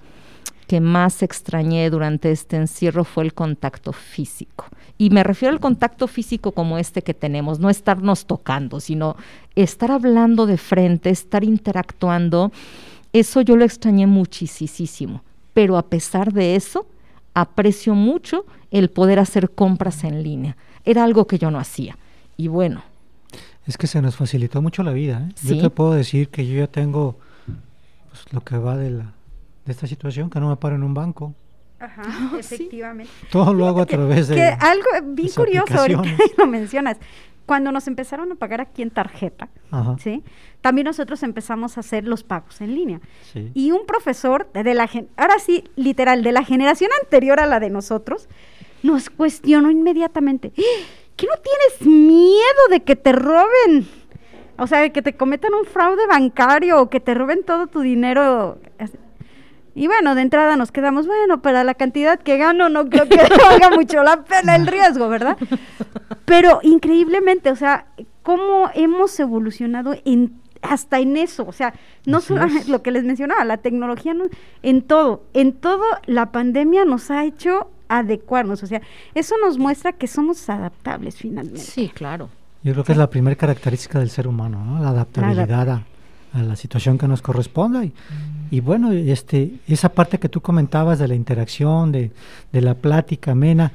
que 0.68 0.80
más 0.80 1.24
extrañé 1.24 1.90
durante 1.90 2.32
este 2.32 2.56
encierro 2.56 3.04
fue 3.04 3.24
el 3.24 3.34
contacto 3.34 3.94
físico. 3.94 4.68
Y 5.00 5.10
me 5.10 5.24
refiero 5.24 5.52
al 5.52 5.60
contacto 5.60 6.08
físico 6.08 6.52
como 6.52 6.78
este 6.78 7.02
que 7.02 7.16
tenemos, 7.16 7.60
no 7.60 7.72
estarnos 7.72 8.28
tocando, 8.28 8.80
sino 8.80 9.16
estar 9.56 9.90
hablando 9.90 10.46
de 10.46 10.58
frente, 10.58 11.10
estar 11.10 11.44
interactuando. 11.44 12.52
Eso 13.12 13.42
yo 13.42 13.56
lo 13.56 13.66
extrañé 13.66 14.06
muchísimo. 14.06 15.24
Pero 15.54 15.78
a 15.78 15.88
pesar 15.90 16.32
de 16.32 16.56
eso, 16.56 16.86
aprecio 17.34 17.96
mucho 17.96 18.46
el 18.72 18.90
poder 18.90 19.20
hacer 19.20 19.52
compras 19.52 20.04
en 20.04 20.24
línea. 20.24 20.58
Era 20.86 21.04
algo 21.04 21.28
que 21.28 21.38
yo 21.38 21.52
no 21.52 21.60
hacía. 21.60 21.98
Y 22.38 22.48
bueno. 22.48 22.84
Es 23.68 23.78
que 23.78 23.86
se 23.88 24.02
nos 24.02 24.16
facilitó 24.16 24.62
mucho 24.62 24.82
la 24.82 24.92
vida. 24.92 25.28
¿eh? 25.30 25.36
Yo 25.44 25.62
te 25.62 25.70
puedo 25.70 25.94
decir 25.94 26.30
que 26.30 26.48
yo 26.48 26.58
ya 26.58 26.68
tengo 26.68 27.18
pues, 28.10 28.34
lo 28.34 28.42
que 28.42 28.58
va 28.58 28.76
de, 28.78 28.90
la, 28.90 29.14
de 29.66 29.72
esta 29.72 29.86
situación, 29.86 30.30
que 30.30 30.40
no 30.40 30.50
me 30.50 30.56
paro 30.56 30.76
en 30.76 30.84
un 30.84 30.94
banco. 30.94 31.36
Ajá, 31.80 32.04
efectivamente. 32.40 33.12
Todo 33.30 33.54
lo 33.54 33.68
hago 33.68 33.82
a 33.82 33.86
través 33.86 34.30
de. 34.30 34.36
Que 34.36 34.44
algo 34.44 34.88
bien 35.14 35.30
curioso 35.36 35.78
ahorita 35.78 36.04
lo 36.38 36.48
mencionas 36.48 36.98
cuando 37.46 37.72
nos 37.74 37.88
empezaron 37.88 38.32
a 38.32 38.36
pagar 38.36 38.62
aquí 38.62 38.82
en 38.82 38.92
tarjeta, 38.92 39.50
¿sí? 40.00 40.24
También 40.62 40.86
nosotros 40.86 41.22
empezamos 41.22 41.76
a 41.76 41.82
hacer 41.82 42.06
los 42.06 42.24
pagos 42.24 42.62
en 42.62 42.74
línea. 42.74 43.02
Y 43.54 43.72
un 43.72 43.86
profesor 43.86 44.50
de 44.54 44.74
la 44.74 44.90
ahora 45.18 45.38
sí, 45.40 45.66
literal, 45.76 46.24
de 46.24 46.32
la 46.32 46.46
generación 46.46 46.92
anterior 47.04 47.42
a 47.42 47.48
la 47.48 47.60
de 47.60 47.70
nosotros, 47.70 48.30
nos 48.84 49.10
cuestionó 49.10 49.72
inmediatamente, 49.72 50.52
¡Ah! 50.58 50.62
¿qué 51.16 51.28
no 51.28 51.34
tienes 51.36 51.96
miedo 51.96 52.68
de 52.70 52.84
que 52.84 52.96
te 52.96 53.12
roben? 53.12 53.88
O 54.58 54.68
sea, 54.68 54.80
de 54.80 54.92
que 54.92 55.02
te 55.02 55.14
cometan 55.14 55.54
un 55.54 55.66
fraude 55.66 56.06
bancario 56.08 56.82
o 56.82 56.90
que 56.90 57.00
te 57.00 57.14
roben 57.14 57.44
todo 57.44 57.68
tu 57.68 57.82
dinero. 57.82 58.60
Y 59.74 59.88
bueno, 59.88 60.16
de 60.16 60.22
entrada 60.22 60.56
nos 60.58 60.72
quedamos, 60.72 61.08
bueno, 61.08 61.42
para 61.42 61.64
la 61.64 61.74
cantidad 61.74 62.20
que 62.20 62.38
gano 62.38 62.70
no 62.70 62.90
creo 62.90 63.08
que 63.08 63.18
valga 63.44 63.72
mucho 63.72 64.04
la 64.04 64.24
pena 64.24 64.56
el 64.56 64.68
riesgo, 64.68 65.08
¿verdad? 65.08 65.38
Pero 66.26 66.60
increíblemente, 66.62 67.50
o 67.50 67.56
sea, 67.56 67.88
cómo 68.22 68.70
hemos 68.74 69.20
evolucionado 69.20 69.96
en 70.06 70.42
hasta 70.62 71.00
en 71.00 71.18
eso, 71.18 71.46
o 71.48 71.52
sea, 71.52 71.74
no 72.06 72.22
solo 72.22 72.46
lo 72.68 72.84
que 72.84 72.92
les 72.92 73.04
mencionaba, 73.04 73.44
la 73.46 73.58
tecnología 73.58 74.14
en 74.62 74.82
todo, 74.84 75.24
en 75.34 75.54
todo 75.54 75.84
la 76.06 76.32
pandemia 76.32 76.86
nos 76.86 77.10
ha 77.10 77.26
hecho 77.26 77.72
adecuarnos, 78.00 78.64
o 78.64 78.68
sea, 78.68 78.82
eso 79.14 79.36
nos 79.44 79.58
muestra 79.58 79.92
que 79.92 80.08
somos 80.08 80.50
adaptables 80.50 81.16
finalmente. 81.18 81.62
Sí, 81.62 81.90
claro. 81.94 82.30
Yo 82.64 82.74
creo 82.74 82.84
que 82.86 82.92
es 82.94 82.98
la 82.98 83.10
primera 83.10 83.36
característica 83.36 84.00
del 84.00 84.10
ser 84.10 84.28
humano, 84.28 84.64
¿no? 84.64 84.82
La 84.82 84.90
adaptabilidad 84.90 85.70
a, 85.70 85.84
a 86.34 86.44
la 86.44 86.56
situación 86.56 86.98
que 86.98 87.08
nos 87.08 87.22
corresponda 87.22 87.84
y, 87.84 87.92
y, 88.50 88.62
bueno, 88.62 88.92
este, 88.92 89.56
esa 89.68 89.90
parte 89.90 90.20
que 90.20 90.30
tú 90.30 90.42
comentabas 90.42 91.00
de 91.00 91.08
la 91.08 91.16
interacción, 91.16 91.92
de, 91.92 92.12
de, 92.52 92.62
la 92.62 92.76
plática 92.76 93.32
amena, 93.32 93.74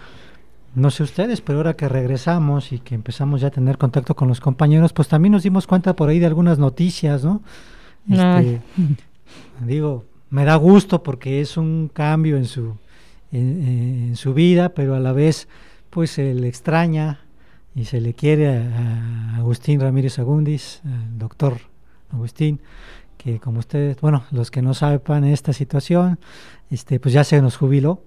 no 0.75 0.91
sé 0.91 1.03
ustedes, 1.03 1.41
pero 1.41 1.59
ahora 1.59 1.75
que 1.75 1.89
regresamos 1.89 2.73
y 2.73 2.79
que 2.79 2.95
empezamos 2.95 3.41
ya 3.41 3.49
a 3.49 3.51
tener 3.51 3.77
contacto 3.77 4.15
con 4.15 4.29
los 4.29 4.41
compañeros, 4.41 4.93
pues 4.93 5.09
también 5.09 5.33
nos 5.33 5.43
dimos 5.43 5.67
cuenta 5.67 5.95
por 5.95 6.09
ahí 6.09 6.21
de 6.21 6.27
algunas 6.27 6.59
noticias, 6.59 7.25
¿no? 7.25 7.43
Este, 8.09 8.61
digo, 9.67 10.05
me 10.31 10.45
da 10.45 10.57
gusto 10.57 11.03
porque 11.03 11.41
es 11.41 11.57
un 11.57 11.91
cambio 11.93 12.37
en 12.37 12.47
su, 12.47 12.77
en, 13.39 14.17
su 14.17 14.35
vida, 14.35 14.71
pero 14.71 14.95
a 14.95 15.01
la 15.01 15.13
vez 15.13 15.49
pues 15.91 16.11
se 16.11 16.35
le 16.35 16.49
extraña 16.49 17.21
y 17.75 17.85
se 17.85 18.01
le 18.01 18.15
quiere 18.15 18.49
a, 18.49 19.37
Agustín 19.37 19.81
Ramírez 19.81 20.19
Agundis, 20.19 20.81
doctor 21.17 21.59
Agustín, 22.11 22.61
que 23.17 23.39
como 23.41 23.59
ustedes, 23.61 24.01
bueno, 24.01 24.25
los 24.31 24.51
que 24.51 24.63
no 24.63 24.75
saben 24.75 25.25
esta 25.25 25.53
situación, 25.53 26.19
este, 26.71 27.01
pues 27.01 27.13
ya 27.15 27.25
se 27.25 27.41
nos 27.43 27.57
jubiló, 27.57 28.03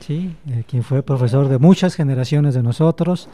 ¿sí? 0.00 0.34
Eh, 0.48 0.64
quien 0.66 0.82
fue 0.82 1.02
profesor 1.02 1.48
de 1.48 1.58
muchas 1.58 1.94
generaciones 1.94 2.54
de 2.54 2.62
nosotros, 2.62 3.28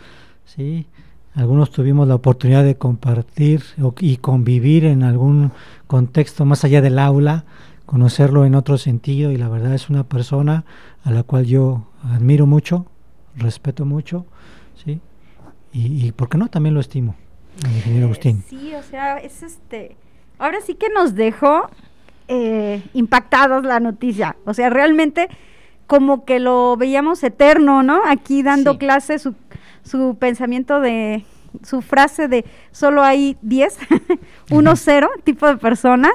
¿sí? 0.44 0.86
Algunos 1.34 1.70
tuvimos 1.70 2.08
la 2.08 2.16
oportunidad 2.16 2.64
de 2.64 2.76
compartir 2.76 3.62
y 4.00 4.16
convivir 4.16 4.84
en 4.84 5.02
algún 5.02 5.52
contexto 5.86 6.44
más 6.44 6.64
allá 6.64 6.80
del 6.80 6.98
aula, 6.98 7.44
conocerlo 7.88 8.44
en 8.44 8.54
otro 8.54 8.76
sentido 8.76 9.32
y 9.32 9.38
la 9.38 9.48
verdad 9.48 9.72
es 9.72 9.88
una 9.88 10.04
persona 10.04 10.64
a 11.04 11.10
la 11.10 11.22
cual 11.22 11.46
yo 11.46 11.88
admiro 12.04 12.46
mucho, 12.46 12.84
respeto 13.34 13.86
mucho, 13.86 14.26
¿sí? 14.84 15.00
Y, 15.72 16.06
y 16.06 16.12
¿por 16.12 16.28
qué 16.28 16.36
no? 16.36 16.48
También 16.48 16.74
lo 16.74 16.80
estimo 16.80 17.16
ingeniero 17.66 18.06
Agustín. 18.06 18.44
Sí, 18.46 18.74
o 18.74 18.82
sea, 18.82 19.18
es 19.18 19.42
este. 19.42 19.96
Ahora 20.38 20.60
sí 20.60 20.74
que 20.74 20.88
nos 20.90 21.14
dejó 21.14 21.70
eh, 22.28 22.82
impactados 22.92 23.64
la 23.64 23.80
noticia. 23.80 24.36
O 24.44 24.54
sea, 24.54 24.70
realmente 24.70 25.28
como 25.86 26.24
que 26.24 26.38
lo 26.38 26.76
veíamos 26.76 27.24
eterno, 27.24 27.82
¿no? 27.82 28.02
Aquí 28.06 28.42
dando 28.42 28.76
clase 28.78 29.18
su, 29.18 29.34
su 29.82 30.16
pensamiento 30.18 30.80
de 30.80 31.24
su 31.62 31.82
frase 31.82 32.28
de 32.28 32.44
solo 32.72 33.02
hay 33.02 33.36
10, 33.42 33.78
1, 34.50 34.76
0 34.76 35.10
tipo 35.24 35.46
de 35.46 35.56
personas. 35.56 36.12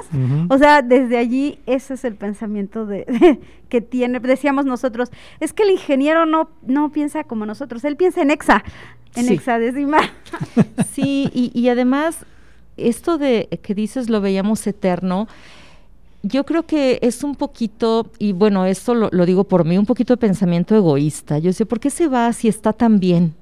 O 0.48 0.58
sea, 0.58 0.82
desde 0.82 1.16
allí 1.16 1.58
ese 1.66 1.94
es 1.94 2.04
el 2.04 2.14
pensamiento 2.14 2.86
de, 2.86 3.40
que 3.68 3.80
tiene. 3.80 4.20
Decíamos 4.20 4.64
nosotros, 4.66 5.10
es 5.40 5.52
que 5.52 5.64
el 5.64 5.70
ingeniero 5.70 6.26
no, 6.26 6.50
no 6.66 6.90
piensa 6.90 7.24
como 7.24 7.46
nosotros, 7.46 7.84
él 7.84 7.96
piensa 7.96 8.22
en 8.22 8.30
hexa, 8.30 8.64
en 9.14 9.26
sí. 9.26 9.34
hexadecimal. 9.34 10.10
sí, 10.92 11.30
y, 11.32 11.50
y 11.58 11.68
además 11.68 12.24
esto 12.76 13.18
de 13.18 13.48
que 13.62 13.74
dices 13.74 14.10
lo 14.10 14.20
veíamos 14.20 14.66
eterno, 14.66 15.28
yo 16.22 16.44
creo 16.44 16.64
que 16.64 16.98
es 17.02 17.22
un 17.22 17.34
poquito, 17.34 18.10
y 18.18 18.32
bueno, 18.32 18.64
esto 18.64 18.94
lo, 18.94 19.10
lo, 19.12 19.26
digo 19.26 19.44
por 19.44 19.64
mí, 19.66 19.76
un 19.76 19.84
poquito 19.84 20.14
de 20.14 20.16
pensamiento 20.16 20.74
egoísta. 20.74 21.38
Yo 21.38 21.52
sé, 21.52 21.66
¿por 21.66 21.80
qué 21.80 21.90
se 21.90 22.08
va 22.08 22.32
si 22.32 22.48
está 22.48 22.72
tan 22.72 22.98
bien? 22.98 23.34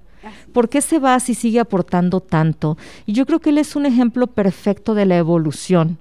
¿Por 0.53 0.69
qué 0.69 0.81
se 0.81 0.99
va 0.99 1.19
si 1.21 1.35
sigue 1.35 1.61
aportando 1.61 2.21
tanto? 2.21 2.77
Y 3.07 3.13
yo 3.13 3.27
creo 3.27 3.41
que 3.41 3.51
él 3.51 3.59
es 3.59 3.77
un 3.77 3.87
ejemplo 3.87 4.27
perfecto 4.27 4.95
de 4.95 5.07
la 5.07 5.17
evolución. 5.17 5.99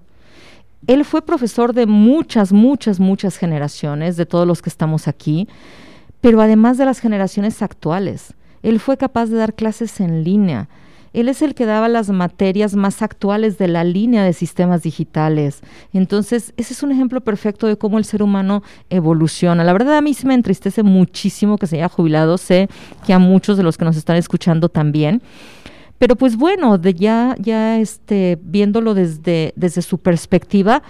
Él 0.88 1.06
fue 1.06 1.22
profesor 1.22 1.74
de 1.74 1.86
muchas, 1.86 2.52
muchas, 2.52 3.00
muchas 3.00 3.38
generaciones, 3.38 4.18
de 4.18 4.26
todos 4.26 4.48
los 4.48 4.62
que 4.62 4.70
estamos 4.70 5.08
aquí, 5.08 5.48
pero 6.22 6.42
además 6.42 6.78
de 6.78 6.86
las 6.86 7.00
generaciones 7.00 7.62
actuales. 7.62 8.34
Él 8.64 8.80
fue 8.80 8.98
capaz 8.98 9.28
de 9.28 9.38
dar 9.38 9.54
clases 9.54 10.00
en 10.00 10.24
línea, 10.24 10.70
él 11.14 11.28
es 11.28 11.42
el 11.42 11.56
que 11.56 11.66
daba 11.66 11.90
las 11.90 12.10
materias 12.10 12.76
más 12.76 13.02
actuales 13.02 13.58
de 13.58 13.68
la 13.68 13.84
línea 13.84 14.24
de 14.24 14.34
sistemas 14.34 14.84
digitales. 14.84 15.62
Entonces, 15.94 16.54
ese 16.58 16.74
es 16.74 16.84
un 16.84 16.92
ejemplo 16.92 17.22
perfecto 17.22 17.68
de 17.68 17.78
cómo 17.78 17.98
el 17.98 18.06
ser 18.06 18.24
humano 18.24 18.64
evoluciona. 18.90 19.64
La 19.64 19.74
verdad, 19.74 19.98
a 19.98 20.02
mí 20.02 20.14
se 20.14 20.28
me 20.28 20.34
entristece 20.34 20.84
muchísimo 20.84 21.58
que 21.58 21.68
se 21.68 21.78
haya 21.78 21.90
jubilado. 21.90 22.38
Sé 22.38 22.70
que 23.06 23.14
a 23.14 23.20
muchos 23.20 23.58
de 23.58 23.64
los 23.64 23.78
que 23.78 23.86
nos 23.86 23.98
están 23.98 24.16
escuchando 24.16 24.70
también. 24.70 25.22
Pero 25.98 26.16
pues 26.16 26.36
bueno, 26.36 26.78
de 26.78 26.94
ya, 26.94 27.36
ya 27.38 27.78
este, 27.78 28.40
viéndolo 28.42 28.94
desde, 28.94 29.54
desde 29.56 29.82
su 29.82 30.00
perspectiva, 30.00 30.82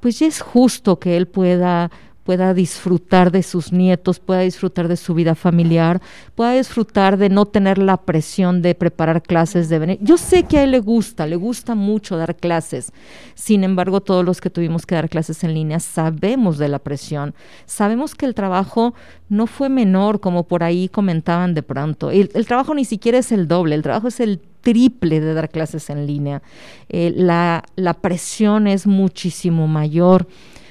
pues 0.00 0.18
ya 0.18 0.26
es 0.26 0.40
justo 0.40 0.98
que 0.98 1.16
él 1.16 1.26
pueda 1.26 1.90
pueda 2.28 2.52
disfrutar 2.52 3.32
de 3.32 3.42
sus 3.42 3.72
nietos, 3.72 4.18
pueda 4.18 4.40
disfrutar 4.40 4.86
de 4.86 4.98
su 4.98 5.14
vida 5.14 5.34
familiar, 5.34 6.02
pueda 6.34 6.52
disfrutar 6.52 7.16
de 7.16 7.30
no 7.30 7.46
tener 7.46 7.78
la 7.78 7.96
presión 7.96 8.60
de 8.60 8.74
preparar 8.74 9.22
clases, 9.22 9.70
de 9.70 9.78
venir. 9.78 9.98
Yo 10.02 10.18
sé 10.18 10.42
que 10.42 10.58
a 10.58 10.64
él 10.64 10.72
le 10.72 10.80
gusta, 10.80 11.26
le 11.26 11.36
gusta 11.36 11.74
mucho 11.74 12.18
dar 12.18 12.36
clases. 12.36 12.92
Sin 13.34 13.64
embargo, 13.64 14.02
todos 14.02 14.26
los 14.26 14.42
que 14.42 14.50
tuvimos 14.50 14.84
que 14.84 14.94
dar 14.94 15.08
clases 15.08 15.42
en 15.42 15.54
línea 15.54 15.80
sabemos 15.80 16.58
de 16.58 16.68
la 16.68 16.80
presión, 16.80 17.34
sabemos 17.64 18.14
que 18.14 18.26
el 18.26 18.34
trabajo 18.34 18.92
no 19.30 19.46
fue 19.46 19.70
menor 19.70 20.20
como 20.20 20.42
por 20.42 20.62
ahí 20.62 20.90
comentaban 20.90 21.54
de 21.54 21.62
pronto. 21.62 22.10
El, 22.10 22.28
trabajo 22.46 22.74
ni 22.74 22.84
siquiera 22.84 23.16
es 23.16 23.32
el 23.32 23.48
doble, 23.48 23.74
el 23.74 23.82
trabajo 23.82 24.08
es 24.08 24.20
el 24.20 24.38
triple 24.60 25.20
de 25.20 25.32
dar 25.32 25.48
clases 25.48 25.88
en 25.88 26.06
línea. 26.06 26.42
Eh, 26.90 27.10
la, 27.16 27.64
la 27.74 27.94
presión 27.94 28.66
es 28.66 28.86
muchísimo 28.86 29.66
mayor 29.66 30.26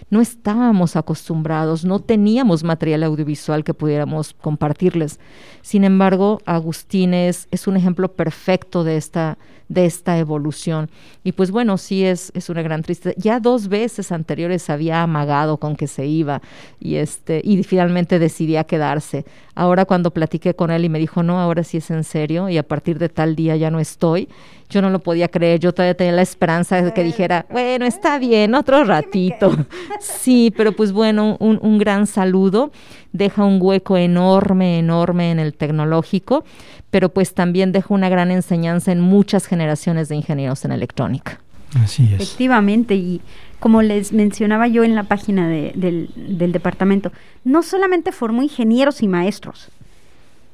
no 0.09 0.21
estábamos 0.21 0.95
acostumbrados, 0.95 1.83
no 1.83 1.99
teníamos 1.99 2.63
material 2.63 3.03
audiovisual 3.03 3.63
que 3.63 3.73
pudiéramos 3.73 4.33
compartirles. 4.33 5.19
Sin 5.61 5.83
embargo, 5.83 6.39
Agustín 6.45 7.13
es, 7.13 7.47
es 7.51 7.67
un 7.67 7.75
ejemplo 7.75 8.13
perfecto 8.13 8.83
de 8.83 8.97
esta, 8.97 9.37
de 9.69 9.85
esta 9.85 10.17
evolución. 10.17 10.89
Y 11.23 11.33
pues 11.33 11.51
bueno, 11.51 11.77
sí 11.77 12.05
es, 12.05 12.31
es 12.33 12.49
una 12.49 12.61
gran 12.61 12.83
tristeza. 12.83 13.15
Ya 13.17 13.39
dos 13.39 13.67
veces 13.67 14.11
anteriores 14.11 14.69
había 14.69 15.03
amagado 15.03 15.57
con 15.57 15.75
que 15.75 15.87
se 15.87 16.05
iba 16.05 16.41
y, 16.79 16.95
este, 16.95 17.41
y 17.43 17.61
finalmente 17.63 18.19
decidía 18.19 18.63
quedarse. 18.63 19.25
Ahora 19.55 19.85
cuando 19.85 20.11
platiqué 20.11 20.53
con 20.53 20.71
él 20.71 20.85
y 20.85 20.89
me 20.89 20.99
dijo, 20.99 21.23
no, 21.23 21.39
ahora 21.39 21.63
sí 21.63 21.77
es 21.77 21.89
en 21.91 22.03
serio 22.03 22.49
y 22.49 22.57
a 22.57 22.63
partir 22.63 22.99
de 22.99 23.09
tal 23.09 23.35
día 23.35 23.55
ya 23.55 23.71
no 23.71 23.79
estoy, 23.79 24.29
yo 24.69 24.81
no 24.81 24.89
lo 24.89 24.99
podía 24.99 25.29
creer, 25.29 25.59
yo 25.59 25.73
todavía 25.73 25.95
tenía 25.95 26.13
la 26.13 26.21
esperanza 26.21 26.81
de 26.81 26.93
que 26.93 27.03
dijera, 27.03 27.45
bueno, 27.49 27.85
está 27.85 28.19
bien, 28.19 28.55
otro 28.55 28.83
ratito. 28.83 29.55
Sí, 29.99 30.53
pero 30.55 30.73
pues 30.73 30.91
bueno, 30.91 31.37
un, 31.39 31.57
un 31.61 31.77
gran 31.77 32.05
saludo, 32.05 32.71
deja 33.13 33.43
un 33.45 33.59
hueco 33.61 33.97
enorme, 33.97 34.79
enorme 34.79 35.31
en 35.31 35.39
el 35.39 35.53
tecnológico, 35.53 36.43
pero 36.97 37.09
pues 37.09 37.35
también 37.35 37.71
deja 37.71 37.93
una 37.93 38.09
gran 38.09 38.31
enseñanza 38.31 38.91
en 38.91 39.01
muchas 39.01 39.45
generaciones 39.45 40.09
de 40.09 40.15
ingenieros 40.15 40.65
en 40.65 40.71
electrónica. 40.71 41.39
Así 41.79 42.05
es. 42.05 42.13
Efectivamente, 42.13 42.95
y 42.95 43.21
como 43.59 43.83
les 43.83 44.13
mencionaba 44.13 44.67
yo 44.67 44.83
en 44.83 44.95
la 44.95 45.03
página 45.03 45.47
del, 45.47 46.09
del 46.15 46.51
departamento, 46.51 47.11
no 47.43 47.61
solamente 47.61 48.11
formó 48.11 48.41
ingenieros 48.41 49.03
y 49.03 49.07
maestros, 49.07 49.69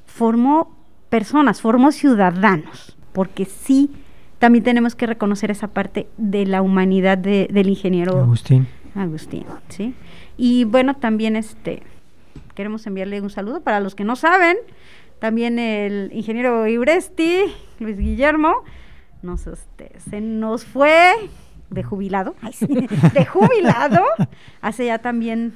formó 0.05 0.75
personas, 1.09 1.61
formó 1.61 1.93
ciudadanos, 1.93 2.97
porque 3.13 3.45
sí 3.45 3.89
también 4.37 4.65
tenemos 4.65 4.95
que 4.95 5.05
reconocer 5.05 5.49
esa 5.49 5.69
parte 5.69 6.09
de 6.17 6.45
la 6.45 6.61
humanidad 6.61 7.17
del 7.17 7.69
ingeniero 7.69 8.19
Agustín. 8.19 8.67
Agustín, 8.95 9.45
¿sí? 9.69 9.93
Y 10.35 10.65
bueno, 10.65 10.93
también 10.93 11.37
este 11.37 11.83
queremos 12.53 12.85
enviarle 12.85 13.21
un 13.21 13.29
saludo 13.29 13.61
para 13.61 13.79
los 13.79 13.95
que 13.95 14.03
no 14.03 14.17
saben, 14.17 14.57
también 15.23 15.57
el 15.57 16.09
ingeniero 16.11 16.67
Ibresti, 16.67 17.43
Luis 17.79 17.97
Guillermo, 17.97 18.55
nos 19.21 19.47
este, 19.47 19.97
se 19.97 20.19
nos 20.19 20.65
fue 20.65 21.13
de 21.69 21.81
jubilado, 21.81 22.35
de 23.13 23.25
jubilado, 23.25 24.01
hace 24.59 24.87
ya 24.87 24.97
también 24.99 25.53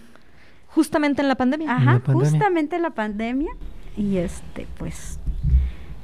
justamente 0.68 1.22
en 1.22 1.28
la 1.28 1.36
pandemia. 1.36 1.76
Ajá, 1.76 2.02
justamente 2.06 2.78
en 2.78 2.82
la 2.84 2.92
pandemia 2.92 3.52
y 3.98 4.20
este 4.20 4.68
pues 4.78 5.20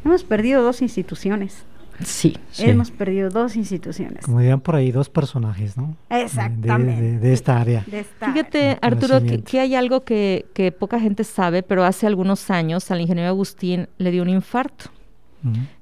hemos 0.03 0.25
perdido 0.25 0.61
dos 0.61 0.81
instituciones. 0.81 1.63
Sí, 2.05 2.37
Hemos 2.57 2.91
perdido 2.91 3.29
dos 3.29 3.55
instituciones. 3.55 4.25
Como 4.25 4.39
dirían 4.39 4.61
por 4.61 4.75
ahí, 4.75 4.91
dos 4.91 5.09
personajes, 5.09 5.77
¿no? 5.77 5.95
Exactamente. 6.09 7.19
De, 7.19 7.33
esta 7.33 7.59
área. 7.59 7.81
Fíjate, 7.81 8.77
Arturo, 8.81 9.21
que, 9.45 9.59
hay 9.59 9.75
algo 9.75 10.03
que, 10.03 10.45
que, 10.53 10.71
poca 10.71 10.99
gente 10.99 11.23
sabe, 11.23 11.63
pero 11.63 11.83
hace 11.83 12.07
algunos 12.07 12.49
años 12.49 12.89
al 12.91 13.01
ingeniero 13.01 13.29
Agustín 13.29 13.87
le 13.97 14.11
dio 14.11 14.21
un 14.21 14.29
infarto. 14.29 14.85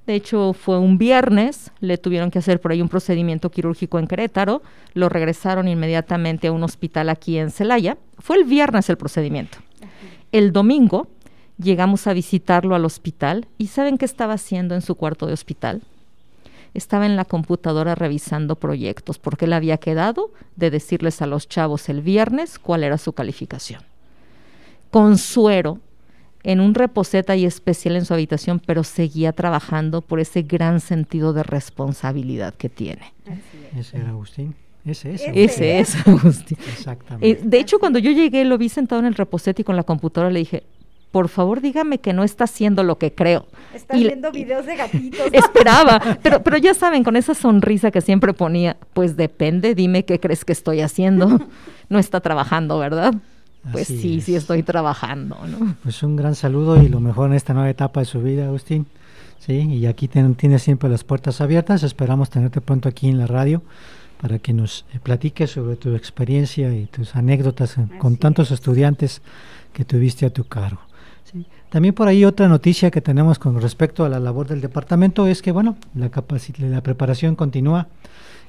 De 0.08 0.16
hecho, 0.16 0.54
fue 0.54 0.80
un 0.80 0.98
viernes, 0.98 1.72
le 1.82 2.00
tuvieron 2.00 2.32
que 2.32 2.40
hacer 2.40 2.60
por 2.60 2.72
ahí 2.72 2.82
un 2.82 2.90
procedimiento 2.90 3.52
quirúrgico 3.52 4.00
en 4.00 4.08
Querétaro, 4.08 4.64
lo 4.96 5.08
regresaron 5.08 5.68
inmediatamente 5.68 6.48
a 6.48 6.52
un 6.52 6.64
hospital 6.64 7.10
aquí 7.10 7.38
en 7.38 7.52
Celaya. 7.52 7.98
Fue 8.18 8.38
el 8.38 8.46
viernes 8.46 8.90
el 8.90 8.98
procedimiento. 8.98 9.60
El 10.32 10.52
domingo 10.52 11.08
llegamos 11.60 12.08
a 12.08 12.14
visitarlo 12.14 12.74
al 12.74 12.86
hospital 12.86 13.48
y 13.58 13.68
¿saben 13.68 13.98
qué 13.98 14.06
estaba 14.06 14.34
haciendo 14.34 14.74
en 14.74 14.82
su 14.82 14.96
cuarto 14.96 15.28
de 15.28 15.34
hospital? 15.34 15.82
Estaba 16.74 17.06
en 17.06 17.16
la 17.16 17.26
computadora 17.26 17.96
revisando 17.96 18.56
proyectos 18.56 19.20
porque 19.20 19.46
él 19.46 19.54
había 19.54 19.78
quedado 19.78 20.32
de 20.56 20.72
decirles 20.72 21.22
a 21.22 21.28
los 21.28 21.48
chavos 21.48 21.90
el 21.90 22.02
viernes 22.02 22.60
cuál 22.60 22.84
era 22.84 22.98
su 22.98 23.14
calificación. 23.14 23.82
Consuero 24.90 25.80
en 26.44 26.60
un 26.60 26.74
reposeta 26.74 27.36
y 27.36 27.46
especial 27.46 27.96
en 27.96 28.06
su 28.06 28.14
habitación, 28.14 28.60
pero 28.60 28.84
seguía 28.84 29.32
trabajando 29.34 30.02
por 30.02 30.20
ese 30.20 30.42
gran 30.42 30.80
sentido 30.80 31.34
de 31.34 31.44
responsabilidad 31.44 32.54
que 32.56 32.70
tiene. 32.70 33.14
Ese 33.78 33.98
era 33.98 34.10
Agustín. 34.10 34.56
Ese 34.84 35.14
es. 35.14 35.24
Ese 35.34 35.80
es 35.80 36.08
Agustín. 36.08 36.58
Exactamente. 36.68 37.30
Eh, 37.30 37.40
de 37.44 37.60
hecho, 37.60 37.78
cuando 37.80 38.00
yo 38.00 38.12
llegué, 38.12 38.44
lo 38.46 38.58
vi 38.58 38.70
sentado 38.70 39.00
en 39.00 39.06
el 39.06 39.14
reposete 39.14 39.62
y 39.62 39.66
con 39.66 39.76
la 39.76 39.84
computadora 39.84 40.32
le 40.32 40.40
dije, 40.40 40.64
por 41.12 41.28
favor 41.28 41.62
dígame 41.62 42.00
que 42.00 42.14
no 42.14 42.24
está 42.24 42.46
haciendo 42.46 42.84
lo 42.84 42.98
que 42.98 43.14
creo. 43.14 43.46
Está 43.74 43.96
viendo 43.96 44.32
videos 44.32 44.66
de 44.66 44.76
gatitos. 44.76 45.28
Esperaba, 45.34 46.18
pero, 46.24 46.42
pero 46.42 46.58
ya 46.58 46.74
saben, 46.74 47.04
con 47.04 47.16
esa 47.16 47.34
sonrisa 47.34 47.92
que 47.92 48.02
siempre 48.02 48.34
ponía, 48.34 48.78
pues 48.94 49.18
depende, 49.18 49.76
dime 49.76 50.06
qué 50.06 50.20
crees 50.20 50.46
que 50.46 50.54
estoy 50.54 50.82
haciendo. 50.82 51.40
No 51.90 52.00
está 52.00 52.22
trabajando, 52.22 52.80
¿verdad? 52.80 53.14
Pues 53.70 53.88
sí, 53.88 54.22
sí 54.22 54.34
estoy 54.34 54.64
trabajando, 54.64 55.38
¿no? 55.46 55.76
Pues 55.84 56.02
un 56.04 56.16
gran 56.16 56.36
saludo 56.36 56.82
y 56.82 56.88
lo 56.88 57.02
mejor 57.02 57.30
en 57.30 57.36
esta 57.36 57.54
nueva 57.54 57.70
etapa 57.70 58.00
de 58.00 58.06
su 58.06 58.22
vida, 58.22 58.46
Agustín. 58.46 58.86
Sí, 59.40 59.54
y 59.54 59.86
aquí 59.88 60.08
tienes 60.08 60.62
siempre 60.62 60.90
las 60.90 61.04
puertas 61.04 61.42
abiertas. 61.42 61.84
Esperamos 61.84 62.30
tenerte 62.30 62.62
pronto 62.62 62.88
aquí 62.88 63.10
en 63.10 63.18
la 63.18 63.28
radio 63.28 63.62
para 64.22 64.40
que 64.40 64.54
nos 64.54 64.86
eh, 64.94 65.00
platiques 65.02 65.52
sobre 65.52 65.76
tu 65.76 65.96
experiencia 65.96 66.74
y 66.74 66.86
tus 66.86 67.16
anécdotas 67.16 67.76
con 67.98 68.18
tantos 68.18 68.52
estudiantes 68.52 69.22
que 69.74 69.84
tuviste 69.84 70.26
a 70.26 70.30
tu 70.30 70.44
cargo. 70.46 70.80
También 71.72 71.96
por 71.96 72.10
ahí 72.10 72.26
otra 72.26 72.50
noticia 72.50 72.92
que 72.92 73.00
tenemos 73.00 73.40
con 73.40 73.62
respecto 73.62 74.04
a 74.04 74.10
la 74.10 74.20
labor 74.20 74.46
del 74.46 74.60
departamento 74.60 75.26
es 75.26 75.42
que, 75.42 75.54
bueno, 75.54 75.78
la, 75.96 76.12
la 76.70 76.84
preparación 76.84 77.38
continúa 77.38 77.88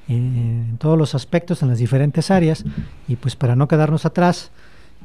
eh, 0.09 0.17
en 0.17 0.77
todos 0.79 0.99
los 0.99 1.15
aspectos, 1.15 1.63
en 1.63 1.69
las 1.69 1.79
diferentes 1.79 2.33
áreas, 2.33 2.65
y 3.07 3.15
pues 3.15 3.37
para 3.37 3.55
no 3.55 3.69
quedarnos 3.69 4.07
atrás, 4.07 4.51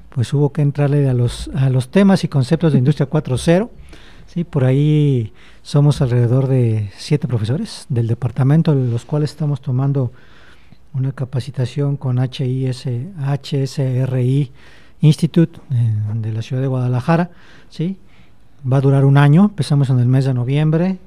pues 0.09 0.33
hubo 0.33 0.51
que 0.51 0.63
entrarle 0.63 1.07
a 1.07 1.13
los, 1.13 1.51
a 1.53 1.69
los 1.69 1.89
temas 1.89 2.23
y 2.23 2.27
conceptos 2.27 2.73
de 2.73 2.79
Industria 2.79 3.07
4.0. 3.07 3.69
¿sí? 4.25 4.43
Por 4.43 4.65
ahí 4.65 5.31
somos 5.61 6.01
alrededor 6.01 6.47
de 6.47 6.89
siete 6.97 7.27
profesores 7.27 7.85
del 7.87 8.07
departamento, 8.07 8.73
los 8.73 9.05
cuales 9.05 9.29
estamos 9.29 9.61
tomando 9.61 10.11
una 10.95 11.11
capacitación 11.11 11.97
con 11.97 12.17
HIS, 12.17 12.87
HSRI 13.19 14.51
Institute 15.01 15.59
eh, 15.69 15.95
de 16.15 16.33
la 16.33 16.41
ciudad 16.41 16.63
de 16.63 16.67
Guadalajara, 16.67 17.29
¿sí? 17.69 17.99
Va 18.71 18.77
a 18.77 18.81
durar 18.81 19.05
un 19.05 19.17
año, 19.17 19.45
empezamos 19.45 19.89
en 19.89 19.99
el 19.99 20.07
mes 20.07 20.25
de 20.25 20.33
noviembre, 20.33 20.97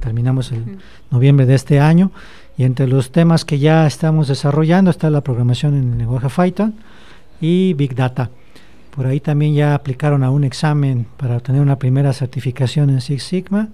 terminamos 0.00 0.52
el 0.52 0.78
noviembre 1.10 1.46
de 1.46 1.54
este 1.54 1.80
año. 1.80 2.12
Y 2.56 2.64
entre 2.64 2.86
los 2.86 3.10
temas 3.10 3.44
que 3.44 3.58
ya 3.58 3.86
estamos 3.86 4.28
desarrollando 4.28 4.90
está 4.90 5.10
la 5.10 5.22
programación 5.22 5.74
en 5.76 5.92
el 5.92 5.98
lenguaje 5.98 6.28
Python 6.28 6.74
y 7.40 7.74
Big 7.74 7.94
Data. 7.94 8.30
Por 8.94 9.06
ahí 9.06 9.20
también 9.20 9.54
ya 9.54 9.74
aplicaron 9.74 10.24
a 10.24 10.30
un 10.30 10.44
examen 10.44 11.06
para 11.16 11.36
obtener 11.36 11.62
una 11.62 11.78
primera 11.78 12.12
certificación 12.12 12.90
en 12.90 13.00
Six 13.00 13.22
Sigma, 13.22 13.68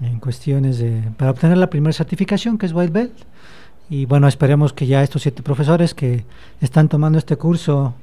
en 0.00 0.20
cuestiones 0.20 0.78
de, 0.78 1.02
para 1.16 1.30
obtener 1.30 1.58
la 1.58 1.68
primera 1.68 1.92
certificación 1.92 2.56
que 2.56 2.66
es 2.66 2.72
White 2.72 2.92
Belt. 2.92 3.12
Y 3.90 4.06
bueno, 4.06 4.28
esperemos 4.28 4.72
que 4.72 4.86
ya 4.86 5.02
estos 5.02 5.22
siete 5.22 5.42
profesores 5.42 5.94
que 5.94 6.24
están 6.60 6.88
tomando 6.88 7.18
este 7.18 7.36
curso 7.36 7.94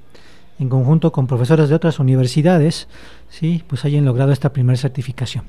en 0.60 0.70
conjunto 0.70 1.12
con 1.12 1.28
profesores 1.28 1.70
de 1.70 1.76
otras 1.76 2.00
universidades, 2.00 2.88
sí, 3.30 3.64
pues 3.68 3.86
hayan 3.86 4.06
logrado 4.06 4.32
esta 4.32 4.54
primera 4.54 4.78
certificación. 4.78 5.46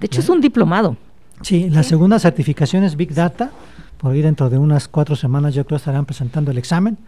De 0.00 0.06
hecho, 0.06 0.20
es 0.20 0.28
un 0.28 0.40
diplomado. 0.40 0.96
Sí, 1.42 1.68
la 1.68 1.82
segunda 1.82 2.18
certificación 2.18 2.84
es 2.84 2.96
Big 2.96 3.14
Data. 3.14 3.50
Por 3.98 4.12
ahí 4.12 4.22
dentro 4.22 4.48
de 4.48 4.58
unas 4.58 4.88
cuatro 4.88 5.16
semanas 5.16 5.54
yo 5.54 5.66
creo 5.66 5.76
estarán 5.76 6.06
presentando 6.06 6.50
el 6.50 6.58
examen, 6.58 6.98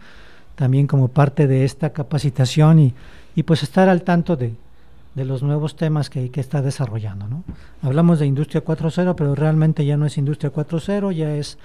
también 0.55 0.87
como 0.87 1.07
parte 1.07 1.47
de 1.47 1.65
esta 1.65 1.91
capacitación 1.91 2.79
y, 2.79 2.93
y 3.35 3.43
pues 3.43 3.63
estar 3.63 3.89
al 3.89 4.03
tanto 4.03 4.35
de, 4.35 4.53
de 5.15 5.25
los 5.25 5.43
nuevos 5.43 5.75
temas 5.75 6.09
que, 6.09 6.29
que 6.29 6.39
está 6.41 6.61
desarrollando. 6.61 7.27
¿no? 7.27 7.43
Hablamos 7.81 8.19
de 8.19 8.25
Industria 8.25 8.63
4.0, 8.63 9.15
pero 9.15 9.35
realmente 9.35 9.85
ya 9.85 9.97
no 9.97 10.05
es 10.05 10.17
Industria 10.17 10.51
4.0, 10.51 11.11
ya 11.11 11.35
es 11.35 11.57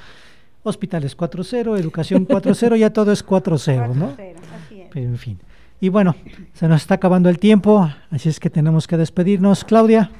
hospitales 0.63 1.17
4.0, 1.17 1.79
educación 1.79 2.27
4.0, 2.27 2.77
ya 2.77 2.93
todo 2.93 3.13
es 3.13 3.25
4.0, 3.25 3.95
¿no? 3.95 4.15
Pero 4.17 5.09
en 5.09 5.19
fin. 5.19 5.39
Y 5.81 5.89
bueno, 5.89 6.15
se 6.55 6.69
nos 6.69 6.83
está 6.83 6.95
acabando 6.95 7.29
el 7.29 7.39
tiempo, 7.39 7.91
así 8.11 8.29
es 8.29 8.41
que 8.41 8.51
tenemos 8.51 8.87
que 8.87 8.97
despedirnos. 8.97 9.65
Claudia. 9.65 10.11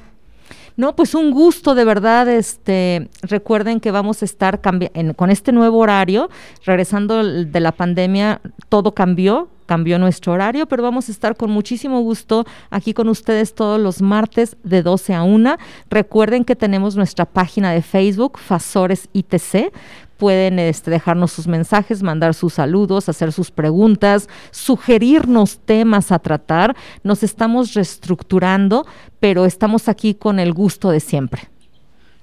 No, 0.77 0.95
pues 0.95 1.15
un 1.15 1.31
gusto 1.31 1.73
de 1.73 1.85
verdad. 1.85 2.27
Este, 2.27 3.09
recuerden 3.21 3.79
que 3.79 3.91
vamos 3.91 4.21
a 4.21 4.25
estar 4.25 4.61
con 4.61 5.29
este 5.29 5.51
nuevo 5.51 5.77
horario, 5.77 6.29
regresando 6.65 7.23
de 7.23 7.59
la 7.59 7.71
pandemia, 7.71 8.41
todo 8.69 8.93
cambió, 8.93 9.49
cambió 9.65 9.99
nuestro 9.99 10.33
horario, 10.33 10.67
pero 10.67 10.83
vamos 10.83 11.09
a 11.09 11.11
estar 11.11 11.35
con 11.35 11.51
muchísimo 11.51 12.01
gusto 12.01 12.45
aquí 12.69 12.93
con 12.93 13.09
ustedes 13.09 13.53
todos 13.53 13.79
los 13.79 14.01
martes 14.01 14.57
de 14.63 14.83
12 14.83 15.13
a 15.13 15.23
1. 15.23 15.57
Recuerden 15.89 16.45
que 16.45 16.55
tenemos 16.55 16.95
nuestra 16.95 17.25
página 17.25 17.71
de 17.71 17.81
Facebook, 17.81 18.37
Fasores 18.37 19.09
ITC 19.13 19.71
pueden 20.17 20.59
este, 20.59 20.91
dejarnos 20.91 21.31
sus 21.31 21.47
mensajes, 21.47 22.01
mandar 22.01 22.33
sus 22.33 22.53
saludos, 22.53 23.09
hacer 23.09 23.31
sus 23.31 23.51
preguntas, 23.51 24.29
sugerirnos 24.51 25.59
temas 25.59 26.11
a 26.11 26.19
tratar. 26.19 26.75
Nos 27.03 27.23
estamos 27.23 27.73
reestructurando, 27.73 28.85
pero 29.19 29.45
estamos 29.45 29.89
aquí 29.89 30.13
con 30.15 30.39
el 30.39 30.53
gusto 30.53 30.89
de 30.89 30.99
siempre. 30.99 31.43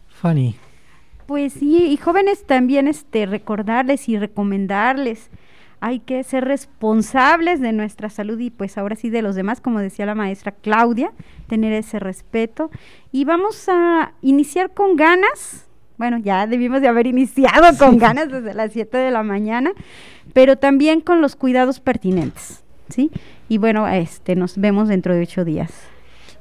Fanny. 0.09 0.57
Pues 1.27 1.55
sí, 1.55 1.87
y 1.87 1.97
jóvenes 1.97 2.45
también 2.47 2.89
este, 2.89 3.27
recordarles 3.27 4.09
y 4.09 4.19
recomendarles 4.19 5.31
hay 5.83 5.99
que 5.99 6.23
ser 6.23 6.45
responsables 6.45 7.61
de 7.61 7.73
nuestra 7.73 8.09
salud 8.09 8.39
y 8.39 8.51
pues 8.51 8.79
ahora 8.79 8.95
sí 8.95 9.11
de 9.11 9.21
los 9.21 9.35
demás, 9.35 9.61
como 9.61 9.81
decía 9.81 10.07
la 10.07 10.15
maestra 10.15 10.53
Claudia, 10.53 11.11
tener 11.49 11.73
ese 11.73 11.99
respeto. 11.99 12.71
Y 13.11 13.25
vamos 13.25 13.69
a 13.69 14.13
iniciar 14.23 14.71
con 14.71 14.95
ganas, 14.95 15.67
bueno, 15.99 16.19
ya 16.19 16.47
debimos 16.47 16.83
de 16.83 16.87
haber 16.87 17.09
iniciado 17.09 17.77
con 17.79 17.99
ganas 17.99 18.31
desde 18.31 18.55
las 18.55 18.73
7 18.73 18.97
de 18.97 19.11
la 19.11 19.25
mañana, 19.25 19.73
pero 20.33 20.57
también 20.57 21.01
con 21.01 21.21
los 21.21 21.35
cuidados 21.35 21.81
pertinentes, 21.81 22.63
¿sí? 22.89 23.11
Y 23.49 23.59
bueno, 23.59 23.89
este, 23.89 24.37
nos 24.37 24.59
vemos 24.59 24.87
dentro 24.87 25.17
de 25.17 25.23
ocho 25.23 25.45
días. 25.45 25.73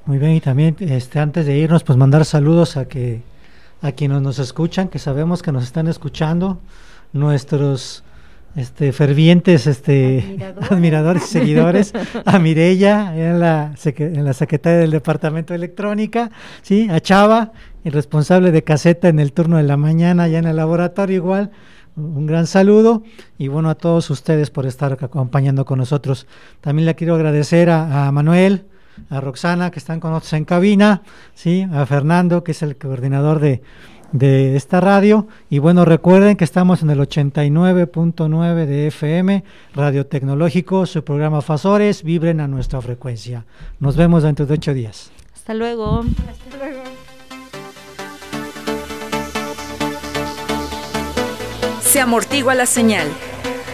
Muy 0.06 0.20
bien, 0.20 0.34
y 0.34 0.42
también 0.42 0.76
este, 0.82 1.18
antes 1.18 1.48
de 1.48 1.58
irnos, 1.58 1.84
pues 1.84 1.98
mandar 1.98 2.26
saludos 2.26 2.78
a 2.78 2.88
que 2.88 3.24
a 3.82 3.92
quienes 3.92 4.22
nos 4.22 4.38
escuchan, 4.38 4.88
que 4.88 5.00
sabemos 5.00 5.42
que 5.42 5.52
nos 5.52 5.64
están 5.64 5.88
escuchando, 5.88 6.60
nuestros 7.12 8.04
este, 8.56 8.92
fervientes 8.92 9.68
este, 9.68 10.38
admiradores. 10.70 11.24
y 11.24 11.28
seguidores, 11.28 11.94
a 12.26 12.40
Mirella, 12.40 13.16
en 13.16 13.40
la, 13.40 13.74
en 13.84 14.26
la 14.26 14.34
secretaria 14.34 14.80
del 14.80 14.92
Departamento 14.92 15.54
de 15.54 15.58
Electrónica, 15.58 16.32
¿sí? 16.62 16.88
a 16.90 17.00
Chava, 17.00 17.54
el 17.84 17.94
responsable 17.94 18.52
de 18.52 18.64
caseta 18.64 19.08
en 19.08 19.20
el 19.20 19.34
turno 19.34 19.58
de 19.58 19.64
la 19.64 19.78
mañana, 19.78 20.28
ya 20.28 20.40
en 20.40 20.46
el 20.46 20.56
laboratorio 20.56 21.16
igual. 21.16 21.52
Un 21.96 22.26
gran 22.26 22.48
saludo 22.48 23.04
y 23.38 23.50
bueno 23.50 23.70
a 23.70 23.76
todos 23.76 24.10
ustedes 24.10 24.50
por 24.50 24.66
estar 24.66 24.98
acompañando 25.02 25.66
con 25.66 25.80
nosotros. 25.80 26.26
También 26.62 26.86
le 26.86 26.96
quiero 26.96 27.16
agradecer 27.16 27.70
a, 27.70 28.08
a 28.08 28.12
Manuel, 28.14 28.66
a 29.10 29.20
Roxana 29.20 29.72
que 29.72 29.80
están 29.80 30.00
con 30.00 30.12
nosotros 30.12 30.34
en 30.34 30.46
cabina, 30.46 31.02
sí, 31.34 31.68
a 31.74 31.86
Fernando 31.86 32.46
que 32.46 32.52
es 32.52 32.62
el 32.62 32.78
coordinador 32.78 33.40
de, 33.40 33.62
de 34.12 34.56
esta 34.56 34.82
radio. 34.82 35.28
Y 35.50 35.60
bueno, 35.60 35.86
recuerden 35.86 36.38
que 36.38 36.44
estamos 36.44 36.82
en 36.82 36.90
el 36.90 37.00
89.9 37.00 38.66
de 38.66 38.88
FM, 38.88 39.44
Radio 39.74 40.06
Tecnológico, 40.06 40.86
su 40.86 41.04
programa 41.04 41.42
Fasores, 41.42 42.04
vibren 42.04 42.40
a 42.40 42.48
nuestra 42.48 42.82
frecuencia. 42.82 43.46
Nos 43.80 43.96
vemos 43.96 44.24
dentro 44.24 44.46
de 44.46 44.54
ocho 44.54 44.74
días. 44.74 45.12
Hasta 45.34 45.54
luego. 45.54 46.00
Hasta 46.00 46.58
luego. 46.58 46.84
Se 51.82 52.00
amortigua 52.00 52.56
la 52.56 52.66
señal. 52.66 53.08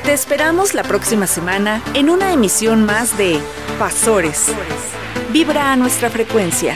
Te 0.03 0.13
esperamos 0.13 0.73
la 0.73 0.83
próxima 0.83 1.27
semana 1.27 1.83
en 1.93 2.09
una 2.09 2.33
emisión 2.33 2.85
más 2.85 3.17
de 3.17 3.39
Fasores. 3.77 4.47
Vibra 5.31 5.73
a 5.73 5.75
nuestra 5.75 6.09
frecuencia. 6.09 6.75